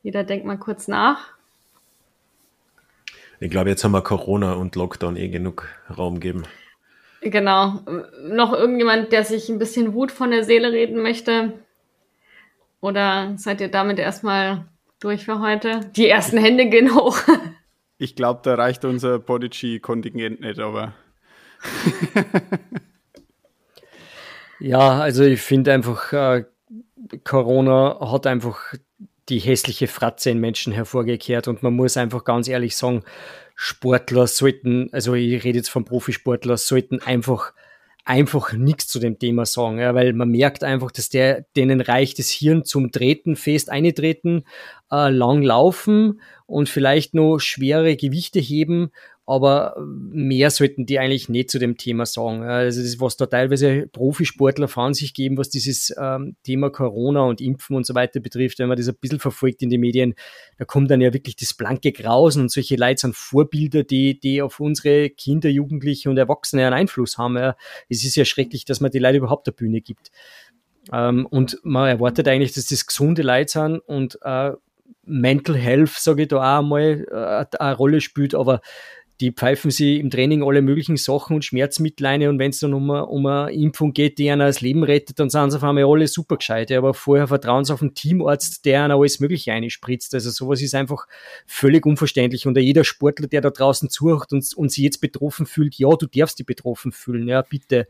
Jeder 0.01 0.23
denkt 0.23 0.47
mal 0.47 0.57
kurz 0.57 0.87
nach. 0.87 1.27
Ich 3.39 3.51
glaube, 3.51 3.69
jetzt 3.69 3.83
haben 3.83 3.91
wir 3.91 4.01
Corona 4.01 4.53
und 4.53 4.75
Lockdown 4.75 5.15
eh 5.15 5.29
genug 5.29 5.67
Raum 5.95 6.19
geben. 6.19 6.47
Genau. 7.21 7.79
Noch 8.23 8.51
irgendjemand, 8.51 9.11
der 9.11 9.23
sich 9.23 9.47
ein 9.49 9.59
bisschen 9.59 9.93
Wut 9.93 10.11
von 10.11 10.31
der 10.31 10.43
Seele 10.43 10.71
reden 10.71 11.01
möchte? 11.01 11.53
Oder 12.81 13.33
seid 13.37 13.61
ihr 13.61 13.69
damit 13.69 13.99
erstmal 13.99 14.65
durch 14.99 15.25
für 15.25 15.39
heute? 15.39 15.81
Die 15.95 16.09
ersten 16.09 16.37
Hände 16.37 16.67
gehen 16.67 16.95
hoch. 16.95 17.17
Ich 17.97 18.15
glaube, 18.15 18.39
da 18.41 18.55
reicht 18.55 18.83
unser 18.83 19.19
Podigy-Kontingent 19.19 20.41
nicht, 20.41 20.59
aber. 20.59 20.95
ja, 24.59 24.99
also 24.99 25.23
ich 25.23 25.39
finde 25.39 25.71
einfach, 25.71 26.11
äh, 26.11 26.45
Corona 27.23 27.99
hat 28.11 28.25
einfach 28.25 28.73
die 29.29 29.37
hässliche 29.37 29.85
Fratze 29.85 30.31
in 30.31 30.39
Menschen 30.39 30.73
hervorgekehrt 30.73 31.47
und 31.47 31.61
man 31.61 31.75
muss 31.75 31.95
einfach 31.95 32.23
ganz 32.23 32.47
ehrlich 32.47 32.75
sagen, 32.75 33.03
Sportler 33.63 34.25
sollten, 34.25 34.89
also 34.91 35.13
ich 35.13 35.43
rede 35.43 35.59
jetzt 35.59 35.69
von 35.69 35.85
Profisportler, 35.85 36.57
sollten 36.57 36.99
einfach 36.99 37.53
einfach 38.03 38.53
nichts 38.53 38.87
zu 38.87 38.97
dem 38.97 39.19
Thema 39.19 39.45
sagen, 39.45 39.77
ja, 39.77 39.93
weil 39.93 40.13
man 40.13 40.29
merkt 40.29 40.63
einfach, 40.63 40.89
dass 40.89 41.09
der 41.09 41.45
denen 41.55 41.79
reicht 41.79 42.17
das 42.17 42.31
Hirn 42.31 42.65
zum 42.65 42.91
Treten, 42.91 43.35
fest 43.35 43.69
eintreten, 43.69 44.45
äh, 44.91 45.11
lang 45.11 45.43
laufen 45.43 46.21
und 46.47 46.69
vielleicht 46.69 47.13
noch 47.13 47.37
schwere 47.37 47.95
Gewichte 47.97 48.39
heben 48.39 48.91
aber 49.25 49.75
mehr 49.79 50.49
sollten 50.49 50.85
die 50.85 50.99
eigentlich 50.99 51.29
nicht 51.29 51.51
zu 51.51 51.59
dem 51.59 51.77
Thema 51.77 52.05
sagen. 52.05 52.43
Also 52.43 52.81
das, 52.81 52.99
was 52.99 53.17
da 53.17 53.27
teilweise 53.27 53.87
Profisportler 53.87 54.67
von 54.67 54.93
sich 54.93 55.13
geben, 55.13 55.37
was 55.37 55.49
dieses 55.49 55.93
ähm, 55.97 56.35
Thema 56.43 56.69
Corona 56.69 57.21
und 57.21 57.39
Impfen 57.39 57.75
und 57.75 57.85
so 57.85 57.93
weiter 57.93 58.19
betrifft, 58.19 58.59
wenn 58.59 58.67
man 58.67 58.77
das 58.77 58.87
ein 58.87 58.95
bisschen 58.99 59.19
verfolgt 59.19 59.61
in 59.61 59.69
den 59.69 59.79
Medien, 59.79 60.15
da 60.57 60.65
kommt 60.65 60.89
dann 60.89 61.01
ja 61.01 61.13
wirklich 61.13 61.35
das 61.35 61.53
blanke 61.53 61.91
Grausen 61.91 62.43
und 62.43 62.51
solche 62.51 62.75
Leute 62.75 63.01
sind 63.01 63.15
Vorbilder, 63.15 63.83
die, 63.83 64.19
die 64.19 64.41
auf 64.41 64.59
unsere 64.59 65.09
Kinder, 65.11 65.49
Jugendliche 65.49 66.09
und 66.09 66.17
Erwachsene 66.17 66.65
einen 66.65 66.73
Einfluss 66.73 67.17
haben. 67.17 67.37
Es 67.89 68.03
ist 68.03 68.15
ja 68.15 68.25
schrecklich, 68.25 68.65
dass 68.65 68.81
man 68.81 68.91
die 68.91 68.99
Leute 68.99 69.17
überhaupt 69.17 69.47
der 69.47 69.51
Bühne 69.51 69.81
gibt. 69.81 70.11
Ähm, 70.91 71.27
und 71.27 71.59
man 71.63 71.87
erwartet 71.89 72.27
eigentlich, 72.27 72.53
dass 72.53 72.65
das 72.65 72.87
gesunde 72.87 73.21
Leute 73.21 73.51
sind 73.51 73.79
und 73.79 74.17
äh, 74.23 74.51
Mental 75.03 75.55
Health, 75.55 75.89
sage 75.89 76.23
ich 76.23 76.27
da 76.27 76.37
auch 76.37 76.59
einmal, 76.59 77.05
äh, 77.11 77.57
eine 77.57 77.75
Rolle 77.75 78.01
spielt, 78.01 78.35
aber 78.35 78.61
die 79.21 79.31
pfeifen 79.31 79.69
sie 79.69 79.99
im 79.99 80.09
Training 80.09 80.43
alle 80.43 80.63
möglichen 80.63 80.97
Sachen 80.97 81.35
und 81.35 81.45
Schmerzmittel 81.45 82.27
und 82.27 82.39
wenn 82.39 82.49
es 82.49 82.59
dann 82.59 82.73
um 82.73 82.89
eine, 82.89 83.05
um 83.05 83.25
eine 83.27 83.51
Impfung 83.53 83.93
geht, 83.93 84.17
die 84.17 84.31
einer 84.31 84.47
das 84.47 84.61
Leben 84.61 84.83
rettet, 84.83 85.19
dann 85.19 85.29
sind 85.29 85.51
sie 85.51 85.57
auf 85.57 85.63
einmal 85.63 85.85
alle 85.85 86.07
super 86.07 86.37
gescheite. 86.37 86.77
Aber 86.77 86.95
vorher 86.95 87.27
vertrauen 87.27 87.63
sie 87.63 87.73
auf 87.73 87.81
einen 87.81 87.93
Teamarzt, 87.93 88.65
der 88.65 88.83
einer 88.83 88.95
alles 88.95 89.19
Mögliche 89.19 89.53
einspritzt. 89.53 90.15
Also 90.15 90.31
sowas 90.31 90.61
ist 90.61 90.73
einfach 90.73 91.05
völlig 91.45 91.85
unverständlich. 91.85 92.47
Und 92.47 92.57
jeder 92.57 92.83
Sportler, 92.83 93.27
der 93.27 93.41
da 93.41 93.51
draußen 93.51 93.89
zuhört 93.89 94.33
und, 94.33 94.43
und 94.55 94.71
sich 94.71 94.83
jetzt 94.83 94.99
betroffen 94.99 95.45
fühlt, 95.45 95.75
ja, 95.75 95.89
du 95.89 96.07
darfst 96.07 96.39
dich 96.39 96.45
betroffen 96.47 96.91
fühlen, 96.91 97.27
ja, 97.27 97.43
bitte. 97.43 97.87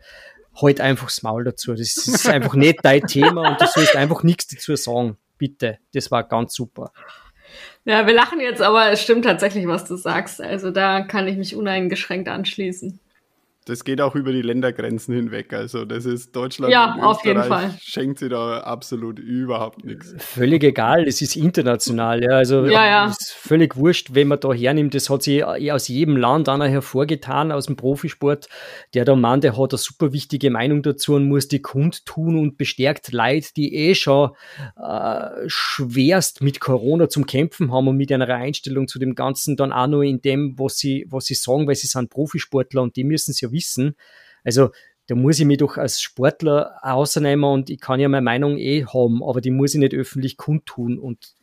Halt 0.62 0.82
einfach 0.82 1.08
das 1.08 1.24
Maul 1.24 1.46
dazu. 1.46 1.74
Das 1.74 1.96
ist 1.96 2.28
einfach 2.28 2.56
nicht 2.56 2.80
dein 2.84 3.04
Thema 3.04 3.52
und 3.52 3.62
du 3.62 3.65
sollst 3.67 3.96
einfach 3.96 4.24
nichts 4.24 4.48
dazu 4.48 4.76
sagen. 4.76 5.15
Bitte. 5.38 5.78
Das 5.94 6.12
war 6.12 6.28
ganz 6.28 6.54
super. 6.54 6.91
Ja, 7.86 8.06
wir 8.06 8.14
lachen 8.14 8.40
jetzt, 8.40 8.62
aber 8.62 8.92
es 8.92 9.02
stimmt 9.02 9.26
tatsächlich, 9.26 9.68
was 9.68 9.86
du 9.86 9.96
sagst. 9.96 10.42
Also 10.42 10.72
da 10.72 11.02
kann 11.02 11.28
ich 11.28 11.38
mich 11.38 11.56
uneingeschränkt 11.56 12.30
anschließen 12.30 13.00
das 13.65 13.84
geht 13.84 14.02
auch 14.02 14.15
über 14.15 14.32
die 14.32 14.41
Ländergrenzen 14.41 15.13
hinweg. 15.13 15.54
Also 15.54 15.86
das 15.86 16.06
ist 16.06 16.36
Deutschland 16.36 16.74
ja, 16.74 16.95
und 16.95 17.02
auf 17.02 17.24
jeden 17.24 17.43
Fall. 17.43 17.76
schenkt 17.80 18.17
sie 18.17 18.28
da 18.28 18.62
absolut 18.62 19.19
überhaupt 19.19 19.86
nichts. 19.86 20.15
Völlig 20.17 20.63
egal, 20.63 21.06
das 21.06 21.21
ist 21.21 21.36
international. 21.36 22.24
Ja. 22.24 22.32
Also 22.32 22.65
ja, 22.65 22.86
ja. 22.86 23.06
ist 23.06 23.32
völlig 23.32 23.76
wurscht, 23.76 24.10
wenn 24.13 24.30
man 24.30 24.39
da 24.39 24.52
hernimmt. 24.52 24.95
Das 24.95 25.12
hat 25.12 25.21
sich 25.21 25.43
aus 25.43 25.88
jedem 25.89 26.17
Land 26.17 26.50
einer 26.50 26.67
hervorgetan, 26.67 27.52
aus 27.52 27.67
dem 27.67 27.76
Profisport. 27.76 28.47
Der 28.95 29.06
da 29.06 29.15
Mann, 29.15 29.41
der 29.41 29.56
hat 29.56 29.74
eine 29.74 29.78
super 29.78 30.12
wichtige 30.12 30.50
Meinung 30.50 30.82
dazu 30.82 31.13
und 31.13 31.28
muss 31.28 31.47
die 31.47 31.62
kundtun 31.62 32.39
und 32.39 32.58
bestärkt 32.58 33.12
Leid, 33.12 33.56
die 33.58 33.76
eh 33.76 33.93
schon 33.93 34.32
äh, 34.76 35.30
schwerst 35.45 36.41
mit 36.41 36.60
Corona 36.60 37.09
zum 37.09 37.28
Kämpfen 37.28 37.72
haben 37.72 37.88
und 37.88 37.97
mit 37.97 38.12
einer 38.12 38.28
Einstellung 38.28 38.88
zu 38.88 38.97
dem 38.97 39.14
Ganzen 39.14 39.55
dann 39.55 39.72
auch 39.72 39.86
nur 39.86 40.03
in 40.03 40.20
dem, 40.20 40.57
was 40.57 40.78
sie, 40.78 41.05
was 41.09 41.26
sie 41.26 41.36
sagen, 41.36 41.68
weil 41.68 41.76
sie 41.76 41.86
sind 41.86 42.09
Profisportler 42.09 42.82
und 42.82 42.95
die 42.95 43.03
müssen 43.03 43.32
es 43.32 43.51
wissen. 43.52 43.95
Also 44.43 44.70
da 45.08 45.16
muss 45.16 45.39
ich 45.39 45.45
mich 45.45 45.58
doch 45.58 45.78
als 45.78 46.02
Sportler 46.02 46.80
ausnehmen 46.82 47.43
und 47.43 47.70
ich 47.70 47.80
kann 47.80 47.99
ja 47.99 48.08
meine 48.08 48.24
Meinung 48.24 48.58
eh 48.58 48.86
haben, 48.86 49.24
aber 49.24 49.41
die 49.41 49.52
muss 49.52 49.74
ich 49.74 49.80
nicht 49.80 49.93
öffentlich 49.93 50.38
kundtun. 50.38 50.99
Und 50.99 51.36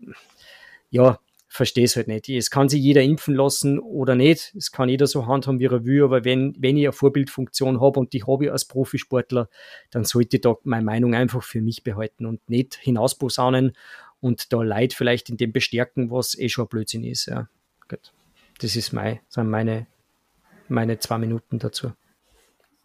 ja, 0.91 1.19
verstehe 1.49 1.85
es 1.85 1.97
halt 1.97 2.09
nicht. 2.09 2.29
Es 2.29 2.51
kann 2.51 2.69
sich 2.69 2.81
jeder 2.81 3.03
impfen 3.03 3.35
lassen 3.35 3.79
oder 3.79 4.15
nicht. 4.15 4.55
Es 4.57 4.71
kann 4.71 4.89
jeder 4.89 5.07
so 5.07 5.27
handhaben, 5.27 5.59
wie 5.59 5.67
er 5.67 5.85
will. 5.85 6.05
Aber 6.05 6.25
wenn, 6.25 6.55
wenn 6.59 6.77
ich 6.77 6.87
eine 6.87 6.93
Vorbildfunktion 6.93 7.81
habe 7.81 8.01
und 8.01 8.13
die 8.13 8.25
habe 8.25 8.47
ich 8.47 8.53
als 8.53 8.67
Profisportler, 8.67 9.49
dann 9.91 10.05
sollte 10.05 10.37
ich 10.37 10.43
da 10.43 10.57
meine 10.63 10.85
Meinung 10.85 11.15
einfach 11.15 11.43
für 11.43 11.61
mich 11.61 11.83
behalten 11.83 12.27
und 12.27 12.49
nicht 12.49 12.77
hinausposaunen 12.77 13.73
und 14.21 14.53
da 14.53 14.63
Leid 14.63 14.93
vielleicht 14.93 15.31
in 15.31 15.37
dem 15.37 15.53
bestärken, 15.53 16.11
was 16.11 16.39
eh 16.39 16.49
schon 16.49 16.67
ein 16.67 16.69
Blödsinn 16.69 17.05
ist. 17.05 17.27
Ja. 17.27 17.49
Gut. 17.89 18.13
Das 18.61 18.77
ist 18.77 18.93
mein, 18.93 19.21
sind 19.29 19.49
meine, 19.49 19.87
meine 20.71 20.99
zwei 20.99 21.19
Minuten 21.19 21.59
dazu. 21.59 21.93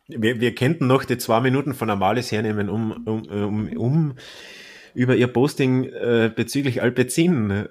Wir, 0.07 0.39
wir 0.39 0.53
könnten 0.53 0.87
noch 0.87 1.05
die 1.05 1.17
zwei 1.17 1.39
Minuten 1.39 1.73
von 1.73 1.89
Amalis 1.89 2.31
hernehmen, 2.31 2.69
um, 2.69 2.91
um, 3.05 3.25
um, 3.25 3.77
um 3.77 4.15
über 4.93 5.15
ihr 5.15 5.27
Posting 5.27 5.85
äh, 5.85 6.31
bezüglich 6.35 6.81
Alpecin 6.81 7.49
äh, 7.49 7.69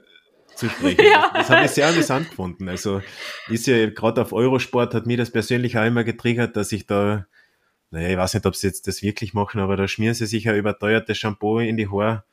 zu 0.55 0.69
sprechen. 0.69 1.05
Ja. 1.13 1.31
Das, 1.33 1.49
das 1.49 1.51
habe 1.51 1.67
ich 1.67 1.71
sehr 1.73 1.89
amüsant 1.89 2.31
gefunden. 2.31 2.69
Also 2.69 3.03
ist 3.49 3.67
ja 3.67 3.89
gerade 3.91 4.23
auf 4.23 4.33
Eurosport 4.33 4.95
hat 4.95 5.07
mir 5.07 5.17
das 5.17 5.31
persönlich 5.31 5.79
auch 5.79 5.85
immer 5.85 6.05
getriggert, 6.05 6.57
dass 6.57 6.73
ich 6.73 6.87
da, 6.87 7.27
naja, 7.91 8.09
ich 8.11 8.17
weiß 8.17 8.35
nicht, 8.35 8.47
ob 8.47 8.57
sie 8.57 8.67
jetzt 8.67 8.87
das 8.87 9.03
wirklich 9.03 9.35
machen, 9.35 9.61
aber 9.61 9.77
da 9.77 9.87
schmieren 9.89 10.15
sie 10.15 10.27
sich 10.27 10.45
ja 10.45 10.55
überteuertes 10.55 11.19
Shampoo 11.19 11.59
in 11.59 11.77
die 11.77 11.89
Haare 11.89 12.25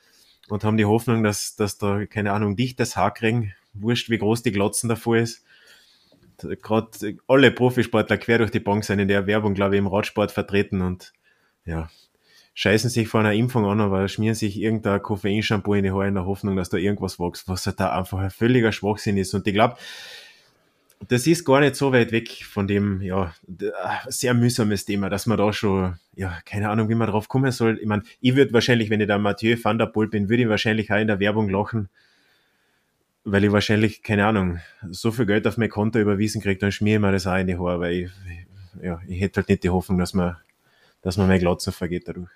und 0.50 0.64
haben 0.64 0.78
die 0.78 0.86
Hoffnung, 0.86 1.24
dass, 1.24 1.56
dass 1.56 1.78
da, 1.78 2.06
keine 2.06 2.32
Ahnung, 2.32 2.56
dichtes 2.56 2.96
Haar 2.96 3.14
kriegen, 3.14 3.54
wurscht, 3.74 4.10
wie 4.10 4.18
groß 4.18 4.44
die 4.44 4.52
Glotzen 4.52 4.90
davor 4.90 5.18
ist. 5.18 5.44
Gerade 6.62 7.18
alle 7.28 7.52
Profisportler 7.52 8.18
quer 8.18 8.40
durch 8.40 8.52
die 8.52 8.60
Bank 8.60 8.84
sind 8.84 9.00
in 9.00 9.08
der 9.08 9.28
Werbung, 9.28 9.54
glaube 9.54 9.76
ich, 9.76 9.80
im 9.80 9.88
Radsport 9.88 10.32
vertreten 10.32 10.82
und 10.82 11.14
ja, 11.66 11.90
scheißen 12.54 12.90
sich 12.90 13.08
vor 13.08 13.22
einer 13.22 13.34
Impfung 13.34 13.66
an, 13.66 13.80
aber 13.80 14.08
schmieren 14.08 14.36
sich 14.36 14.60
irgendein 14.60 15.02
Koffeinshampoo 15.02 15.76
in 15.76 15.84
die 15.84 15.92
Haare 15.92 16.08
in 16.08 16.16
der 16.16 16.26
Hoffnung, 16.26 16.56
dass 16.56 16.70
da 16.70 16.78
irgendwas 16.78 17.20
wächst, 17.20 17.48
was 17.48 17.66
halt 17.66 17.80
da 17.80 17.98
einfach 17.98 18.20
ein 18.20 18.32
völliger 18.32 18.72
Schwachsinn 18.72 19.18
ist. 19.18 19.34
Und 19.34 19.48
ich 19.48 19.54
glaube, 19.54 19.78
das 21.08 21.26
ist 21.26 21.46
gar 21.46 21.62
nicht 21.62 21.76
so 21.76 21.94
weit 21.94 22.12
weg 22.12 22.30
von 22.44 22.68
dem, 22.68 23.02
ja, 23.02 23.34
sehr 24.08 24.34
mühsames 24.34 24.84
Thema, 24.86 25.10
dass 25.10 25.26
man 25.26 25.38
da 25.38 25.54
schon, 25.54 25.96
ja, 26.16 26.38
keine 26.46 26.70
Ahnung, 26.70 26.90
wie 26.90 26.96
man 26.96 27.10
drauf 27.10 27.30
kommen 27.30 27.52
soll. 27.52 27.80
Ich 27.80 27.88
meine, 27.88 28.04
ich 28.20 28.36
würde 28.36 28.52
wahrscheinlich, 28.52 28.90
wenn 28.90 29.00
ich 29.00 29.08
da 29.08 29.18
Mathieu 29.18 29.56
van 29.62 29.78
der 29.78 29.86
Poel 29.86 30.10
bin, 30.10 30.28
würde 30.28 30.44
ich 30.44 30.50
wahrscheinlich 30.50 30.92
auch 30.92 30.98
in 30.98 31.08
der 31.08 31.22
Werbung 31.22 31.50
lachen, 31.50 31.90
weil 33.32 33.44
ich 33.44 33.52
wahrscheinlich, 33.52 34.04
keine 34.04 34.26
Ahnung, 34.26 34.60
so 34.90 35.12
viel 35.12 35.26
Geld 35.26 35.48
auf 35.48 35.58
mein 35.58 35.70
Konto 35.70 36.00
überwiesen 36.00 36.42
kriege, 36.42 36.60
dann 36.60 36.72
schmier 36.72 36.96
ich 36.96 37.02
mir 37.02 37.12
das 37.12 37.28
auch 37.28 37.38
in 37.38 37.48
die 37.48 37.58
Haare, 37.58 37.80
weil 37.80 37.94
ich, 37.94 38.12
ja, 38.82 39.00
ich 39.08 39.22
hätte 39.22 39.42
halt 39.42 39.50
nicht 39.50 39.64
die 39.64 39.70
Hoffnung, 39.70 39.98
dass 39.98 40.14
man, 40.14 40.38
dass 41.02 41.18
man 41.18 41.28
mein 41.28 41.40
Glotzen 41.40 41.74
vergeht 41.74 42.08
dadurch. 42.08 42.30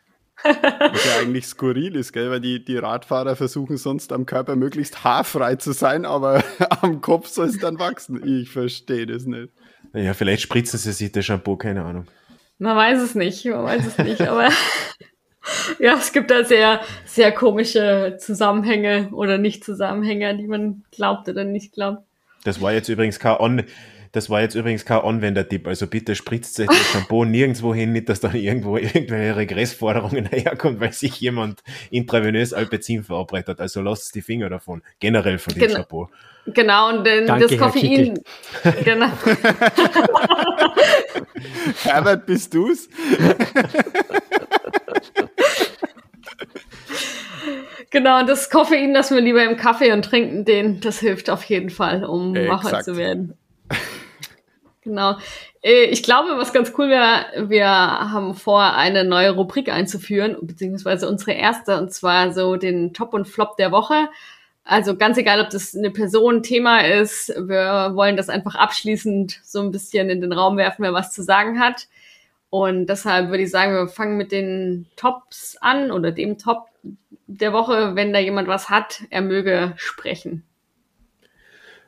Was 0.44 1.06
ja 1.06 1.22
eigentlich 1.22 1.46
skurril 1.46 1.96
ist, 1.96 2.12
gell? 2.12 2.30
weil 2.30 2.42
die, 2.42 2.64
die 2.64 2.78
Radfahrer 2.78 3.36
versuchen 3.36 3.78
sonst 3.78 4.12
am 4.12 4.26
Körper 4.26 4.56
möglichst 4.56 5.04
haarfrei 5.04 5.56
zu 5.56 5.72
sein, 5.72 6.06
aber 6.06 6.44
am 6.82 7.02
Kopf 7.02 7.28
soll 7.28 7.48
es 7.48 7.60
dann 7.60 7.80
wachsen. 7.80 8.22
Ich 8.28 8.50
verstehe 8.50 9.06
das 9.06 9.26
nicht. 9.26 9.54
Ja, 9.94 10.14
vielleicht 10.14 10.42
spritzen 10.42 10.80
sie 10.80 10.92
sich 10.92 11.12
das 11.12 11.26
Shampoo, 11.26 11.56
keine 11.56 11.86
Ahnung. 11.86 12.08
Man 12.58 12.76
weiß 12.76 13.02
es 13.02 13.16
nicht, 13.16 13.46
man 13.46 13.64
weiß 13.64 13.86
es 13.86 13.98
nicht, 14.00 14.22
aber 14.22 14.50
ja, 15.80 15.96
es 15.98 16.12
gibt 16.12 16.32
da 16.32 16.44
sehr, 16.44 16.82
sehr 17.06 17.32
komische 17.32 18.18
Zusammenhänge 18.20 19.10
oder 19.12 19.38
Nicht-Zusammenhänge, 19.38 20.38
die 20.38 20.48
man 20.48 20.84
glaubt 20.92 21.28
oder 21.28 21.44
nicht 21.44 21.74
glaubt. 21.74 22.04
Das 22.44 22.62
war 22.62 22.74
jetzt 22.74 22.90
übrigens 22.90 23.20
kein 23.20 23.40
On 23.40 23.64
das 24.14 24.30
war 24.30 24.42
jetzt 24.42 24.54
übrigens 24.54 24.86
kein 24.86 25.02
Anwendertipp. 25.02 25.68
Also 25.68 25.88
bitte 25.88 26.16
spritzt 26.16 26.60
euch 26.60 26.68
das 26.68 26.92
Shampoo 26.92 27.26
nirgendwo 27.26 27.74
hin, 27.74 27.92
nicht, 27.92 28.08
dass 28.10 28.20
dann 28.20 28.36
irgendwo 28.36 28.78
irgendwelche 28.78 29.36
Regressforderungen 29.36 30.28
herkommt, 30.28 30.80
weil 30.80 30.94
sich 30.94 31.20
jemand 31.20 31.64
intravenös 31.90 32.54
Alpezin 32.54 33.04
verabreicht 33.04 33.48
hat. 33.48 33.60
Also 33.60 33.82
lasst 33.82 34.14
die 34.14 34.22
Finger 34.22 34.50
davon. 34.50 34.84
Generell 35.00 35.40
von 35.40 35.56
dem 35.56 35.64
genau. 35.64 35.76
Shampoo. 35.78 36.10
Genau, 36.46 36.90
und 36.90 37.06
denn 37.06 37.26
Danke, 37.26 37.48
das 37.48 37.58
Koffein. 37.58 38.20
Genau. 38.84 39.08
Herbert, 41.84 42.26
bist 42.26 42.54
du's? 42.54 42.90
Genau, 47.94 48.20
und 48.20 48.28
das 48.28 48.50
Koffein 48.50 48.92
lassen 48.92 49.14
wir 49.14 49.22
lieber 49.22 49.44
im 49.44 49.56
Kaffee 49.56 49.92
und 49.92 50.04
trinken 50.04 50.46
den. 50.46 50.80
Das 50.80 50.98
hilft 51.00 51.30
auf 51.30 51.44
jeden 51.44 51.70
Fall, 51.70 52.04
um 52.04 52.34
wacher 52.34 52.82
zu 52.82 52.98
werden. 52.98 53.38
Genau. 54.86 55.16
Äh, 55.62 55.86
ich 55.86 56.04
glaube, 56.04 56.32
was 56.36 56.52
ganz 56.52 56.74
cool 56.78 56.90
wäre, 56.90 57.50
wir 57.50 57.66
haben 57.66 58.34
vor, 58.34 58.74
eine 58.74 59.06
neue 59.06 59.32
Rubrik 59.32 59.72
einzuführen, 59.72 60.36
beziehungsweise 60.42 61.08
unsere 61.08 61.32
erste, 61.32 61.78
und 61.78 61.94
zwar 61.94 62.34
so 62.34 62.58
den 62.58 62.94
Top 62.94 63.14
und 63.14 63.26
Flop 63.26 63.56
der 63.56 63.72
Woche. 63.72 64.10
Also 64.66 64.98
ganz 64.98 65.18
egal, 65.18 65.40
ob 65.40 65.52
das 65.52 65.74
eine 65.74 65.90
Person, 65.90 66.44
Thema 66.44 66.80
ist, 66.86 67.30
wir 67.30 67.92
wollen 67.96 68.18
das 68.18 68.28
einfach 68.28 68.56
abschließend 68.56 69.40
so 69.46 69.62
ein 69.62 69.72
bisschen 69.72 70.10
in 70.10 70.20
den 70.20 70.34
Raum 70.34 70.58
werfen, 70.58 70.84
wer 70.84 70.92
was 70.92 71.14
zu 71.14 71.24
sagen 71.24 71.62
hat. 71.62 71.88
Und 72.50 72.88
deshalb 72.88 73.30
würde 73.30 73.44
ich 73.44 73.52
sagen, 73.52 73.74
wir 73.74 73.88
fangen 73.88 74.18
mit 74.18 74.34
den 74.34 74.88
Tops 74.98 75.56
an 75.62 75.92
oder 75.92 76.12
dem 76.12 76.38
Top 76.38 76.68
der 77.38 77.54
Woche. 77.54 77.96
Wenn 77.96 78.14
da 78.14 78.20
jemand 78.20 78.48
was 78.48 78.70
hat, 78.70 79.04
er 79.10 79.22
möge 79.22 79.74
sprechen. 79.78 80.44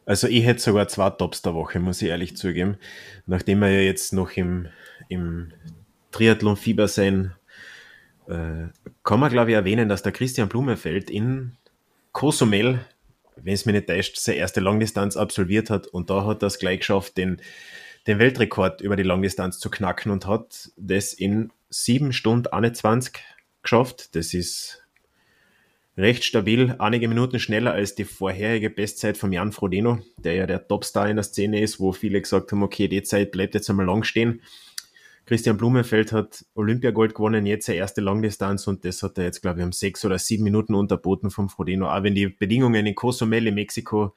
Also 0.06 0.28
ich 0.28 0.46
hätte 0.46 0.62
sogar 0.62 0.88
zwei 0.88 1.10
Tops 1.10 1.42
der 1.42 1.56
Woche, 1.56 1.80
muss 1.80 2.02
ich 2.02 2.10
ehrlich 2.10 2.38
zugeben. 2.38 2.78
Nachdem 3.26 3.60
wir 3.60 3.70
ja 3.70 3.82
jetzt 3.82 4.14
noch 4.14 4.32
im, 4.32 4.68
im 5.10 5.52
Triathlon-Fieber 6.12 6.88
sein, 6.88 7.34
äh, 8.28 8.68
kann 9.04 9.20
man 9.20 9.32
glaube 9.32 9.52
ich 9.52 9.56
erwähnen, 9.56 9.90
dass 9.90 10.04
der 10.04 10.12
Christian 10.12 10.48
Blumefeld 10.48 11.10
in 11.10 11.58
Cozumel, 12.12 12.80
wenn 13.36 13.54
es 13.54 13.66
mir 13.66 13.74
nicht 13.74 13.88
täuscht, 13.88 14.18
seine 14.18 14.38
erste 14.38 14.62
Langdistanz 14.62 15.18
absolviert 15.18 15.70
hat 15.70 15.88
und 15.88 16.10
da 16.10 16.26
hat 16.26 16.44
er 16.44 16.48
es 16.48 16.60
gleich 16.60 16.80
geschafft, 16.80 17.18
den, 17.18 17.42
den 18.06 18.20
Weltrekord 18.20 18.82
über 18.82 18.96
die 18.96 19.04
Langdistanz 19.04 19.60
zu 19.60 19.70
knacken 19.72 20.12
und 20.12 20.28
hat 20.28 20.72
das 20.78 21.14
in 21.14 21.52
7 21.70 22.14
Stunden 22.14 22.48
21 22.48 23.14
geschafft. 23.64 24.16
Das 24.16 24.34
ist 24.34 24.85
recht 25.98 26.24
stabil, 26.24 26.76
einige 26.80 27.08
Minuten 27.08 27.40
schneller 27.40 27.74
als 27.74 27.96
die 27.96 28.04
vorherige 28.04 28.70
Bestzeit 28.70 29.18
von 29.18 29.32
Jan 29.32 29.52
Frodeno, 29.52 30.00
der 30.18 30.34
ja 30.34 30.46
der 30.46 30.68
Topstar 30.68 31.10
in 31.10 31.16
der 31.16 31.24
Szene 31.24 31.62
ist, 31.62 31.80
wo 31.80 31.92
viele 31.92 32.22
gesagt 32.22 32.52
haben, 32.52 32.64
okay, 32.64 32.88
die 32.88 33.04
Zeit 33.04 33.32
bleibt 33.32 33.54
jetzt 33.54 33.70
einmal 33.70 33.86
lang 33.86 34.04
stehen. 34.04 34.42
Christian 35.26 35.58
Blumenfeld 35.58 36.12
hat 36.12 36.46
Olympiagold 36.54 37.16
gewonnen, 37.16 37.48
jetzt 37.48 37.66
seine 37.66 37.80
erste 37.80 38.02
Langdistanz 38.02 38.68
und 38.68 38.86
das 38.86 39.02
hat 39.02 39.18
er 39.18 39.24
jetzt, 39.24 39.42
glaube 39.42 39.60
ich, 39.60 39.66
um 39.66 39.72
sechs 39.72 40.06
oder 40.06 40.20
sieben 40.20 40.44
Minuten 40.44 40.76
unterboten 40.76 41.32
vom 41.32 41.50
Frodeno. 41.50 41.90
Auch 41.90 42.04
wenn 42.04 42.14
die 42.14 42.28
Bedingungen 42.28 42.86
in 42.86 42.94
Cozumel 42.94 43.48
in 43.48 43.56
Mexiko 43.56 44.14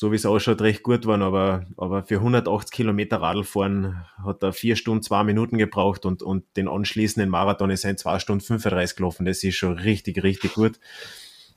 so 0.00 0.10
wie 0.12 0.16
es 0.16 0.24
ausschaut, 0.24 0.62
recht 0.62 0.82
gut 0.82 1.04
waren, 1.04 1.20
aber, 1.20 1.66
aber 1.76 2.04
für 2.04 2.14
180 2.14 2.70
Kilometer 2.70 3.18
Radlfahren 3.18 4.02
hat 4.24 4.42
er 4.42 4.54
vier 4.54 4.74
Stunden, 4.74 5.02
zwei 5.02 5.24
Minuten 5.24 5.58
gebraucht 5.58 6.06
und, 6.06 6.22
und 6.22 6.42
den 6.56 6.68
anschließenden 6.68 7.28
Marathon 7.28 7.68
ist 7.68 7.84
in 7.84 7.98
zwei 7.98 8.18
Stunden 8.18 8.42
35 8.42 8.96
gelaufen. 8.96 9.26
Das 9.26 9.44
ist 9.44 9.56
schon 9.56 9.78
richtig, 9.78 10.22
richtig 10.22 10.54
gut. 10.54 10.80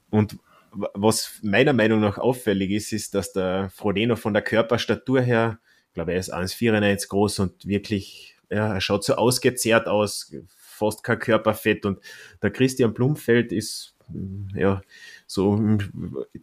Und 0.10 0.40
was 0.74 1.40
meiner 1.42 1.72
Meinung 1.72 2.02
nach 2.02 2.18
auffällig 2.18 2.72
ist, 2.72 2.92
ist, 2.92 3.16
dass 3.16 3.32
der 3.32 3.70
Frodeno 3.70 4.18
von 4.18 4.34
der 4.34 4.44
Körperstatur 4.44 5.22
her, 5.22 5.60
ich 5.88 5.94
glaube, 5.94 6.12
er 6.12 6.20
ist 6.20 6.34
1,94 6.34 7.08
groß 7.08 7.40
und 7.40 7.66
wirklich, 7.66 8.36
ja, 8.52 8.74
er 8.74 8.82
schaut 8.82 9.06
so 9.06 9.16
ausgezehrt 9.16 9.88
aus, 9.88 10.36
fast 10.50 11.02
kein 11.06 11.20
Körperfett 11.20 11.86
und 11.86 12.00
der 12.42 12.52
Christian 12.52 12.94
Blumfeld 12.94 13.54
ist, 13.54 13.96
ja, 14.54 14.82
so 15.28 15.60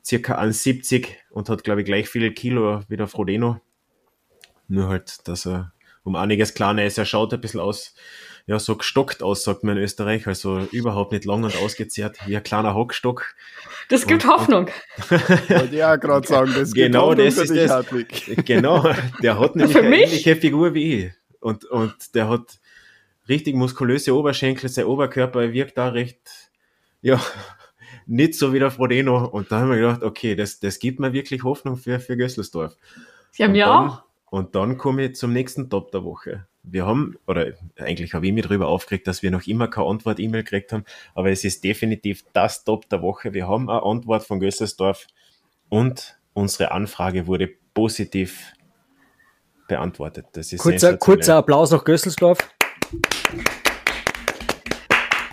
circa 0.05 0.39
1,70 0.39 1.07
und 1.31 1.49
hat, 1.49 1.65
glaube 1.65 1.81
ich, 1.81 1.87
gleich 1.87 2.09
viele 2.09 2.33
Kilo 2.33 2.83
wie 2.89 2.97
der 2.97 3.07
Frodeno. 3.07 3.61
Nur 4.69 4.89
halt, 4.89 5.27
dass 5.29 5.47
er 5.47 5.73
um 6.03 6.17
einiges 6.17 6.55
kleiner 6.55 6.85
ist. 6.85 6.99
Er 6.99 7.05
schaut 7.05 7.33
ein 7.35 7.41
bisschen 7.41 7.61
aus, 7.61 7.95
ja, 8.47 8.59
so 8.59 8.77
gestockt 8.77 9.23
aus, 9.23 9.45
sagt 9.45 9.65
man 9.65 9.77
in 9.77 9.83
Österreich. 9.83 10.27
Also 10.27 10.67
überhaupt 10.73 11.13
nicht 11.13 11.25
lang 11.25 11.45
und 11.45 11.57
ausgezehrt, 11.57 12.19
wie 12.27 12.37
ein 12.37 12.43
kleiner 12.43 12.75
Hockstock. 12.75 13.35
Das 13.89 14.07
gibt 14.07 14.25
und, 14.25 14.31
Hoffnung. 14.31 14.69
Wollte 15.09 15.89
auch 15.89 16.01
gerade 16.01 16.27
sagen, 16.27 16.53
das 16.55 16.73
genau 16.73 17.15
das 17.15 17.37
ist 17.37 17.55
das. 17.55 17.71
Hartwig. 17.71 18.45
Genau, 18.45 18.93
der 19.23 19.39
hat 19.39 19.57
nämlich 19.57 19.77
eine 19.77 20.03
ähnliche 20.03 20.37
Figur 20.37 20.75
wie 20.75 20.95
ich. 20.95 21.13
Und, 21.41 21.65
und 21.65 22.15
der 22.15 22.29
hat 22.29 22.59
richtig 23.29 23.55
muskulöse 23.55 24.15
Oberschenkel, 24.15 24.69
sein 24.69 24.85
Oberkörper 24.85 25.53
wirkt 25.53 25.79
da 25.79 25.89
recht, 25.89 26.51
ja, 27.01 27.21
nicht 28.11 28.35
so 28.35 28.53
wie 28.53 28.59
der 28.59 28.71
Frodeno. 28.71 29.25
Und 29.25 29.51
da 29.51 29.61
haben 29.61 29.71
wir 29.71 29.77
gedacht, 29.77 30.03
okay, 30.03 30.35
das, 30.35 30.61
das 30.61 30.79
gibt 30.79 31.01
mir 31.01 31.13
wirklich 31.13 31.45
Hoffnung 31.45 31.77
für, 31.77 32.01
für 32.01 32.17
Gösselsdorf. 32.17 32.77
Sie 33.31 33.45
haben 33.45 33.55
ja 33.55 33.79
auch. 33.79 34.03
Und 34.31 34.55
dann 34.55 34.79
komme 34.79 35.07
ich 35.07 35.17
zum 35.17 35.33
nächsten 35.33 35.71
Top 35.71 35.91
der 35.93 36.05
Woche. 36.05 36.47
Wir 36.63 36.87
haben, 36.87 37.17
oder 37.27 37.53
eigentlich 37.79 38.13
habe 38.13 38.27
ich 38.27 38.33
mich 38.33 38.45
darüber 38.45 38.69
aufgeregt, 38.69 39.07
dass 39.07 39.23
wir 39.23 39.31
noch 39.31 39.47
immer 39.47 39.69
keine 39.69 39.89
Antwort-E-Mail 39.89 40.45
gekriegt 40.45 40.73
haben, 40.73 40.85
aber 41.15 41.31
es 41.31 41.43
ist 41.43 41.65
definitiv 41.65 42.25
das 42.33 42.65
Top 42.65 42.89
der 42.91 43.01
Woche. 43.01 43.33
Wir 43.33 43.49
haben 43.49 43.71
eine 43.71 43.83
Antwort 43.83 44.25
von 44.25 44.41
Gösselsdorf 44.41 45.07
und 45.69 46.19
unsere 46.33 46.71
Anfrage 46.73 47.27
wurde 47.27 47.49
positiv 47.73 48.53
beantwortet. 49.69 50.27
Das 50.33 50.53
ist 50.53 50.61
kurzer, 50.61 50.97
kurzer 50.97 51.37
Applaus 51.37 51.71
nach 51.71 51.85
Gösselsdorf. 51.85 52.39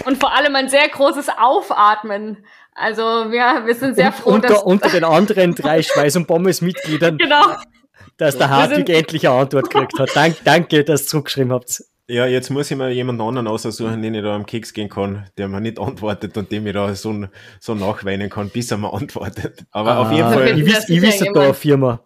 Und 0.08 0.18
vor 0.18 0.34
allem 0.36 0.55
ein 0.55 0.70
sehr 0.70 0.88
großes 0.88 1.28
Aufatmen. 1.38 2.45
Also 2.74 3.01
wir, 3.01 3.66
wir 3.66 3.76
sind 3.76 3.95
sehr 3.95 4.08
und, 4.08 4.16
froh, 4.16 4.30
unter, 4.32 4.47
dass 4.49 4.64
unter 4.64 4.89
den 4.89 5.03
anderen 5.03 5.53
drei 5.55 5.82
Schweiß- 5.82 6.16
und 6.18 6.28
Pommes-Mitgliedern, 6.28 7.18
genau. 7.20 7.55
dass 8.18 8.38
der 8.38 8.49
Hartwig 8.49 8.89
endlich 8.89 9.28
eine 9.28 9.38
Antwort 9.39 9.70
gekriegt 9.70 9.99
hat. 9.99 10.16
Dank, 10.16 10.38
danke, 10.43 10.84
dass 10.84 11.03
ihr 11.03 11.08
zurückgeschrieben 11.08 11.51
habt. 11.51 11.84
Ja, 12.10 12.26
jetzt 12.26 12.49
muss 12.51 12.72
ich 12.72 12.78
mir 12.78 12.89
jemanden 12.89 13.22
anderen 13.22 13.47
aussuchen, 13.49 14.01
den 14.01 14.14
ich 14.14 14.22
da 14.24 14.34
am 14.34 14.45
Keks 14.45 14.72
gehen 14.74 14.88
kann, 14.89 15.28
der 15.38 15.49
mir 15.49 15.60
nicht 15.60 15.78
antwortet 15.78 16.38
und 16.38 16.49
dem 16.53 16.66
ich 16.66 16.74
da 16.74 16.95
so, 16.95 17.26
so 17.60 17.76
nachweinen 17.76 18.30
kann, 18.30 18.49
bis 18.49 18.72
er 18.72 18.78
mir 18.78 18.93
antwortet. 18.93 19.66
Aber 19.72 19.91
Ah, 19.93 20.01
auf 20.03 20.12
jeden 20.14 20.32
Fall, 20.32 20.58
Ich, 20.58 20.66
wiss, 20.66 20.88
ich 20.88 21.01
wisse 21.01 21.26
da 21.34 21.41
eine 21.41 21.53
Firma. 21.53 21.99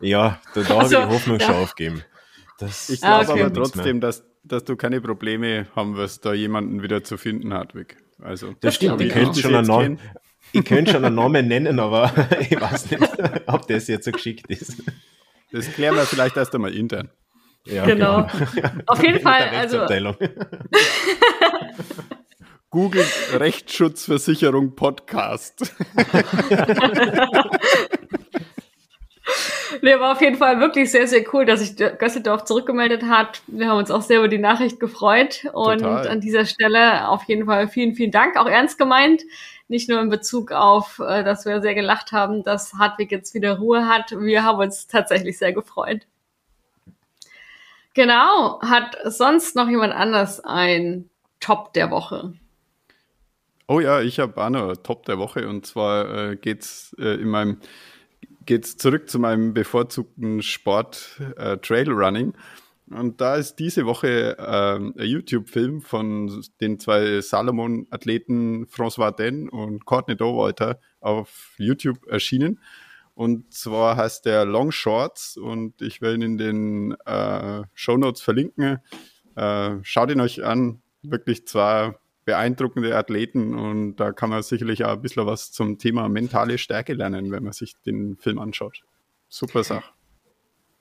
ja, 0.00 0.40
da, 0.54 0.62
da 0.62 0.78
Also, 0.78 0.96
habe 0.96 1.04
ich 1.04 1.08
die 1.10 1.14
Hoffnung 1.14 1.38
ja. 1.38 1.46
schon 1.46 1.54
aufgeben. 1.56 2.04
Das, 2.58 2.90
Ich 2.90 3.04
Ah, 3.04 3.18
glaube 3.22 3.32
okay. 3.32 3.42
aber 3.44 3.54
trotzdem, 3.54 4.00
dass, 4.00 4.24
dass 4.42 4.64
du 4.64 4.76
keine 4.76 5.00
Probleme 5.00 5.66
haben 5.74 5.96
wirst, 5.96 6.24
da 6.24 6.32
jemanden 6.32 6.82
wieder 6.82 7.04
zu 7.04 7.16
finden, 7.16 7.52
Hartwig. 7.54 7.96
Also, 8.20 8.54
Das 8.60 8.76
stimmt, 8.76 9.00
ich 9.00 9.12
könnte 9.12 9.40
schon, 9.40 9.54
einen 9.54 9.98
ich 10.52 10.64
könnte 10.64 10.92
schon 10.92 11.04
einen 11.04 11.14
Namen 11.14 11.48
nennen, 11.48 11.78
aber 11.78 12.12
ich 12.40 12.60
weiß 12.60 12.90
nicht, 12.90 13.02
ob 13.46 13.66
das 13.68 13.88
jetzt 13.88 14.04
so 14.04 14.12
geschickt 14.12 14.46
ist. 14.48 14.82
Das 15.52 15.70
klären 15.72 15.96
wir 15.96 16.02
vielleicht 16.02 16.36
erst 16.36 16.54
einmal 16.54 16.74
intern. 16.74 17.10
Ja, 17.66 17.84
Genau. 17.84 18.26
Auf 18.86 19.02
jeden 19.02 19.20
Fall, 19.20 19.48
also. 19.50 19.80
Google 22.70 23.04
Rechtsschutzversicherung 23.32 24.76
Podcast. 24.76 25.74
Nee, 29.82 29.98
war 29.98 30.12
auf 30.12 30.20
jeden 30.20 30.36
Fall 30.36 30.60
wirklich 30.60 30.90
sehr, 30.90 31.06
sehr 31.06 31.24
cool, 31.32 31.44
dass 31.44 31.60
sich 31.60 31.76
Gösseldorf 31.76 32.44
zurückgemeldet 32.44 33.04
hat. 33.04 33.42
Wir 33.46 33.68
haben 33.68 33.78
uns 33.78 33.90
auch 33.90 34.02
sehr 34.02 34.18
über 34.18 34.28
die 34.28 34.38
Nachricht 34.38 34.80
gefreut. 34.80 35.44
Und 35.52 35.80
Total. 35.80 36.08
an 36.08 36.20
dieser 36.20 36.46
Stelle 36.46 37.08
auf 37.08 37.24
jeden 37.24 37.46
Fall 37.46 37.68
vielen, 37.68 37.94
vielen 37.94 38.10
Dank. 38.10 38.36
Auch 38.36 38.48
ernst 38.48 38.78
gemeint. 38.78 39.22
Nicht 39.68 39.88
nur 39.88 40.00
in 40.00 40.08
Bezug 40.08 40.52
auf, 40.52 40.98
äh, 40.98 41.22
dass 41.22 41.46
wir 41.46 41.60
sehr 41.60 41.74
gelacht 41.74 42.12
haben, 42.12 42.42
dass 42.42 42.74
Hartwig 42.74 43.12
jetzt 43.12 43.34
wieder 43.34 43.58
Ruhe 43.58 43.86
hat. 43.86 44.10
Wir 44.18 44.44
haben 44.44 44.58
uns 44.58 44.86
tatsächlich 44.86 45.38
sehr 45.38 45.52
gefreut. 45.52 46.06
Genau. 47.94 48.60
Hat 48.62 48.96
sonst 49.04 49.56
noch 49.56 49.68
jemand 49.68 49.94
anders 49.94 50.40
ein 50.40 51.08
Top 51.38 51.72
der 51.72 51.90
Woche? 51.90 52.34
Oh 53.68 53.78
ja, 53.78 54.00
ich 54.00 54.18
habe 54.18 54.42
auch 54.42 54.50
noch 54.50 54.64
einen 54.64 54.82
Top 54.82 55.06
der 55.06 55.18
Woche 55.18 55.48
und 55.48 55.64
zwar 55.64 56.30
äh, 56.30 56.36
geht's 56.36 56.94
äh, 56.98 57.14
in 57.14 57.28
meinem 57.28 57.60
geht's 58.46 58.76
zurück 58.76 59.08
zu 59.08 59.18
meinem 59.18 59.54
bevorzugten 59.54 60.42
Sport 60.42 61.20
äh, 61.36 61.58
Trailrunning 61.58 62.34
und 62.90 63.20
da 63.20 63.36
ist 63.36 63.56
diese 63.56 63.86
Woche 63.86 64.36
ähm, 64.38 64.94
ein 64.98 65.06
YouTube-Film 65.06 65.80
von 65.80 66.44
den 66.60 66.80
zwei 66.80 67.20
Salomon-Athleten 67.20 68.66
François 68.66 69.12
Den 69.12 69.48
und 69.48 69.84
Courtney 69.84 70.16
Dowalter 70.16 70.80
auf 70.98 71.54
YouTube 71.58 72.04
erschienen. 72.08 72.58
Und 73.14 73.52
zwar 73.52 73.96
heißt 73.96 74.26
der 74.26 74.44
Long 74.44 74.72
Shorts 74.72 75.36
und 75.36 75.80
ich 75.82 76.00
werde 76.00 76.16
ihn 76.16 76.22
in 76.22 76.38
den 76.38 76.96
äh, 77.06 77.62
Show 77.74 77.96
Notes 77.96 78.22
verlinken. 78.22 78.78
Äh, 79.36 79.76
schaut 79.82 80.10
ihn 80.10 80.20
euch 80.20 80.44
an, 80.44 80.82
wirklich 81.02 81.46
zwei 81.46 81.94
beeindruckende 82.24 82.96
Athleten 82.96 83.54
und 83.54 83.96
da 83.96 84.12
kann 84.12 84.30
man 84.30 84.42
sicherlich 84.42 84.84
auch 84.84 84.92
ein 84.92 85.02
bisschen 85.02 85.26
was 85.26 85.52
zum 85.52 85.78
Thema 85.78 86.08
mentale 86.08 86.58
Stärke 86.58 86.92
lernen, 86.92 87.30
wenn 87.30 87.42
man 87.42 87.52
sich 87.52 87.74
den 87.86 88.16
Film 88.16 88.38
anschaut. 88.38 88.82
Super 89.28 89.64
Sache. 89.64 89.90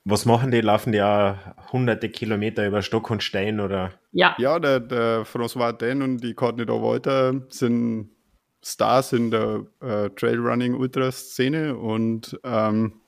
Was 0.06 0.26
machen 0.26 0.52
die? 0.52 0.62
Laufen 0.62 0.92
die 0.92 1.02
auch 1.02 1.36
hunderte 1.72 2.10
Kilometer 2.10 2.66
über 2.66 2.82
Stock 2.82 3.10
und 3.12 3.22
Stein 3.22 3.60
oder? 3.60 3.92
Ja. 4.12 4.36
Ja, 4.40 4.60
der, 4.60 4.80
der 4.80 5.26
François 5.26 5.72
Den 5.72 6.02
und 6.02 6.18
die 6.18 6.34
Courtney 6.34 6.68
Walter 6.68 7.42
sind 7.50 8.10
Stars 8.64 9.14
in 9.14 9.32
der 9.32 9.66
äh, 9.82 10.10
Trailrunning-Ultra-Szene 10.10 11.78
und 11.78 12.40
ähm, 12.44 13.02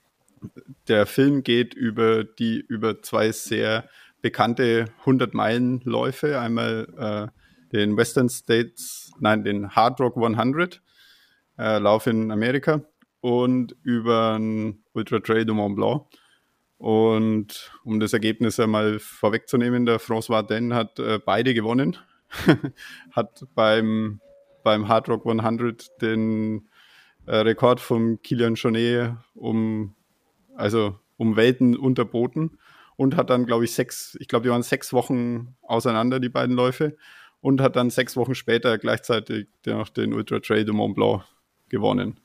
der 0.87 1.05
Film 1.05 1.43
geht 1.43 1.73
über 1.73 2.23
die 2.23 2.59
über 2.67 3.01
zwei 3.01 3.31
sehr 3.31 3.89
bekannte 4.21 4.85
100-Meilen-Läufe. 5.05 6.39
Einmal 6.39 6.87
äh, 7.31 7.40
den 7.71 7.97
Western 7.97 8.29
States, 8.29 9.11
nein, 9.19 9.43
den 9.43 9.69
Hard 9.71 9.99
Rock 9.99 10.17
100 10.17 10.81
äh, 11.57 11.79
Lauf 11.79 12.07
in 12.07 12.31
Amerika 12.31 12.81
und 13.21 13.75
über 13.83 14.37
den 14.37 14.83
Ultra 14.93 15.19
Trail 15.19 15.45
du 15.45 15.53
Mont 15.53 15.75
Blanc. 15.75 16.05
Und 16.77 17.71
um 17.83 17.99
das 17.99 18.13
Ergebnis 18.13 18.59
einmal 18.59 18.97
vorwegzunehmen, 18.99 19.85
der 19.85 19.99
François 19.99 20.41
Den 20.41 20.73
hat 20.73 20.97
äh, 20.97 21.19
beide 21.23 21.53
gewonnen. 21.53 21.97
hat 23.11 23.45
beim, 23.53 24.19
beim 24.63 24.87
Hard 24.87 25.09
Rock 25.09 25.27
100 25.27 26.01
den 26.01 26.67
äh, 27.27 27.35
Rekord 27.35 27.79
von 27.79 28.21
Kilian 28.21 28.55
Jornet 28.55 29.15
um, 29.35 29.95
also 30.55 30.99
um 31.17 31.35
Welten 31.35 31.77
unterboten 31.77 32.57
und 32.95 33.15
hat 33.15 33.29
dann, 33.29 33.45
glaube 33.45 33.65
ich, 33.65 33.73
sechs, 33.73 34.17
ich 34.19 34.27
glaube, 34.27 34.43
die 34.43 34.49
waren 34.49 34.63
sechs 34.63 34.91
Wochen 34.93 35.55
auseinander, 35.61 36.19
die 36.19 36.29
beiden 36.29 36.55
Läufe, 36.55 36.97
und 37.41 37.59
hat 37.59 37.75
dann 37.75 37.89
sechs 37.89 38.15
Wochen 38.15 38.35
später 38.35 38.77
gleichzeitig 38.77 39.47
noch 39.65 39.89
den 39.89 40.13
Ultra 40.13 40.39
Trail 40.39 40.63
du 40.63 40.73
Mont 40.73 40.95
Blanc 40.95 41.23
gewonnen. 41.69 42.19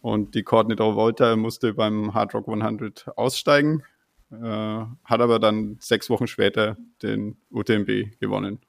Und 0.00 0.34
die 0.34 0.42
Courtney 0.42 0.76
Volta 0.78 1.36
musste 1.36 1.74
beim 1.74 2.14
Hard 2.14 2.34
Rock 2.34 2.48
100 2.48 3.16
aussteigen, 3.16 3.82
äh, 4.30 4.36
hat 4.36 5.20
aber 5.20 5.38
dann 5.38 5.76
sechs 5.80 6.10
Wochen 6.10 6.26
später 6.26 6.76
den 7.02 7.36
UTMB 7.50 8.18
gewonnen. 8.20 8.60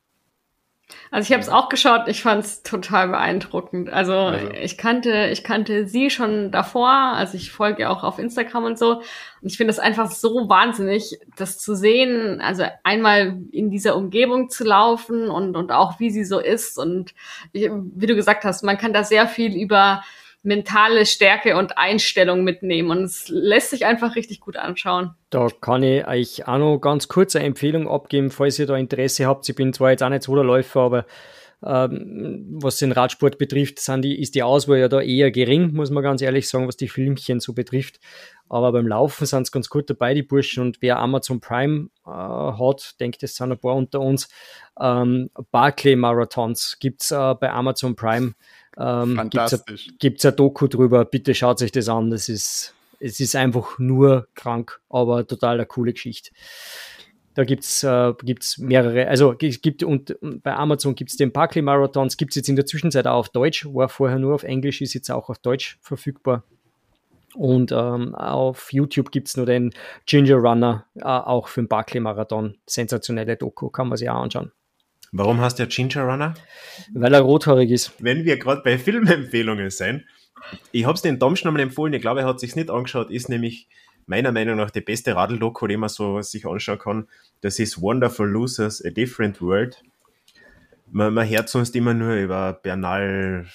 Also 1.12 1.28
ich 1.28 1.34
habe 1.34 1.42
es 1.42 1.50
auch 1.50 1.70
geschaut, 1.70 2.08
ich 2.08 2.22
fand 2.22 2.46
es 2.46 2.64
total 2.64 3.10
beeindruckend. 3.10 3.90
Also, 3.90 4.14
Also. 4.14 4.52
ich 4.52 4.78
kannte, 4.78 5.28
ich 5.32 5.44
kannte 5.44 5.88
sie 5.88 6.10
schon 6.10 6.52
davor, 6.52 6.90
also 6.90 7.36
ich 7.36 7.52
folge 7.52 7.82
ihr 7.82 7.92
auch 7.92 8.04
auf 8.04 8.20
Instagram 8.20 8.64
und 8.64 8.80
so. 8.80 8.98
Und 8.98 9.52
ich 9.52 9.58
finde 9.58 9.72
es 9.72 9.80
einfach 9.80 10.10
so 10.10 10.50
wahnsinnig, 10.50 11.20
das 11.36 11.60
zu 11.60 11.76
sehen, 11.76 12.42
also 12.42 12.64
einmal 12.84 13.38
in 13.52 13.70
dieser 13.70 13.96
Umgebung 13.96 14.50
zu 14.50 14.64
laufen 14.64 15.30
und, 15.30 15.56
und 15.56 15.72
auch 15.72 16.00
wie 16.00 16.10
sie 16.10 16.24
so 16.24 16.40
ist. 16.40 16.78
Und 16.78 17.14
wie 17.52 18.08
du 18.08 18.16
gesagt 18.16 18.46
hast, 18.46 18.64
man 18.64 18.78
kann 18.78 18.94
da 18.94 19.04
sehr 19.04 19.28
viel 19.28 19.56
über 19.56 20.04
mentale 20.44 21.06
Stärke 21.06 21.58
und 21.58 21.78
Einstellung 21.78 22.44
mitnehmen. 22.44 22.92
Und 22.92 23.04
es 23.04 23.28
lässt 23.30 23.72
sich 23.72 23.86
einfach 23.86 24.16
richtig 24.16 24.40
gut 24.40 24.58
anschauen. 24.58 25.12
Da 25.30 25.48
kann 25.62 25.84
ich 25.84 26.08
euch 26.08 26.48
auch 26.48 26.58
noch 26.58 26.80
ganz 26.80 27.08
kurz 27.08 27.36
eine 27.36 27.46
Empfehlung 27.46 27.90
abgeben, 27.90 28.32
falls 28.32 28.60
ihr 28.60 28.66
da 28.66 28.78
Interesse 28.78 29.26
habt. 29.26 29.48
Ich 29.50 29.56
bin 29.56 29.74
zwar 29.74 29.92
jetzt 29.92 30.04
auch 30.04 30.10
nicht 30.10 30.24
so 30.24 30.36
der 30.36 30.44
Läufer, 30.44 30.82
aber 30.82 31.06
ähm, 31.66 32.46
was 32.62 32.78
den 32.78 32.92
Radsport 32.92 33.40
betrifft, 33.40 33.80
sind 33.80 34.04
die, 34.04 34.22
ist 34.22 34.36
die 34.36 34.44
Auswahl 34.44 34.78
ja 34.78 34.88
da 34.88 35.02
eher 35.02 35.32
gering, 35.32 35.74
muss 35.74 35.90
man 35.90 36.04
ganz 36.04 36.22
ehrlich 36.22 36.48
sagen, 36.48 36.68
was 36.68 36.78
die 36.78 36.88
Filmchen 36.88 37.40
so 37.40 37.54
betrifft. 37.54 38.00
Aber 38.48 38.72
beim 38.72 38.88
Laufen 38.88 39.26
sind 39.26 39.42
es 39.42 39.52
ganz 39.52 39.68
gut 39.68 39.90
dabei, 39.90 40.14
die 40.14 40.24
Burschen. 40.24 40.62
Und 40.64 40.78
wer 40.82 41.00
Amazon 41.00 41.42
Prime 41.42 41.90
äh, 42.06 42.10
hat, 42.10 43.00
denkt, 43.00 43.24
es 43.24 43.36
sind 43.36 43.52
ein 43.52 43.58
paar 43.58 43.76
unter 43.76 44.00
uns, 44.00 44.30
ähm, 44.80 45.32
Barclay-Marathons 45.52 46.78
gibt's 46.80 47.12
äh, 47.12 47.36
bei 47.40 47.52
Amazon 47.52 47.96
Prime. 47.96 48.34
Ähm, 48.80 49.16
Fantastisch. 49.16 49.90
gibt 50.00 50.20
es 50.20 50.26
ein 50.26 50.36
Doku 50.36 50.68
drüber. 50.68 51.06
Bitte 51.06 51.34
schaut 51.34 51.62
euch 51.62 51.72
das 51.72 51.90
an. 51.90 52.12
Das 52.12 52.30
ist, 52.30 52.76
es 53.00 53.20
ist 53.20 53.36
einfach 53.36 53.80
nur 53.80 54.28
krank, 54.36 54.80
aber 54.90 55.26
total 55.26 55.56
eine 55.56 55.66
coole 55.66 55.94
Geschichte. 55.94 56.32
Da 57.34 57.44
gibt 57.44 57.66
es 57.66 57.84
äh, 57.84 58.14
gibt's 58.24 58.58
mehrere, 58.58 59.08
also 59.08 59.36
es 59.40 59.62
gibt 59.62 59.84
und 59.84 60.18
bei 60.22 60.56
Amazon 60.56 60.96
gibt 60.96 61.12
es 61.12 61.18
den 61.18 61.32
Barclay 61.32 61.62
Marathons, 61.62 62.18
gibt 62.18 62.32
es 62.32 62.36
jetzt 62.36 62.50
in 62.50 62.56
der 62.56 62.66
Zwischenzeit 62.66 63.06
auch 63.06 63.20
auf 63.20 63.30
Deutsch, 63.30 63.68
war 63.72 63.90
vorher 63.90 64.18
nur 64.18 64.34
auf 64.34 64.42
Englisch, 64.42 64.82
ist 64.82 64.96
jetzt 64.96 65.12
auch 65.12 65.30
auf 65.30 65.38
Deutsch 65.38 65.78
verfügbar. 65.82 66.44
Und 67.36 67.72
ähm, 67.72 68.16
auf 68.16 68.74
YouTube 68.74 69.12
gibt 69.12 69.28
es 69.28 69.38
nur 69.38 69.46
den 69.46 69.72
Ginger 70.08 70.38
Runner, 70.38 70.86
äh, 70.96 71.04
auch 71.04 71.48
für 71.48 71.62
den 71.62 71.68
Barclay 71.68 72.00
Marathon. 72.00 72.56
Sensationelle 72.66 73.38
Doku, 73.38 73.70
kann 73.70 73.90
man 73.90 73.98
sich 73.98 74.10
auch 74.10 74.24
anschauen. 74.24 74.52
Warum 75.12 75.42
heißt 75.42 75.60
der 75.60 75.68
Ginger 75.68 76.04
Runner? 76.04 76.34
Weil 76.94 77.14
er 77.14 77.22
rothaarig 77.22 77.72
ist. 77.72 77.94
Wenn 78.00 78.26
wir 78.26 78.38
gerade 78.38 78.62
bei 78.64 78.78
Filmempfehlungen 78.78 79.70
sind, 79.70 80.06
ich 80.72 80.86
habe 80.86 80.96
es 80.96 81.02
den 81.02 81.20
Dom 81.20 81.36
schon 81.36 81.48
einmal 81.50 81.64
empfohlen, 81.64 81.94
ich 81.94 82.02
glaube, 82.02 82.22
er 82.22 82.28
hat 82.28 82.40
sich 82.40 82.56
nicht 82.56 82.70
angeschaut, 82.70 83.10
ist 83.10 83.30
nämlich 83.30 83.68
meiner 84.06 84.32
Meinung 84.32 84.56
nach 84.56 84.72
die 84.72 84.82
beste 84.82 85.16
Radl-Doku, 85.16 85.68
die 85.68 85.78
man 85.78 85.90
so 85.90 86.22
sich 86.22 86.46
anschauen 86.46 86.80
kann. 86.80 87.08
Das 87.42 87.60
ist 87.60 87.82
Wonderful 87.82 88.28
Losers, 88.28 88.84
A 88.84 88.90
Different 88.90 89.42
World. 89.42 89.84
Man, 90.90 91.14
man 91.14 91.28
hört 91.28 91.50
sonst 91.50 91.76
immer 91.76 91.94
nur 91.94 92.14
über 92.14 92.54
Bernal, 92.54 93.46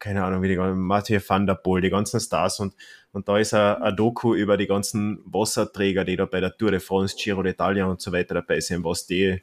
keine 0.00 0.24
Ahnung, 0.24 0.42
wie 0.42 0.48
die 0.48 0.56
ganzen, 0.56 0.80
Mathieu 0.80 1.20
van 1.24 1.46
der 1.46 1.54
Poel, 1.54 1.80
die 1.80 1.90
ganzen 1.90 2.18
Stars 2.18 2.58
und, 2.58 2.74
und 3.12 3.28
da 3.28 3.38
ist 3.38 3.54
ein, 3.54 3.76
ein 3.80 3.94
Doku 3.94 4.34
über 4.34 4.56
die 4.56 4.66
ganzen 4.66 5.20
Wasserträger, 5.24 6.04
die 6.04 6.16
da 6.16 6.24
bei 6.24 6.40
der 6.40 6.56
Tour 6.56 6.72
de 6.72 6.80
France, 6.80 7.14
Giro 7.16 7.42
d'Italia 7.42 7.84
und 7.84 8.00
so 8.00 8.10
weiter 8.12 8.34
dabei 8.34 8.58
sind, 8.58 8.82
was 8.82 9.06
die 9.06 9.40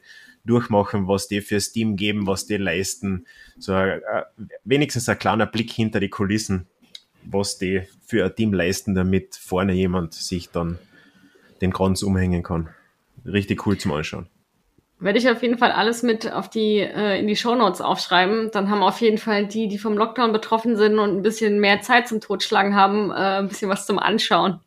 durchmachen, 0.48 1.08
was 1.08 1.28
die 1.28 1.40
fürs 1.40 1.72
Team 1.72 1.96
geben, 1.96 2.26
was 2.26 2.46
die 2.46 2.56
leisten. 2.56 3.26
So 3.58 3.72
ein, 3.74 4.00
wenigstens 4.64 5.08
ein 5.08 5.18
kleiner 5.18 5.46
Blick 5.46 5.70
hinter 5.70 6.00
die 6.00 6.08
Kulissen, 6.08 6.66
was 7.24 7.58
die 7.58 7.82
für 8.06 8.24
ein 8.24 8.34
Team 8.34 8.52
leisten, 8.52 8.94
damit 8.94 9.36
vorne 9.36 9.72
jemand 9.72 10.14
sich 10.14 10.50
dann 10.50 10.78
den 11.60 11.72
Kranz 11.72 12.02
umhängen 12.02 12.42
kann. 12.42 12.68
Richtig 13.24 13.66
cool 13.66 13.76
zum 13.76 13.92
Anschauen. 13.92 14.28
Werde 15.00 15.18
ich 15.18 15.30
auf 15.30 15.42
jeden 15.42 15.58
Fall 15.58 15.70
alles 15.70 16.02
mit 16.02 16.32
auf 16.32 16.50
die, 16.50 16.78
äh, 16.78 17.20
in 17.20 17.28
die 17.28 17.36
Shownotes 17.36 17.80
aufschreiben. 17.80 18.50
Dann 18.52 18.68
haben 18.68 18.82
auf 18.82 19.00
jeden 19.00 19.18
Fall 19.18 19.46
die, 19.46 19.68
die 19.68 19.78
vom 19.78 19.96
Lockdown 19.96 20.32
betroffen 20.32 20.76
sind 20.76 20.98
und 20.98 21.16
ein 21.16 21.22
bisschen 21.22 21.60
mehr 21.60 21.80
Zeit 21.82 22.08
zum 22.08 22.20
Totschlagen 22.20 22.74
haben, 22.74 23.10
äh, 23.10 23.38
ein 23.38 23.48
bisschen 23.48 23.70
was 23.70 23.86
zum 23.86 24.00
Anschauen. 24.00 24.58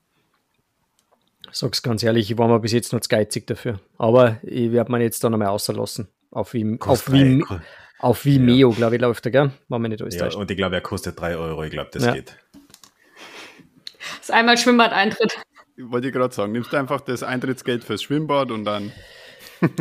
Sag's 1.51 1.83
ganz 1.83 2.03
ehrlich, 2.03 2.31
ich 2.31 2.37
war 2.37 2.47
mal 2.47 2.59
bis 2.59 2.71
jetzt 2.71 2.93
noch 2.93 3.01
zu 3.01 3.09
geizig 3.09 3.47
dafür. 3.47 3.79
Aber 3.97 4.37
ich 4.43 4.71
werde 4.71 4.91
mir 4.91 5.01
jetzt 5.01 5.23
da 5.23 5.29
nochmal 5.29 5.49
außerlassen. 5.49 6.07
Auf, 6.31 6.53
wie, 6.53 6.77
auf, 6.79 7.11
wie, 7.11 7.43
auf 7.99 8.25
Vimeo, 8.25 8.69
ja. 8.69 8.75
glaube 8.75 8.95
ich, 8.95 9.01
läuft 9.01 9.25
er, 9.25 9.31
gell? 9.31 9.51
Wenn 9.67 9.81
man 9.81 9.91
nicht 9.91 10.01
alles 10.01 10.15
ja, 10.15 10.27
Und 10.33 10.49
ich 10.49 10.57
glaube, 10.57 10.75
er 10.75 10.81
kostet 10.81 11.19
3 11.19 11.35
Euro. 11.35 11.63
Ich 11.63 11.71
glaube, 11.71 11.89
das 11.91 12.05
ja. 12.05 12.13
geht. 12.13 12.37
Das 14.17 14.29
ist 14.29 14.31
einmal 14.31 14.57
Schwimmbad-Eintritt. 14.57 15.37
Wollte 15.77 16.07
ich 16.07 16.13
gerade 16.13 16.33
sagen, 16.33 16.51
nimmst 16.53 16.71
du 16.71 16.77
einfach 16.77 17.01
das 17.01 17.23
Eintrittsgeld 17.23 17.83
fürs 17.83 18.03
Schwimmbad 18.03 18.51
und 18.51 18.65
dann. 18.65 18.91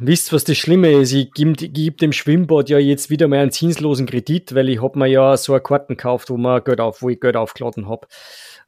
Wisst 0.00 0.32
was 0.32 0.44
das 0.44 0.56
Schlimme 0.58 0.90
ist? 0.92 1.12
Ich 1.12 1.32
gebe 1.32 1.52
geb 1.52 1.98
dem 1.98 2.12
Schwimmbad 2.12 2.68
ja 2.68 2.78
jetzt 2.78 3.08
wieder 3.08 3.28
mal 3.28 3.38
einen 3.38 3.52
zinslosen 3.52 4.06
Kredit, 4.06 4.54
weil 4.54 4.68
ich 4.68 4.82
habe 4.82 4.98
mir 4.98 5.06
ja 5.06 5.36
so 5.36 5.52
eine 5.52 5.62
Karten 5.62 5.96
gekauft, 5.96 6.28
wo, 6.30 6.36
man 6.36 6.64
Geld 6.64 6.80
auf, 6.80 7.02
wo 7.02 7.08
ich 7.08 7.20
Geld 7.20 7.36
aufgeladen 7.36 7.88
habe. 7.88 8.06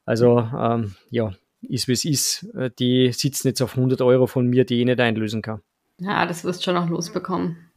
Also, 0.07 0.39
ähm, 0.39 0.95
ja, 1.11 1.33
ist 1.69 1.89
wie 1.89 1.93
es 1.93 2.05
ist. 2.05 2.47
Äh, 2.55 2.71
die 2.79 3.13
sitzen 3.13 3.49
jetzt 3.49 3.63
auf 3.63 3.77
100 3.77 4.01
Euro 4.03 4.27
von 4.27 4.47
mir, 4.47 4.65
die 4.65 4.81
ich 4.81 4.85
nicht 4.85 5.01
einlösen 5.01 5.43
kann. 5.43 5.61
Ja, 5.99 6.27
das 6.27 6.45
wirst 6.45 6.61
du 6.61 6.65
schon 6.65 6.75
noch 6.75 6.89
losbekommen. 6.89 7.71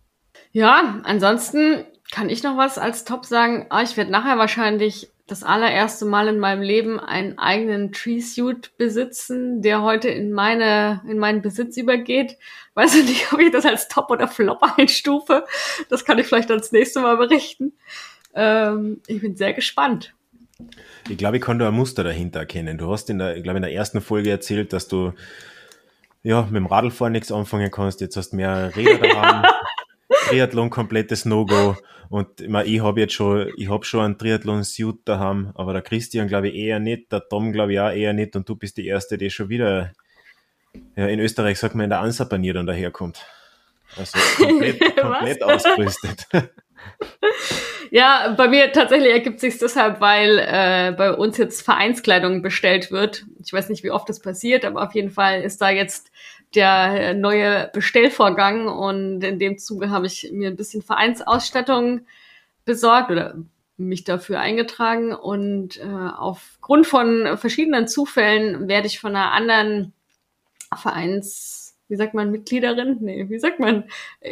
Ja, 0.52 1.02
ansonsten 1.04 1.86
kann 2.12 2.30
ich 2.30 2.44
noch 2.44 2.58
was 2.58 2.78
als 2.78 3.06
Top 3.06 3.26
sagen. 3.26 3.68
Oh, 3.70 3.80
ich 3.84 3.98
werde 3.98 4.12
nachher 4.12 4.38
wahrscheinlich 4.38 5.10
das 5.28 5.44
allererste 5.44 6.06
Mal 6.06 6.30
in 6.30 6.40
meinem 6.40 6.62
Leben 6.62 7.00
einen 7.00 7.38
eigenen 7.38 7.92
Tree 7.92 8.22
Suit 8.22 8.78
besitzen, 8.78 9.62
der 9.62 9.82
heute 9.82 10.08
in 10.08 10.32
meine, 10.32 11.02
in 11.06 11.20
meinen 11.20 11.42
Besitz 11.42 11.76
übergeht. 11.76 12.38
Weiß 12.76 12.96
ich 12.96 13.06
nicht, 13.06 13.34
ob 13.34 13.40
ich 13.40 13.52
das 13.52 13.66
als 13.66 13.90
Top 13.90 14.10
oder 14.10 14.28
Flop 14.28 14.64
einstufe. 14.78 15.46
Das 15.90 16.06
kann 16.06 16.18
ich 16.18 16.28
vielleicht 16.28 16.50
als 16.50 16.72
nächstes 16.72 17.02
Mal 17.02 17.18
berichten. 17.18 17.74
Ähm, 18.34 19.02
ich 19.08 19.20
bin 19.22 19.36
sehr 19.36 19.54
gespannt. 19.54 20.14
Ich 21.10 21.18
glaube, 21.18 21.38
ich 21.38 21.44
kann 21.44 21.60
da 21.60 21.68
ein 21.68 21.74
Muster 21.74 22.04
dahinter 22.04 22.40
erkennen. 22.40 22.78
Du 22.78 22.92
hast 22.92 23.10
in 23.10 23.20
der, 23.20 23.38
ich 23.38 23.44
glaube, 23.44 23.58
in 23.58 23.64
der 23.64 23.74
ersten 23.74 24.02
Folge 24.02 24.30
erzählt, 24.30 24.74
dass 24.74 24.88
du 24.88 25.14
ja, 26.24 26.42
mit 26.44 26.56
dem 26.56 26.66
Radlfahren 26.66 27.14
nichts 27.14 27.32
anfangen 27.32 27.72
kannst. 27.72 28.02
Jetzt 28.02 28.18
hast 28.18 28.32
du 28.32 28.38
mehr 28.38 28.76
Räder 28.76 28.98
daran. 29.08 29.46
Triathlon 30.28 30.70
komplettes 30.70 31.26
No-Go. 31.26 31.78
Und 32.10 32.42
ich, 32.42 32.50
mein, 32.50 32.66
ich 32.66 32.82
habe 32.82 33.00
jetzt 33.00 33.14
schon, 33.14 33.50
ich 33.58 33.70
habe 33.70 33.86
schon 33.86 34.04
einen 34.04 34.18
Triathlon-Suit 34.18 35.02
daheim, 35.06 35.52
aber 35.56 35.74
der 35.74 35.82
Christian 35.82 36.28
glaube 36.28 36.50
ich 36.50 36.56
eher 36.56 36.80
nicht, 36.80 37.12
der 37.12 37.28
Tom 37.28 37.52
glaube 37.52 37.74
ich 37.74 37.80
auch 37.80 37.92
eher 37.92 38.14
nicht 38.14 38.36
und 38.36 38.48
du 38.48 38.56
bist 38.56 38.78
die 38.78 38.88
Erste, 38.88 39.18
die 39.18 39.30
schon 39.30 39.50
wieder, 39.50 39.92
ja, 40.96 41.08
in 41.08 41.20
Österreich 41.20 41.60
sagt 41.60 41.76
man 41.76 41.86
in 41.86 41.90
der 41.90 42.00
Ansapanier 42.00 42.54
dann 42.54 42.66
daherkommt. 42.66 43.26
Also 43.96 44.18
komplett, 44.38 44.80
komplett 44.98 45.44
ausgerüstet. 45.44 46.28
Ja, 47.92 48.34
bei 48.38 48.48
mir 48.48 48.72
tatsächlich 48.72 49.12
ergibt 49.12 49.40
sich 49.40 49.58
deshalb, 49.58 50.02
weil 50.02 50.40
äh, 50.40 50.94
bei 50.98 51.14
uns 51.14 51.38
jetzt 51.38 51.62
Vereinskleidung 51.62 52.42
bestellt 52.42 52.92
wird. 52.92 53.26
Ich 53.44 53.54
weiß 53.54 53.70
nicht, 53.70 53.84
wie 53.84 53.92
oft 53.92 54.10
das 54.10 54.20
passiert, 54.20 54.66
aber 54.66 54.84
auf 54.84 54.94
jeden 54.94 55.12
Fall 55.12 55.42
ist 55.42 55.62
da 55.62 55.70
jetzt 55.70 56.12
der 56.56 57.14
neue 57.14 57.70
Bestellvorgang 57.74 58.68
und 58.68 59.24
in 59.24 59.40
dem 59.40 59.58
Zuge 59.58 59.90
habe 59.90 60.08
ich 60.08 60.30
mir 60.32 60.50
ein 60.50 60.56
bisschen 60.56 60.82
Vereinsausstattung 60.82 62.02
besorgt 62.66 63.12
oder 63.12 63.36
mich 63.78 64.04
dafür 64.04 64.40
eingetragen 64.40 65.14
und 65.14 65.78
äh, 65.78 65.84
aufgrund 65.84 66.88
von 66.88 67.38
verschiedenen 67.38 67.88
Zufällen 67.88 68.68
werde 68.68 68.88
ich 68.88 69.00
von 69.00 69.16
einer 69.16 69.32
anderen 69.34 69.94
Vereins, 70.76 71.57
wie 71.88 71.96
sagt 71.96 72.14
man, 72.14 72.32
Mitgliederin? 72.32 72.98
Nee, 73.00 73.30
wie 73.30 73.40
sagt 73.40 73.60
man? 73.60 73.86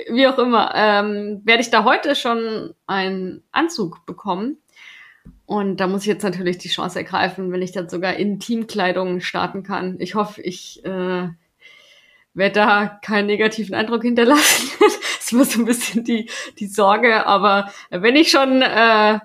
Wie 0.09 0.27
auch 0.27 0.37
immer, 0.37 0.73
ähm, 0.75 1.41
werde 1.45 1.61
ich 1.61 1.69
da 1.69 1.83
heute 1.83 2.15
schon 2.15 2.73
einen 2.87 3.43
Anzug 3.51 4.05
bekommen. 4.05 4.57
Und 5.45 5.77
da 5.77 5.87
muss 5.87 6.01
ich 6.01 6.07
jetzt 6.07 6.23
natürlich 6.23 6.57
die 6.57 6.69
Chance 6.69 6.99
ergreifen, 6.99 7.51
wenn 7.51 7.61
ich 7.61 7.71
dann 7.71 7.87
sogar 7.87 8.15
in 8.15 8.39
Teamkleidung 8.39 9.21
starten 9.21 9.63
kann. 9.63 9.97
Ich 9.99 10.15
hoffe, 10.15 10.41
ich 10.41 10.83
äh, 10.85 11.29
werde 12.33 12.53
da 12.53 12.99
keinen 13.01 13.27
negativen 13.27 13.75
Eindruck 13.75 14.01
hinterlassen. 14.01 14.69
das 14.79 15.31
immer 15.31 15.45
so 15.45 15.59
ein 15.59 15.65
bisschen 15.65 16.03
die, 16.03 16.29
die 16.59 16.67
Sorge. 16.67 17.25
Aber 17.25 17.71
wenn 17.89 18.15
ich 18.15 18.31
schon 18.31 18.61
äh, 18.61 19.19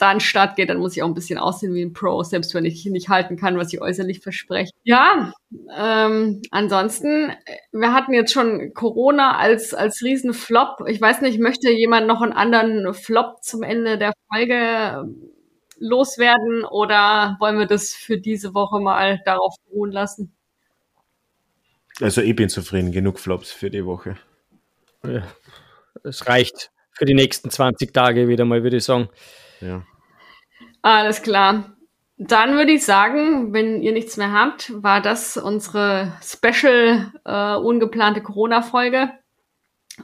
da 0.00 0.10
an 0.10 0.16
den 0.16 0.20
Start 0.20 0.56
gehe, 0.56 0.66
dann 0.66 0.78
muss 0.78 0.96
ich 0.96 1.02
auch 1.02 1.08
ein 1.08 1.14
bisschen 1.14 1.38
aussehen 1.38 1.74
wie 1.74 1.82
ein 1.82 1.92
Pro, 1.92 2.22
selbst 2.22 2.54
wenn 2.54 2.64
ich 2.64 2.84
nicht 2.86 3.08
halten 3.08 3.36
kann, 3.36 3.58
was 3.58 3.72
ich 3.72 3.80
äußerlich 3.80 4.20
verspreche. 4.20 4.72
Ja, 4.82 5.32
ähm, 5.76 6.40
ansonsten, 6.50 7.32
wir 7.72 7.92
hatten 7.92 8.14
jetzt 8.14 8.32
schon 8.32 8.72
Corona 8.72 9.36
als, 9.36 9.74
als 9.74 10.02
Riesenflop. 10.02 10.84
Ich 10.88 11.00
weiß 11.00 11.20
nicht, 11.20 11.38
möchte 11.38 11.70
jemand 11.70 12.06
noch 12.06 12.22
einen 12.22 12.32
anderen 12.32 12.94
Flop 12.94 13.42
zum 13.42 13.62
Ende 13.62 13.98
der 13.98 14.12
Folge 14.32 15.04
loswerden 15.78 16.64
oder 16.64 17.36
wollen 17.40 17.58
wir 17.58 17.66
das 17.66 17.92
für 17.92 18.18
diese 18.18 18.54
Woche 18.54 18.80
mal 18.80 19.20
darauf 19.24 19.54
beruhen 19.66 19.92
lassen? 19.92 20.34
Also 22.00 22.22
ich 22.22 22.34
bin 22.34 22.48
zufrieden, 22.48 22.92
genug 22.92 23.18
Flops 23.18 23.50
für 23.52 23.70
die 23.70 23.84
Woche. 23.84 24.16
Ja, 25.04 25.22
es 26.04 26.26
reicht 26.26 26.70
für 26.92 27.04
die 27.04 27.14
nächsten 27.14 27.50
20 27.50 27.92
Tage 27.92 28.28
wieder 28.28 28.44
mal, 28.44 28.62
würde 28.62 28.78
ich 28.78 28.84
sagen. 28.84 29.08
Ja. 29.60 29.84
Alles 30.82 31.22
klar. 31.22 31.76
Dann 32.16 32.54
würde 32.54 32.72
ich 32.72 32.84
sagen, 32.84 33.54
wenn 33.54 33.82
ihr 33.82 33.92
nichts 33.92 34.16
mehr 34.18 34.32
habt, 34.32 34.72
war 34.82 35.00
das 35.00 35.38
unsere 35.38 36.12
special 36.22 37.12
äh, 37.24 37.54
ungeplante 37.54 38.22
Corona-Folge. 38.22 39.10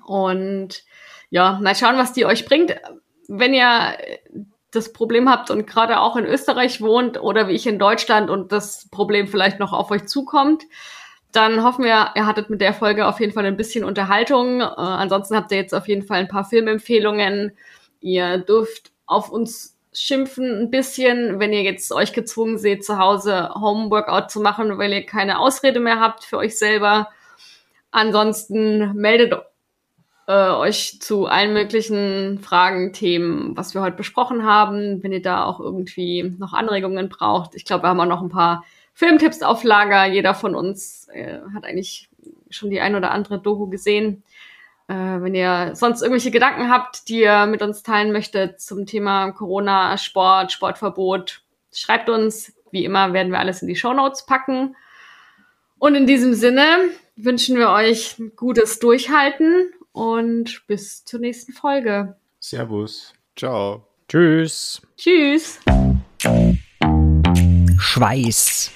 Und 0.06 0.82
ja, 1.28 1.58
mal 1.62 1.74
schauen, 1.74 1.98
was 1.98 2.14
die 2.14 2.24
euch 2.24 2.46
bringt. 2.46 2.74
Wenn 3.28 3.52
ihr 3.52 3.98
das 4.70 4.92
Problem 4.92 5.28
habt 5.28 5.50
und 5.50 5.66
gerade 5.66 6.00
auch 6.00 6.16
in 6.16 6.24
Österreich 6.24 6.80
wohnt 6.80 7.20
oder 7.20 7.48
wie 7.48 7.52
ich 7.52 7.66
in 7.66 7.78
Deutschland 7.78 8.30
und 8.30 8.52
das 8.52 8.88
Problem 8.90 9.26
vielleicht 9.26 9.58
noch 9.58 9.72
auf 9.72 9.90
euch 9.90 10.06
zukommt, 10.06 10.64
dann 11.32 11.62
hoffen 11.62 11.84
wir, 11.84 12.12
ihr 12.14 12.26
hattet 12.26 12.48
mit 12.48 12.62
der 12.62 12.72
Folge 12.72 13.06
auf 13.06 13.20
jeden 13.20 13.32
Fall 13.32 13.44
ein 13.44 13.58
bisschen 13.58 13.84
Unterhaltung. 13.84 14.60
Äh, 14.60 14.64
ansonsten 14.64 15.36
habt 15.36 15.52
ihr 15.52 15.58
jetzt 15.58 15.74
auf 15.74 15.86
jeden 15.86 16.02
Fall 16.02 16.20
ein 16.20 16.28
paar 16.28 16.44
Filmempfehlungen. 16.44 17.52
Ihr 18.00 18.38
dürft 18.38 18.92
auf 19.06 19.30
uns 19.30 19.75
schimpfen 19.98 20.62
ein 20.62 20.70
bisschen, 20.70 21.40
wenn 21.40 21.52
ihr 21.52 21.62
jetzt 21.62 21.92
euch 21.92 22.12
gezwungen 22.12 22.58
seht, 22.58 22.84
zu 22.84 22.98
Hause 22.98 23.50
Homeworkout 23.54 24.30
zu 24.30 24.40
machen, 24.40 24.78
weil 24.78 24.92
ihr 24.92 25.06
keine 25.06 25.38
Ausrede 25.38 25.80
mehr 25.80 26.00
habt 26.00 26.24
für 26.24 26.38
euch 26.38 26.58
selber. 26.58 27.08
Ansonsten 27.90 28.94
meldet 28.94 29.34
äh, 30.26 30.50
euch 30.50 31.00
zu 31.00 31.26
allen 31.26 31.52
möglichen 31.52 32.38
Fragen, 32.40 32.92
Themen, 32.92 33.56
was 33.56 33.74
wir 33.74 33.80
heute 33.80 33.96
besprochen 33.96 34.44
haben, 34.44 35.02
wenn 35.02 35.12
ihr 35.12 35.22
da 35.22 35.44
auch 35.44 35.60
irgendwie 35.60 36.34
noch 36.38 36.52
Anregungen 36.52 37.08
braucht. 37.08 37.54
Ich 37.54 37.64
glaube, 37.64 37.84
wir 37.84 37.88
haben 37.88 38.00
auch 38.00 38.06
noch 38.06 38.22
ein 38.22 38.28
paar 38.28 38.64
Filmtipps 38.92 39.42
auf 39.42 39.62
Lager. 39.62 40.06
Jeder 40.06 40.34
von 40.34 40.54
uns 40.54 41.08
äh, 41.12 41.38
hat 41.54 41.64
eigentlich 41.64 42.08
schon 42.50 42.70
die 42.70 42.80
ein 42.80 42.94
oder 42.94 43.10
andere 43.10 43.38
Doku 43.38 43.68
gesehen. 43.68 44.22
Äh, 44.88 44.94
wenn 44.94 45.34
ihr 45.34 45.74
sonst 45.74 46.02
irgendwelche 46.02 46.30
Gedanken 46.30 46.70
habt, 46.70 47.08
die 47.08 47.22
ihr 47.22 47.46
mit 47.46 47.62
uns 47.62 47.82
teilen 47.82 48.12
möchtet 48.12 48.60
zum 48.60 48.86
Thema 48.86 49.32
Corona, 49.32 49.98
Sport, 49.98 50.52
Sportverbot, 50.52 51.42
schreibt 51.72 52.08
uns. 52.08 52.52
Wie 52.70 52.84
immer 52.84 53.12
werden 53.12 53.32
wir 53.32 53.38
alles 53.38 53.62
in 53.62 53.68
die 53.68 53.76
Show 53.76 53.92
Notes 53.92 54.26
packen. 54.26 54.76
Und 55.78 55.94
in 55.94 56.06
diesem 56.06 56.34
Sinne 56.34 56.64
wünschen 57.16 57.56
wir 57.56 57.70
euch 57.70 58.18
ein 58.18 58.32
gutes 58.36 58.78
Durchhalten 58.78 59.72
und 59.92 60.62
bis 60.66 61.04
zur 61.04 61.20
nächsten 61.20 61.52
Folge. 61.52 62.16
Servus. 62.38 63.14
Ciao. 63.36 63.86
Tschüss. 64.08 64.80
Tschüss. 64.96 65.60
Schweiß. 67.78 68.70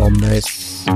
up 0.00 0.06
on 0.06 0.14
this. 0.20 0.86